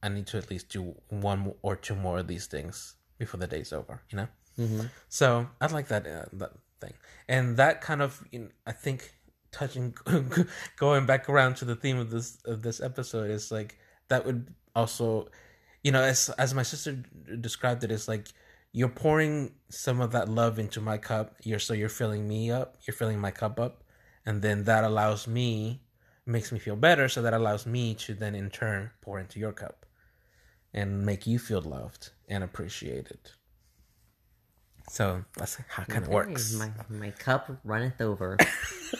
I 0.01 0.09
need 0.09 0.27
to 0.27 0.37
at 0.37 0.49
least 0.49 0.69
do 0.69 0.95
one 1.09 1.53
or 1.61 1.75
two 1.75 1.95
more 1.95 2.19
of 2.19 2.27
these 2.27 2.47
things 2.47 2.95
before 3.17 3.39
the 3.39 3.47
day's 3.47 3.73
over, 3.73 4.01
you 4.09 4.17
know? 4.17 4.27
Mm-hmm. 4.59 4.87
So 5.07 5.47
I 5.61 5.67
like 5.67 5.87
that 5.87 6.05
uh, 6.05 6.25
that 6.33 6.51
thing, 6.81 6.93
and 7.27 7.55
that 7.57 7.81
kind 7.81 8.01
of 8.01 8.21
you 8.31 8.39
know, 8.39 8.47
I 8.67 8.73
think 8.73 9.13
touching 9.51 9.95
going 10.77 11.05
back 11.05 11.29
around 11.29 11.55
to 11.55 11.65
the 11.65 11.75
theme 11.75 11.97
of 11.97 12.09
this 12.09 12.39
of 12.45 12.61
this 12.61 12.81
episode 12.81 13.31
is 13.31 13.51
like 13.51 13.77
that 14.09 14.25
would 14.25 14.53
also, 14.75 15.29
you 15.83 15.91
know, 15.91 16.01
as 16.01 16.29
as 16.37 16.53
my 16.53 16.63
sister 16.63 17.03
described 17.39 17.83
it, 17.85 17.91
it, 17.91 17.93
is 17.93 18.09
like 18.09 18.27
you're 18.73 18.89
pouring 18.89 19.53
some 19.69 20.01
of 20.01 20.11
that 20.11 20.27
love 20.27 20.59
into 20.59 20.81
my 20.81 20.97
cup. 20.97 21.35
You're 21.43 21.59
so 21.59 21.73
you're 21.73 21.89
filling 21.89 22.27
me 22.27 22.51
up. 22.51 22.75
You're 22.85 22.95
filling 22.95 23.19
my 23.19 23.31
cup 23.31 23.59
up, 23.59 23.83
and 24.25 24.41
then 24.41 24.65
that 24.65 24.83
allows 24.83 25.25
me 25.25 25.81
makes 26.29 26.51
me 26.51 26.59
feel 26.59 26.75
better. 26.75 27.09
So 27.09 27.21
that 27.21 27.33
allows 27.33 27.65
me 27.65 27.93
to 27.95 28.13
then 28.13 28.35
in 28.35 28.49
turn 28.49 28.91
pour 29.01 29.19
into 29.19 29.39
your 29.39 29.51
cup, 29.51 29.85
and 30.73 31.05
make 31.05 31.27
you 31.27 31.39
feel 31.39 31.61
loved 31.61 32.11
and 32.27 32.43
appreciated. 32.43 33.19
So 34.89 35.23
that's 35.37 35.57
how 35.67 35.83
it 35.83 35.89
kind 35.89 36.03
of 36.05 36.09
works. 36.09 36.53
My 36.53 36.71
my 36.89 37.11
cup 37.11 37.49
runneth 37.63 38.01
over. 38.01 38.37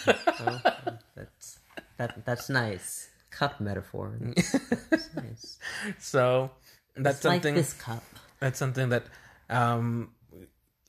So, 0.04 0.14
that's 1.16 1.60
that. 1.98 2.26
That's 2.26 2.50
nice. 2.50 3.10
Cup 3.32 3.60
metaphor. 3.62 4.18
That's 4.90 5.16
nice. 5.16 5.60
So 6.00 6.50
that's 6.96 7.18
It's 7.18 7.26
like 7.26 7.36
something. 7.44 7.54
this 7.56 7.74
cup. 7.74 8.04
That's 8.40 8.58
something 8.58 8.90
that 8.90 9.04
um, 9.50 10.10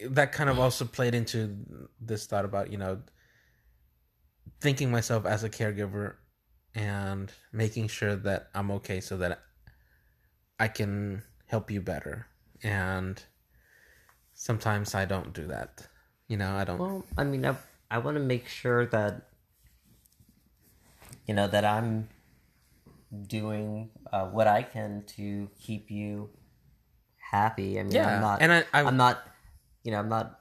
that 0.09 0.32
kind 0.32 0.49
of 0.49 0.59
also 0.59 0.86
played 0.86 1.14
into 1.14 1.55
this 2.01 2.26
thought 2.26 2.47
about 2.47 2.72
you 2.72 2.78
know 2.78 3.03
thinking 4.61 4.91
myself 4.91 5.26
as 5.26 5.45
a 5.45 5.51
caregiver 5.51 6.14
and 6.75 7.33
making 7.53 7.89
sure 7.89 8.14
that 8.16 8.49
I'm 8.55 8.71
okay 8.73 9.01
so 9.01 9.16
that 9.18 9.41
I 10.59 10.68
can 10.68 11.23
help 11.47 11.71
you 11.71 11.81
better 11.81 12.27
and 12.62 13.23
sometimes 14.35 14.95
I 14.95 15.05
don't 15.05 15.33
do 15.33 15.47
that 15.49 15.87
you 16.29 16.37
know 16.37 16.55
I 16.57 16.64
don't 16.64 16.79
Well, 16.79 17.05
I 17.18 17.25
mean, 17.25 17.45
I 17.45 17.57
I 17.91 17.99
want 17.99 18.16
to 18.16 18.23
make 18.23 18.47
sure 18.47 18.87
that 18.87 19.27
you 21.27 21.35
know 21.35 21.49
that 21.49 21.64
I'm 21.64 22.09
doing 23.27 23.91
uh, 24.12 24.27
what 24.27 24.47
I 24.47 24.62
can 24.62 25.03
to 25.18 25.51
keep 25.59 25.91
you 25.91 26.31
happy. 27.18 27.79
I 27.79 27.83
mean, 27.83 27.93
Yeah, 27.93 28.14
I'm 28.14 28.21
not, 28.21 28.41
and 28.43 28.53
I- 28.53 28.64
I- 28.73 28.85
I'm 28.87 28.97
not, 28.97 29.27
you 29.83 29.91
know, 29.91 29.99
I'm 29.99 30.09
not 30.09 30.41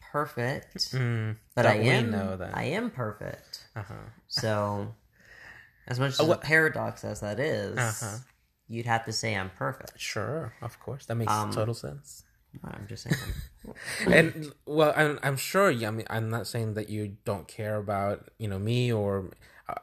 perfect, 0.00 0.92
Mm, 0.92 1.36
but 1.54 1.64
I 1.66 1.74
am. 1.76 2.10
know 2.10 2.36
that. 2.36 2.52
I 2.54 2.64
am 2.64 2.90
perfect. 2.90 3.64
uh-huh. 3.74 3.94
So, 4.28 4.94
as 5.90 5.98
much 6.00 6.12
as 6.12 6.20
a 6.20 6.24
what- 6.24 6.40
paradox 6.40 7.04
as 7.04 7.20
that 7.20 7.38
is, 7.40 7.76
Uh-huh. 7.78 8.18
you'd 8.68 8.86
have 8.86 9.04
to 9.04 9.12
say 9.12 9.34
I'm 9.36 9.50
perfect. 9.50 9.92
sure 10.00 10.52
of 10.62 10.78
course 10.80 11.04
that 11.06 11.16
makes 11.16 11.32
Um, 11.32 11.50
total 11.50 11.74
sense 11.74 12.24
I'm 12.64 12.86
just 12.88 13.02
saying. 13.04 13.16
and 14.18 14.52
well 14.66 14.92
I'm, 14.96 15.18
I'm 15.22 15.36
sure 15.36 15.70
i 15.70 15.90
mean 15.90 16.06
i'm 16.10 16.28
not 16.36 16.46
saying 16.52 16.74
that 16.74 16.88
you 16.88 17.16
don't 17.24 17.46
care 17.46 17.76
about 17.76 18.16
you 18.42 18.48
know 18.48 18.58
me 18.58 18.92
or 18.92 19.30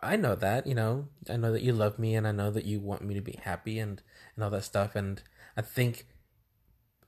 I- 0.03 0.17
know 0.17 0.35
that 0.35 0.67
you 0.67 0.75
know 0.75 1.07
i 1.29 1.37
know 1.37 1.51
that 1.55 1.61
you 1.67 1.71
love 1.71 1.95
me 1.97 2.15
and 2.17 2.27
i 2.27 2.33
know 2.33 2.49
that 2.51 2.65
you 2.65 2.77
want 2.81 3.01
me 3.07 3.13
to 3.19 3.21
be 3.21 3.35
happy 3.49 3.79
and 3.79 4.01
and 4.35 4.43
all 4.43 4.49
that 4.49 4.65
stuff 4.65 4.95
and 5.01 5.21
i 5.55 5.61
think 5.61 6.07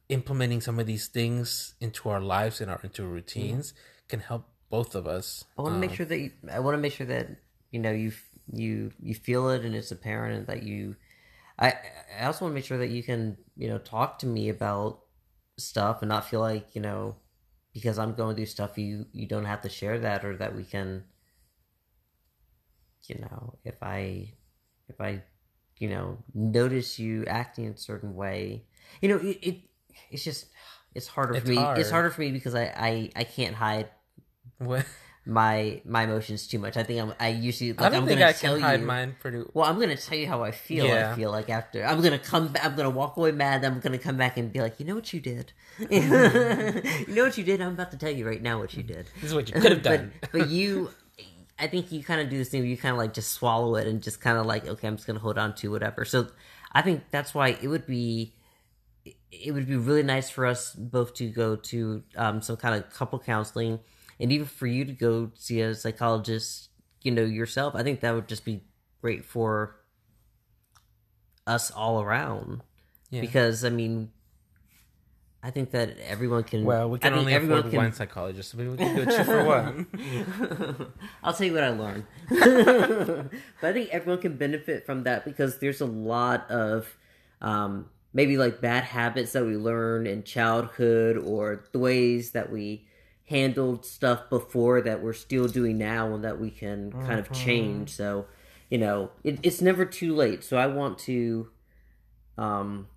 implementing 0.10 0.62
some 0.62 0.80
of 0.80 0.86
these 0.88 1.08
things 1.08 1.76
into 1.82 2.10
our 2.10 2.22
lives 2.22 2.62
and 2.62 2.72
our 2.72 2.80
into 2.84 3.04
routines 3.06 3.74
can 4.08 4.20
help 4.22 4.48
both 4.70 4.96
of 4.96 5.06
us 5.08 5.44
I 5.58 5.62
want 5.64 5.76
to 5.76 5.80
make 5.80 5.92
um, 5.92 5.96
sure 5.98 6.06
that 6.06 6.20
you, 6.20 6.32
I 6.52 6.60
want 6.60 6.76
to 6.78 6.82
make 6.82 6.94
sure 6.94 7.08
that 7.08 7.28
you 7.72 7.80
know 7.80 7.92
you 7.92 8.12
you 8.54 8.92
you 9.02 9.14
feel 9.16 9.50
it 9.50 9.64
and 9.66 9.76
it's 9.76 9.92
apparent 9.92 10.48
that 10.48 10.64
you 10.64 10.96
I 11.58 11.74
I 12.20 12.26
also 12.26 12.46
want 12.46 12.54
to 12.54 12.56
make 12.56 12.66
sure 12.66 12.78
that 12.80 12.90
you 12.90 13.04
can 13.04 13.38
you 13.56 13.68
know 13.68 13.78
talk 13.78 14.20
to 14.20 14.26
me 14.28 14.50
about 14.50 15.02
stuff 15.58 16.02
and 16.02 16.10
not 16.10 16.28
feel 16.30 16.40
like 16.42 16.76
you 16.76 16.82
know 16.82 17.18
because 17.74 18.00
I'm 18.00 18.14
going 18.14 18.36
through 18.36 18.48
stuff 18.48 18.78
you 18.78 19.06
you 19.14 19.28
don't 19.28 19.46
have 19.46 19.62
to 19.62 19.70
share 19.70 20.00
that 20.00 20.26
or 20.26 20.36
that 20.38 20.56
we 20.56 20.64
can 20.64 21.04
you 23.08 23.16
know 23.20 23.56
if 23.64 23.82
I 23.82 24.34
if 24.88 25.00
I 25.00 25.24
you 25.78 25.90
know 25.90 26.18
notice 26.34 27.00
you 27.00 27.26
acting 27.26 27.66
in 27.66 27.74
a 27.74 27.78
certain 27.78 28.16
way. 28.16 28.66
You 29.02 29.10
know 29.10 29.18
it, 29.18 29.38
it 29.42 29.56
it's 30.10 30.24
just 30.24 30.48
it's 30.96 31.08
harder 31.08 31.36
It's 31.36 31.44
for 31.44 31.50
me 31.50 31.56
it's 31.76 31.90
harder 31.90 32.10
for 32.10 32.22
me 32.22 32.32
because 32.32 32.56
I 32.56 32.66
I 32.76 33.12
I 33.16 33.24
can't 33.24 33.56
hide 33.56 33.90
what- 34.58 34.86
my 35.30 35.80
my 35.86 36.04
emotions 36.04 36.48
too 36.48 36.58
much. 36.60 36.76
I 36.76 36.84
think 36.84 37.00
I'm. 37.00 37.14
I 37.20 37.30
usually 37.30 37.74
like 37.74 37.94
I 37.94 37.98
am 37.98 38.06
gonna 38.06 38.26
I 38.26 38.34
tell 38.34 38.58
you. 38.58 38.86
mine 38.86 39.16
pretty. 39.20 39.44
Well, 39.54 39.66
I'm 39.66 39.80
gonna 39.80 39.96
tell 39.96 40.18
you 40.18 40.28
how 40.28 40.44
I 40.44 40.52
feel. 40.52 40.86
Yeah. 40.88 41.12
I 41.12 41.16
feel 41.16 41.32
like 41.32 41.50
after 41.50 41.86
I'm 41.86 42.02
gonna 42.02 42.20
come. 42.20 42.48
Back, 42.50 42.66
I'm 42.66 42.76
gonna 42.76 42.90
walk 42.90 43.16
away 43.16 43.32
mad. 43.32 43.64
I'm 43.64 43.80
gonna 43.80 44.00
come 44.00 44.18
back 44.18 44.38
and 44.38 44.52
be 44.52 44.60
like, 44.60 44.80
you 44.80 44.86
know 44.86 44.96
what 44.96 45.14
you 45.14 45.20
did. 45.20 45.54
you 45.90 46.02
know 46.10 47.24
what 47.24 47.38
you 47.38 47.44
did. 47.44 47.62
I'm 47.62 47.74
about 47.74 47.92
to 47.92 47.98
tell 47.98 48.12
you 48.12 48.28
right 48.28 48.42
now 48.42 48.60
what 48.60 48.74
you 48.74 48.82
did. 48.84 49.08
This 49.22 49.26
is 49.26 49.36
what 49.36 49.48
you 49.48 49.62
could 49.62 49.72
have 49.72 49.84
done. 49.84 50.12
but 50.20 50.32
but 50.32 50.50
you, 50.50 50.90
I 51.60 51.68
think 51.68 51.92
you 51.92 52.04
kind 52.04 52.22
of 52.22 52.30
do 52.30 52.38
this 52.38 52.50
thing. 52.50 52.62
Where 52.62 52.70
you 52.70 52.78
kind 52.78 52.94
of 52.94 52.98
like 52.98 53.14
just 53.14 53.32
swallow 53.32 53.76
it 53.76 53.86
and 53.88 54.02
just 54.02 54.20
kind 54.22 54.38
of 54.38 54.48
like, 54.48 54.68
okay, 54.68 54.88
I'm 54.88 54.96
just 54.96 55.06
gonna 55.06 55.20
hold 55.20 55.38
on 55.38 55.54
to 55.56 55.70
whatever. 55.72 56.06
So 56.06 56.28
I 56.72 56.82
think 56.82 57.04
that's 57.12 57.34
why 57.36 57.50
it 57.62 57.68
would 57.68 57.86
be. 57.86 58.34
It 59.32 59.52
would 59.54 59.68
be 59.68 59.76
really 59.76 60.02
nice 60.02 60.32
for 60.32 60.48
us 60.48 60.74
both 60.74 61.14
to 61.16 61.30
go 61.30 61.56
to 61.56 62.04
um, 62.16 62.42
some 62.42 62.58
kind 62.58 62.74
of 62.74 62.90
couple 62.92 63.20
counseling, 63.20 63.80
and 64.20 64.32
even 64.32 64.46
for 64.46 64.68
you 64.68 64.86
to 64.86 64.92
go 64.92 65.32
see 65.36 65.62
a 65.62 65.74
psychologist. 65.76 66.70
You 67.02 67.12
know 67.12 67.24
yourself. 67.24 67.76
I 67.76 67.84
think 67.84 68.02
that 68.02 68.14
would 68.14 68.28
just 68.28 68.44
be 68.44 68.66
great 69.02 69.24
for 69.24 69.78
us 71.48 71.72
all 71.72 72.02
around. 72.02 72.62
Yeah. 73.10 73.22
Because 73.22 73.64
I 73.64 73.70
mean, 73.70 74.12
I 75.42 75.52
think 75.52 75.72
that 75.72 75.98
everyone 76.06 76.44
can. 76.44 76.66
well, 76.66 76.90
we 76.90 77.00
can 77.00 77.12
think 77.14 77.20
only 77.20 77.34
everyone 77.34 77.60
afford 77.60 77.72
can- 77.72 77.82
one 77.82 77.94
psychologist. 77.94 78.52
So 78.52 78.58
maybe 78.58 78.70
we 78.72 78.78
can 78.78 78.96
do 78.96 79.06
two 79.06 79.24
for 79.24 79.46
one. 79.46 79.88
I'll 81.24 81.34
tell 81.34 81.48
you 81.48 81.54
what 81.54 81.64
I 81.64 81.70
learned. 81.70 82.06
but 82.30 83.70
I 83.70 83.74
think 83.74 83.90
everyone 83.92 84.22
can 84.22 84.36
benefit 84.36 84.86
from 84.86 85.04
that 85.04 85.24
because 85.24 85.60
there's 85.60 85.80
a 85.80 85.86
lot 85.86 86.52
of 86.52 86.98
um, 87.42 87.86
maybe 88.14 88.38
like 88.38 88.60
bad 88.60 88.84
habits 88.84 89.32
that 89.32 89.46
we 89.46 89.56
learn 89.56 90.06
in 90.06 90.24
childhood 90.24 91.18
or 91.18 91.64
the 91.72 91.80
ways 91.80 92.32
that 92.32 92.52
we 92.52 92.86
handled 93.30 93.86
stuff 93.86 94.30
before 94.30 94.82
that 94.82 95.04
we're 95.04 95.14
still 95.14 95.48
doing 95.48 95.78
now 95.78 96.14
and 96.14 96.24
that 96.24 96.40
we 96.40 96.50
can 96.50 96.92
kind 96.92 97.20
of 97.20 97.32
change. 97.32 97.92
So, 97.92 98.26
you 98.70 98.80
know, 98.80 99.12
it, 99.24 99.40
it's 99.44 99.62
never 99.62 99.86
too 99.86 100.16
late. 100.16 100.44
So 100.44 100.58
I 100.58 100.68
want 100.68 100.98
to. 101.00 101.50
Um, 102.38 102.88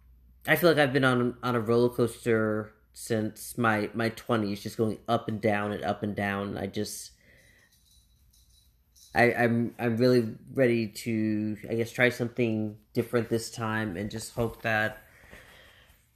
I 0.46 0.56
feel 0.56 0.70
like 0.70 0.78
I've 0.78 0.92
been 0.92 1.04
on 1.04 1.36
on 1.42 1.54
a 1.54 1.60
roller 1.60 1.90
coaster 1.90 2.72
since 2.94 3.58
my 3.58 3.90
my 3.94 4.08
twenties, 4.10 4.62
just 4.62 4.76
going 4.76 4.98
up 5.06 5.28
and 5.28 5.40
down 5.40 5.72
and 5.72 5.84
up 5.84 6.02
and 6.02 6.16
down. 6.16 6.56
I 6.56 6.66
just 6.66 7.12
I, 9.14 9.34
I'm 9.34 9.74
I'm 9.78 9.98
really 9.98 10.34
ready 10.54 10.88
to 10.88 11.56
I 11.68 11.74
guess 11.74 11.90
try 11.90 12.08
something 12.08 12.78
different 12.94 13.28
this 13.28 13.50
time 13.50 13.96
and 13.96 14.10
just 14.10 14.34
hope 14.34 14.62
that 14.62 15.02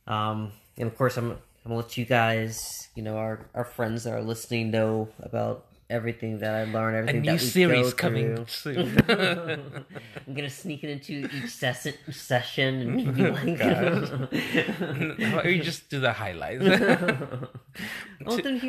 um 0.07 0.53
and 0.79 0.89
of 0.89 0.97
course 0.97 1.17
I'm 1.17 1.39
I'm 1.67 1.71
gonna 1.71 1.81
let 1.81 1.97
you 1.99 2.05
guys 2.05 2.89
you 2.95 3.03
know 3.03 3.17
our 3.17 3.41
our 3.53 3.64
friends 3.64 4.05
that 4.05 4.12
are 4.12 4.23
listening 4.23 4.71
know 4.71 5.09
about 5.19 5.67
everything 5.91 6.39
that 6.39 6.55
I 6.55 6.64
learned 6.64 6.97
A 6.97 6.99
everything 7.01 7.23
new 7.23 7.27
that 7.27 7.41
we 7.43 7.49
series 7.49 7.91
go 7.93 7.97
coming 7.97 8.47
soon. 8.47 8.97
I'm 9.09 10.35
gonna 10.35 10.49
sneak 10.51 10.85
it 10.85 10.91
into 10.91 11.29
each 11.35 11.51
ses- 11.51 11.99
session 12.11 13.01
and 13.01 13.14
be 13.17 13.31
like 13.31 13.59
Why 15.19 15.43
don't 15.43 15.57
you 15.57 15.62
just 15.62 15.91
do 15.91 15.99
the 15.99 16.12
highlights? 16.12 16.62
Here- 16.64 17.49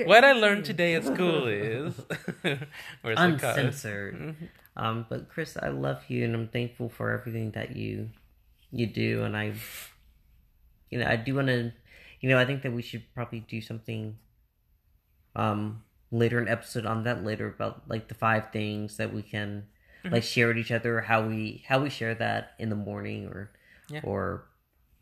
what 0.08 0.24
I 0.24 0.34
learned 0.34 0.66
today 0.66 0.96
at 0.96 1.04
school 1.06 1.48
is 1.48 1.94
where's 2.42 2.60
the 3.18 3.38
cause? 3.40 3.58
uncensored. 3.58 4.36
Um, 4.76 5.06
but 5.10 5.30
Chris, 5.30 5.56
I 5.62 5.70
love 5.70 6.04
you, 6.08 6.24
and 6.26 6.36
I'm 6.36 6.48
thankful 6.48 6.90
for 6.90 7.12
everything 7.12 7.52
that 7.52 7.76
you 7.76 8.10
you 8.72 8.86
do, 8.86 9.24
and 9.24 9.36
I, 9.38 9.54
you 10.92 11.00
know, 11.00 11.08
I 11.08 11.16
do 11.16 11.34
want 11.36 11.48
to, 11.48 11.72
you 12.20 12.30
know, 12.30 12.38
I 12.40 12.46
think 12.46 12.62
that 12.64 12.72
we 12.74 12.82
should 12.82 13.04
probably 13.14 13.42
do 13.42 13.62
something, 13.62 14.18
um, 15.36 15.84
later 16.12 16.40
an 16.40 16.48
episode 16.48 16.86
on 16.86 17.04
that 17.04 17.24
later 17.24 17.48
about 17.48 17.84
like 17.90 18.08
the 18.08 18.16
five 18.16 18.52
things 18.52 18.98
that 18.98 19.14
we 19.14 19.22
can 19.22 19.66
Mm-hmm. 20.06 20.14
like 20.14 20.24
share 20.24 20.48
with 20.48 20.60
each 20.60 20.72
other, 20.72 21.02
how 21.02 21.26
we 21.28 21.64
how 21.68 21.82
we 21.82 21.90
share 21.90 22.14
that 22.16 22.52
in 22.60 22.70
the 22.70 22.76
morning 22.76 23.26
or 23.26 23.50
Yeah. 23.90 24.02
or 24.04 24.46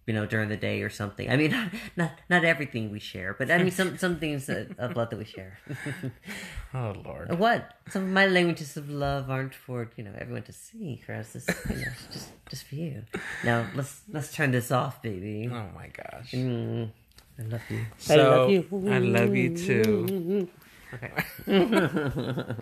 you 0.08 0.14
know 0.14 0.26
during 0.26 0.48
the 0.48 0.56
day 0.56 0.82
or 0.84 0.90
something. 0.90 1.30
I 1.30 1.36
mean, 1.36 1.52
not 1.58 1.70
not, 1.98 2.12
not 2.30 2.46
everything 2.46 2.92
we 2.92 3.00
share, 3.02 3.36
but 3.38 3.52
I 3.52 3.58
mean 3.58 3.72
some 3.72 3.98
some 4.04 4.20
things 4.20 4.46
that, 4.46 4.80
of 4.80 4.96
love 4.96 5.10
that 5.10 5.18
we 5.20 5.26
share. 5.26 5.60
Oh 6.74 6.94
Lord. 7.06 7.38
What? 7.38 7.74
Some 7.90 8.04
of 8.04 8.10
my 8.10 8.26
languages 8.26 8.78
of 8.78 8.90
love 8.90 9.30
aren't 9.30 9.54
for 9.54 9.90
you 9.98 10.04
know 10.06 10.14
everyone 10.18 10.44
to 10.44 10.54
see, 10.54 11.02
Chris. 11.06 11.36
It's 11.36 11.48
you 11.70 11.76
know, 11.76 11.92
just 12.12 12.30
just 12.50 12.64
for 12.64 12.76
you. 12.76 13.04
Now 13.44 13.68
let's 13.76 14.02
let's 14.10 14.32
turn 14.34 14.52
this 14.52 14.72
off, 14.72 15.02
baby. 15.02 15.50
Oh 15.52 15.70
my 15.76 15.88
gosh. 15.90 16.32
Mm, 16.32 16.90
I 17.38 17.44
love 17.44 17.62
you. 17.70 17.86
So 17.98 18.64
I 18.90 19.00
love 19.00 19.36
you 19.36 19.58
too. 19.58 20.48
Okay. 20.94 21.12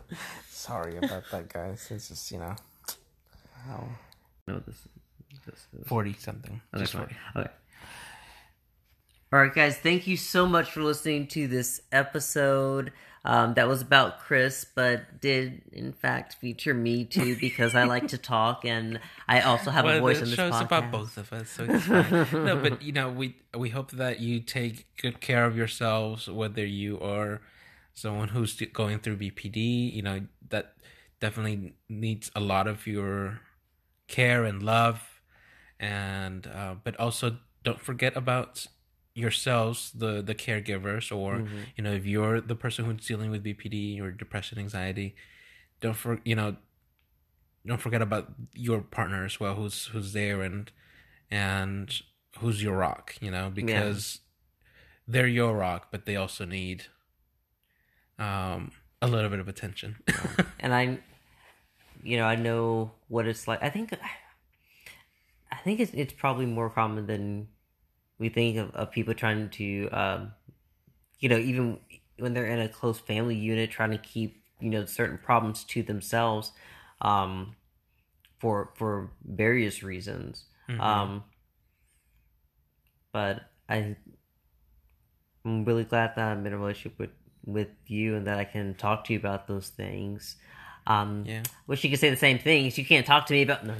Sorry 0.49 0.97
about 0.97 1.23
that, 1.31 1.49
guys. 1.49 1.87
It's 1.91 2.07
just 2.07 2.31
you 2.31 2.39
know 2.39 2.55
How? 3.67 3.87
No, 4.47 4.59
this 4.65 4.87
this 5.45 5.67
is 5.79 5.87
forty 5.87 6.13
something. 6.13 6.61
Okay, 6.73 6.83
Just 6.83 6.93
forty. 6.93 7.15
Okay. 7.35 7.49
All 9.31 9.39
right, 9.39 9.53
guys. 9.53 9.77
Thank 9.77 10.07
you 10.07 10.15
so 10.17 10.45
much 10.47 10.71
for 10.71 10.81
listening 10.83 11.27
to 11.27 11.47
this 11.47 11.81
episode. 11.91 12.91
Um, 13.25 13.53
that 13.53 13.69
was 13.69 13.81
about 13.81 14.19
Chris, 14.19 14.65
but 14.75 15.21
did 15.21 15.61
in 15.71 15.93
fact 15.93 16.35
feature 16.35 16.73
me 16.73 17.05
too 17.05 17.37
because 17.37 17.73
I 17.73 17.85
like 17.85 18.09
to 18.09 18.17
talk 18.35 18.65
and 18.65 18.99
I 19.29 19.39
also 19.39 19.71
have 19.71 19.85
a 19.85 19.87
Well, 19.87 19.99
voice 20.01 20.17
the 20.17 20.23
on 20.23 20.29
this 20.29 20.35
show's 20.35 20.53
podcast. 20.53 20.65
about 20.65 20.91
both 20.91 21.17
of 21.17 21.31
us, 21.31 21.49
so 21.49 21.63
it's 21.69 21.85
fine. 21.85 22.45
no, 22.45 22.57
but 22.61 22.81
you 22.81 22.91
know, 22.91 23.09
we 23.09 23.37
we 23.57 23.69
hope 23.69 23.91
that 23.91 24.19
you 24.19 24.41
take 24.41 24.87
good 24.97 25.21
care 25.21 25.45
of 25.45 25.55
yourselves, 25.55 26.27
whether 26.27 26.65
you 26.65 26.99
are 26.99 27.39
someone 27.93 28.27
who's 28.29 28.59
going 28.73 28.99
through 28.99 29.15
BPD. 29.17 29.93
You 29.93 30.01
know 30.01 30.21
that 30.49 30.73
definitely 31.21 31.75
needs 31.87 32.29
a 32.35 32.41
lot 32.41 32.67
of 32.67 32.85
your 32.85 33.39
care 34.09 34.43
and 34.43 34.61
love, 34.61 35.21
and 35.79 36.45
uh, 36.47 36.75
but 36.83 36.99
also 36.99 37.37
don't 37.63 37.79
forget 37.79 38.17
about 38.17 38.67
yourselves 39.15 39.91
the 39.91 40.21
the 40.21 40.33
caregivers 40.35 41.15
or 41.15 41.35
Mm-hmm. 41.37 41.57
you 41.75 41.83
know 41.83 41.91
if 41.93 42.05
you're 42.05 42.41
the 42.41 42.55
person 42.55 42.85
who's 42.85 43.05
dealing 43.05 43.29
with 43.31 43.43
bpd 43.43 44.01
or 44.01 44.09
depression 44.11 44.57
anxiety 44.57 45.15
don't 45.81 45.95
for 45.95 46.19
you 46.25 46.35
know 46.35 46.55
don't 47.65 47.79
forget 47.81 48.01
about 48.01 48.33
your 48.53 48.81
partner 48.81 49.23
as 49.23 49.39
well 49.39 49.53
who's 49.55 49.85
who's 49.87 50.13
there 50.13 50.41
and 50.41 50.71
and 51.29 52.01
who's 52.39 52.63
your 52.63 52.75
rock 52.77 53.15
you 53.21 53.29
know 53.29 53.51
because 53.53 54.19
they're 55.07 55.27
your 55.27 55.55
rock 55.55 55.87
but 55.91 56.05
they 56.05 56.15
also 56.15 56.43
need 56.45 56.85
um 58.19 58.71
a 59.01 59.07
little 59.07 59.29
bit 59.29 59.39
of 59.39 59.47
attention 59.47 59.97
and 60.59 60.73
I, 60.73 60.97
you 62.03 62.17
know, 62.17 62.25
I 62.25 62.35
know 62.35 62.91
what 63.09 63.27
it's 63.27 63.47
like. 63.49 63.61
I 63.61 63.69
think, 63.69 63.93
I 65.51 65.55
think 65.57 65.79
it's 65.81 65.91
it's 65.93 66.13
probably 66.13 66.45
more 66.45 66.69
common 66.69 67.05
than 67.07 67.47
we 68.23 68.29
think 68.29 68.55
of, 68.57 68.73
of 68.73 68.89
people 68.89 69.13
trying 69.13 69.49
to, 69.49 69.89
um, 69.89 70.33
you 71.19 71.27
know, 71.27 71.37
even 71.37 71.77
when 72.17 72.33
they're 72.33 72.47
in 72.47 72.61
a 72.61 72.69
close 72.69 72.97
family 72.97 73.35
unit, 73.35 73.69
trying 73.69 73.91
to 73.91 73.97
keep 73.97 74.41
you 74.61 74.69
know 74.69 74.85
certain 74.85 75.17
problems 75.17 75.65
to 75.65 75.83
themselves, 75.83 76.53
um, 77.01 77.57
for 78.39 78.71
for 78.75 79.11
various 79.25 79.83
reasons. 79.83 80.45
Mhm. 80.69 80.79
Um, 80.79 81.23
but 83.11 83.41
I, 83.67 83.97
I'm 85.43 85.65
really 85.65 85.83
glad 85.83 86.15
that 86.15 86.31
I'm 86.31 86.45
in 86.45 86.53
a 86.53 86.57
relationship 86.57 86.97
with 86.97 87.11
with 87.45 87.71
you 87.87 88.15
and 88.15 88.25
that 88.25 88.39
I 88.39 88.45
can 88.45 88.73
talk 88.75 89.03
to 89.05 89.13
you 89.13 89.19
about 89.19 89.47
those 89.47 89.67
things. 89.67 90.37
Um, 90.85 91.23
yeah 91.25 91.43
Wish 91.67 91.83
you 91.83 91.89
could 91.89 91.99
say 91.99 92.09
the 92.09 92.17
same 92.17 92.39
things. 92.39 92.77
You 92.77 92.83
can't 92.85 93.05
talk 93.05 93.25
to 93.27 93.33
me 93.33 93.41
about 93.43 93.65
no. 93.65 93.73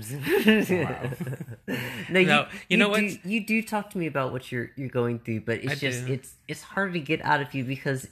no, 2.10 2.20
you, 2.20 2.26
No, 2.26 2.48
you 2.70 2.78
know 2.78 2.86
do, 2.96 3.04
what's- 3.04 3.26
You 3.26 3.46
do 3.46 3.62
talk 3.62 3.90
to 3.92 3.98
me 3.98 4.08
about 4.08 4.32
what 4.32 4.52
you're 4.52 4.72
you're 4.76 4.90
going 4.90 5.20
through, 5.20 5.42
but 5.42 5.60
it's 5.60 5.72
I 5.74 5.76
just 5.76 6.06
do. 6.06 6.14
it's 6.14 6.34
it's 6.48 6.62
hard 6.62 6.94
to 6.94 7.00
get 7.00 7.22
out 7.24 7.42
of 7.42 7.54
you 7.54 7.64
because 7.64 8.08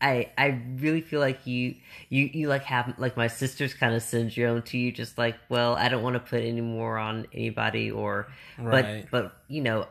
I 0.00 0.30
I 0.36 0.60
really 0.76 1.00
feel 1.00 1.20
like 1.20 1.46
you 1.46 1.74
you 2.08 2.30
you 2.32 2.48
like 2.48 2.64
have 2.64 2.94
like 2.98 3.16
my 3.16 3.28
sister's 3.28 3.74
kind 3.74 3.94
of 3.94 4.02
syndrome 4.02 4.62
to 4.62 4.78
you. 4.78 4.92
Just 4.92 5.18
like, 5.18 5.36
well, 5.48 5.74
I 5.76 5.88
don't 5.88 6.02
want 6.02 6.14
to 6.14 6.20
put 6.20 6.42
any 6.42 6.60
more 6.60 6.98
on 6.98 7.26
anybody, 7.32 7.90
or 7.90 8.28
Right. 8.58 9.06
but 9.10 9.10
but 9.10 9.42
you 9.48 9.62
know 9.62 9.86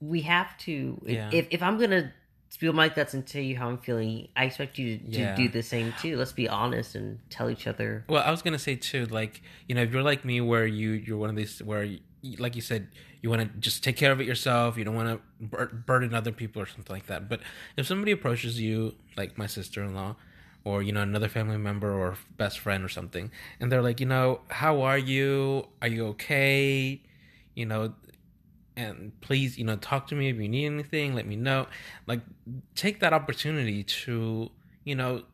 we 0.00 0.22
have 0.22 0.56
to. 0.58 1.00
Yeah. 1.06 1.30
If 1.32 1.48
if 1.50 1.62
I'm 1.62 1.78
gonna 1.78 2.12
spill 2.50 2.72
my 2.72 2.88
guts 2.88 3.14
and 3.14 3.26
tell 3.26 3.40
you 3.40 3.56
how 3.56 3.68
I'm 3.68 3.78
feeling, 3.78 4.28
I 4.36 4.44
expect 4.44 4.76
you 4.76 4.98
to, 4.98 5.04
to 5.04 5.20
Yeah. 5.20 5.34
do 5.36 5.48
the 5.48 5.62
same 5.62 5.94
too. 6.00 6.16
Let's 6.16 6.32
be 6.32 6.48
honest 6.48 6.94
and 6.94 7.18
tell 7.30 7.48
each 7.48 7.66
other. 7.66 8.04
Well, 8.08 8.22
I 8.22 8.30
was 8.30 8.42
gonna 8.42 8.58
say 8.58 8.76
too, 8.76 9.06
like 9.06 9.40
you 9.68 9.74
know, 9.74 9.82
if 9.82 9.92
you're 9.92 10.02
like 10.02 10.24
me, 10.24 10.40
where 10.40 10.66
you 10.66 10.90
you're 10.90 11.16
one 11.16 11.30
of 11.30 11.36
these 11.36 11.62
where, 11.62 11.84
you, 11.84 12.00
like 12.38 12.54
you 12.56 12.60
said, 12.62 12.88
you 13.22 13.30
want 13.30 13.40
to 13.42 13.48
just 13.60 13.82
take 13.84 13.96
care 13.96 14.12
of 14.12 14.20
it 14.20 14.26
yourself. 14.26 14.76
You 14.76 14.84
don't 14.84 14.94
want 14.96 15.08
to 15.08 15.46
bur- 15.46 15.66
burden 15.86 16.12
other 16.14 16.32
people 16.32 16.60
or 16.60 16.66
something 16.66 16.92
like 16.94 17.06
that. 17.06 17.28
But 17.28 17.40
if 17.76 17.86
somebody 17.86 18.12
approaches 18.12 18.60
you, 18.60 18.94
like 19.16 19.38
my 19.38 19.46
sister-in-law, 19.46 20.16
or 20.64 20.82
you 20.82 20.92
know 20.92 21.02
another 21.02 21.28
family 21.28 21.56
member 21.56 21.90
or 21.92 22.16
best 22.36 22.58
friend 22.58 22.84
or 22.84 22.88
something, 22.88 23.30
and 23.60 23.70
they're 23.70 23.80
like, 23.82 24.00
you 24.00 24.06
know, 24.06 24.40
how 24.48 24.82
are 24.82 24.98
you? 24.98 25.68
Are 25.80 25.88
you 25.88 26.06
okay? 26.08 27.00
You 27.54 27.66
know, 27.66 27.94
and 28.76 29.18
please, 29.20 29.58
you 29.58 29.64
know, 29.64 29.76
talk 29.76 30.06
to 30.08 30.14
me 30.14 30.28
if 30.28 30.36
you 30.36 30.48
need 30.48 30.66
anything. 30.66 31.14
Let 31.14 31.26
me 31.26 31.36
know. 31.36 31.66
Like, 32.06 32.20
take 32.74 33.00
that 33.00 33.12
opportunity 33.12 33.82
to, 33.82 34.50
you 34.84 34.94
know, 34.94 35.24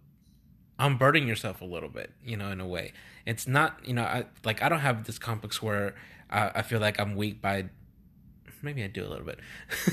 unburden 0.79 1.27
yourself 1.27 1.61
a 1.61 1.65
little 1.65 1.89
bit, 1.89 2.11
you 2.25 2.37
know, 2.37 2.51
in 2.51 2.61
a 2.61 2.67
way. 2.67 2.93
It's 3.25 3.47
not, 3.47 3.81
you 3.85 3.95
know, 3.95 4.03
I 4.03 4.27
like 4.45 4.63
I 4.63 4.69
don't 4.69 4.81
have 4.81 5.05
this 5.05 5.19
complex 5.19 5.63
where 5.63 5.95
I, 6.31 6.51
I 6.57 6.63
feel 6.63 6.81
like 6.81 7.01
I'm 7.01 7.17
weak 7.17 7.41
by. 7.41 7.67
Maybe 8.63 8.83
I 8.83 8.87
do 8.87 9.07
a 9.07 9.09
little 9.09 9.25
bit. 9.25 9.39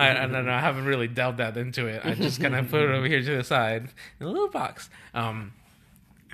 I, 0.00 0.22
I 0.22 0.26
don't 0.26 0.46
know. 0.46 0.52
I 0.52 0.60
haven't 0.60 0.84
really 0.84 1.08
delved 1.08 1.38
that 1.38 1.56
into 1.56 1.86
it. 1.86 2.00
I 2.04 2.14
just 2.14 2.40
kind 2.40 2.54
of 2.54 2.70
put 2.70 2.80
it 2.80 2.90
over 2.90 3.06
here 3.06 3.20
to 3.20 3.36
the 3.36 3.44
side 3.44 3.88
in 4.20 4.26
a 4.26 4.30
little 4.30 4.48
box. 4.48 4.88
Um, 5.12 5.52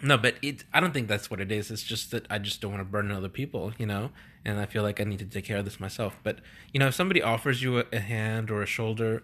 no, 0.03 0.19
but 0.19 0.35
it. 0.43 0.65
I 0.73 0.81
don't 0.81 0.93
think 0.93 1.09
that's 1.09 1.31
what 1.31 1.41
it 1.41 1.51
is. 1.51 1.71
It's 1.71 1.83
just 1.83 2.11
that 2.11 2.27
I 2.31 2.39
just 2.39 2.61
don't 2.61 2.73
want 2.73 2.81
to 2.81 2.91
burden 2.91 3.11
other 3.11 3.29
people, 3.29 3.73
you 3.79 3.87
know. 3.87 4.11
And 4.45 4.59
I 4.59 4.67
feel 4.67 4.83
like 4.83 5.01
I 5.01 5.05
need 5.05 5.19
to 5.19 5.27
take 5.27 5.45
care 5.45 5.59
of 5.59 5.65
this 5.65 5.79
myself. 5.79 6.19
But 6.23 6.39
you 6.73 6.81
know, 6.81 6.89
if 6.89 6.95
somebody 6.95 7.23
offers 7.23 7.63
you 7.63 7.79
a, 7.79 7.85
a 7.93 8.01
hand 8.01 8.51
or 8.51 8.63
a 8.63 8.67
shoulder 8.67 9.23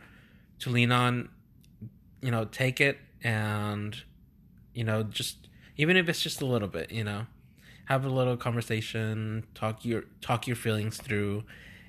to 0.60 0.70
lean 0.70 0.92
on, 0.92 1.28
you 2.20 2.30
know, 2.30 2.44
take 2.44 2.80
it 2.80 2.98
and 3.22 3.96
you 4.74 4.84
know, 4.84 5.02
just 5.02 5.48
even 5.76 5.96
if 5.96 6.08
it's 6.08 6.22
just 6.22 6.42
a 6.42 6.46
little 6.46 6.68
bit, 6.68 6.92
you 6.92 7.04
know, 7.04 7.26
have 7.86 8.04
a 8.04 8.10
little 8.10 8.36
conversation, 8.36 9.44
talk 9.54 9.84
your 9.84 10.04
talk 10.20 10.46
your 10.46 10.56
feelings 10.56 10.98
through, 10.98 11.44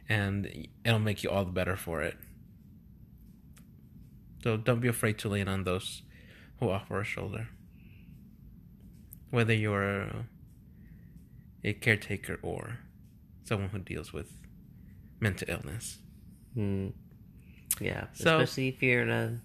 and 0.07 0.67
it'll 0.85 0.99
make 0.99 1.23
you 1.23 1.29
all 1.29 1.43
the 1.43 1.51
better 1.51 1.75
for 1.75 2.01
it. 2.01 2.15
So 4.43 4.55
don't 4.55 4.79
be 4.79 4.87
afraid 4.87 5.17
to 5.19 5.29
lean 5.29 5.47
on 5.47 5.63
those 5.63 6.03
who 6.59 6.69
offer 6.69 7.01
a 7.01 7.03
shoulder 7.03 7.49
whether 9.29 9.53
you're 9.53 10.09
a 11.63 11.73
caretaker 11.73 12.39
or 12.41 12.79
someone 13.47 13.69
who 13.69 13.79
deals 13.79 14.11
with 14.13 14.29
mental 15.19 15.49
illness. 15.49 15.97
Hmm. 16.53 16.89
Yeah, 17.79 18.07
So- 18.13 18.39
especially 18.39 18.67
if 18.69 18.81
you're 18.83 19.01
in 19.03 19.09
a 19.09 19.41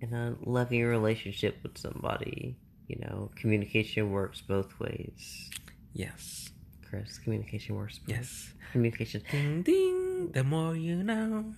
in 0.00 0.12
a 0.12 0.36
loving 0.44 0.84
relationship 0.84 1.58
with 1.62 1.78
somebody. 1.78 2.56
You 2.88 2.98
know, 3.00 3.30
communication 3.36 4.10
works 4.10 4.40
both 4.42 4.78
ways. 4.80 5.48
Yes. 5.94 6.50
Chris, 6.88 7.18
communication 7.18 7.76
works. 7.76 7.98
Both. 7.98 8.08
Yes. 8.16 8.52
communication. 8.72 9.22
Ding 9.30 9.62
ding. 9.62 10.32
The 10.32 10.44
more 10.44 10.74
you 10.76 11.02
know. 11.02 11.54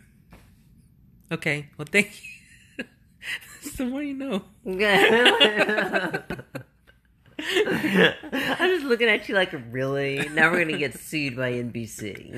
Okay. 1.33 1.69
Well, 1.79 1.89
thank 1.91 2.11
you. 2.79 2.85
the 3.77 3.85
more 3.87 4.03
you 4.03 4.15
know. 4.15 4.43
I'm 7.67 8.71
just 8.71 8.85
looking 8.85 9.09
at 9.09 9.29
you 9.29 9.35
like, 9.35 9.53
really? 9.71 10.29
Now 10.31 10.51
we're 10.51 10.65
gonna 10.65 10.79
get 10.79 10.99
sued 10.99 11.37
by 11.37 11.53
NBC. 11.53 12.33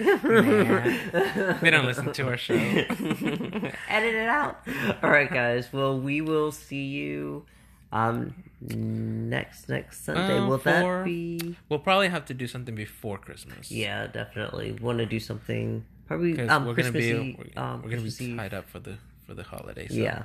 They 1.60 1.70
don't 1.70 1.86
listen 1.86 2.12
to 2.12 2.26
our 2.28 2.36
show. 2.36 2.54
Edit 2.54 3.72
it 4.14 4.28
out. 4.28 4.60
All 5.02 5.10
right, 5.10 5.30
guys. 5.30 5.72
Well, 5.72 5.98
we 5.98 6.20
will 6.20 6.52
see 6.52 6.84
you 6.84 7.44
um 7.92 8.34
next 8.60 9.68
next 9.68 10.04
Sunday. 10.04 10.38
Um, 10.38 10.48
will 10.48 10.58
that 10.58 11.04
be? 11.04 11.56
We'll 11.68 11.78
probably 11.78 12.08
have 12.08 12.24
to 12.26 12.34
do 12.34 12.46
something 12.46 12.74
before 12.74 13.18
Christmas. 13.18 13.70
Yeah, 13.70 14.06
definitely. 14.06 14.72
Want 14.72 14.98
to 14.98 15.06
do 15.06 15.20
something? 15.20 15.84
Probably 16.08 16.38
um 16.48 16.66
we're 16.66 16.74
gonna 16.74 16.92
be 16.92 17.04
Eve. 17.04 17.38
we're, 17.56 17.62
um, 17.62 17.82
we're 17.82 17.90
gonna 17.90 18.02
Christmas 18.02 18.18
be 18.18 18.24
Eve. 18.26 18.36
tied 18.36 18.54
up 18.54 18.68
for 18.68 18.78
the 18.80 18.96
for 19.26 19.34
the 19.34 19.42
holidays. 19.42 19.90
so- 19.90 19.96
Yeah. 19.96 20.22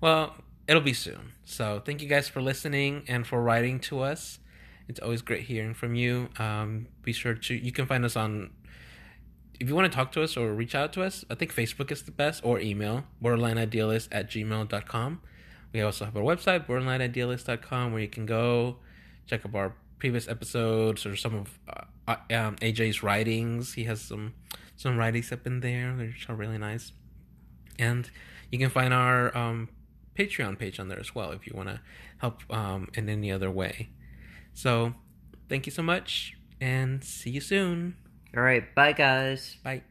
Well, 0.00 0.34
it'll 0.70 0.80
be 0.80 0.94
soon. 0.94 1.32
So 1.44 1.82
thank 1.84 2.00
you 2.00 2.06
guys 2.06 2.28
for 2.28 2.40
listening 2.40 3.02
and 3.08 3.26
for 3.26 3.42
writing 3.42 3.80
to 3.80 4.02
us. 4.02 4.38
It's 4.88 5.00
always 5.00 5.20
great 5.20 5.42
hearing 5.42 5.74
from 5.74 5.96
you. 5.96 6.28
Um, 6.38 6.86
be 7.02 7.12
sure 7.12 7.34
to 7.34 7.54
you 7.54 7.72
can 7.72 7.86
find 7.86 8.04
us 8.04 8.14
on 8.14 8.50
if 9.58 9.68
you 9.68 9.74
want 9.74 9.90
to 9.90 9.94
talk 9.94 10.12
to 10.12 10.22
us 10.22 10.36
or 10.36 10.54
reach 10.54 10.74
out 10.76 10.92
to 10.94 11.02
us, 11.02 11.24
I 11.28 11.34
think 11.34 11.52
Facebook 11.52 11.90
is 11.90 12.02
the 12.02 12.12
best 12.12 12.44
or 12.44 12.60
email 12.60 13.04
borderlineidealist 13.22 14.08
at 14.12 14.30
gmail.com. 14.30 15.20
We 15.72 15.82
also 15.82 16.04
have 16.04 16.16
our 16.16 16.22
website, 16.22 16.66
borderlineidealist.com, 16.66 17.92
where 17.92 18.00
you 18.00 18.08
can 18.08 18.24
go 18.24 18.76
check 19.26 19.44
up 19.44 19.54
our 19.54 19.74
previous 19.98 20.28
episodes 20.28 21.04
or 21.04 21.16
some 21.16 21.34
of 21.34 21.58
uh, 22.08 22.14
um, 22.30 22.56
AJ's 22.56 23.02
writings. 23.02 23.74
He 23.74 23.84
has 23.84 24.00
some 24.00 24.34
some 24.76 24.96
writings 24.96 25.30
up 25.30 25.46
in 25.46 25.60
there, 25.60 25.92
which 25.92 26.30
are 26.30 26.34
really 26.36 26.58
nice. 26.58 26.92
And 27.78 28.08
you 28.50 28.58
can 28.58 28.70
find 28.70 28.94
our 28.94 29.36
um, 29.36 29.68
Patreon 30.20 30.58
page 30.58 30.78
on 30.80 30.88
there 30.88 31.00
as 31.00 31.14
well 31.14 31.30
if 31.32 31.46
you 31.46 31.52
want 31.54 31.68
to 31.68 31.80
help 32.18 32.42
um, 32.52 32.88
in 32.94 33.08
any 33.08 33.30
other 33.32 33.50
way. 33.50 33.90
So, 34.52 34.94
thank 35.48 35.66
you 35.66 35.72
so 35.72 35.82
much 35.82 36.36
and 36.60 37.02
see 37.02 37.30
you 37.30 37.40
soon. 37.40 37.96
All 38.36 38.42
right. 38.42 38.74
Bye, 38.74 38.92
guys. 38.92 39.56
Bye. 39.64 39.82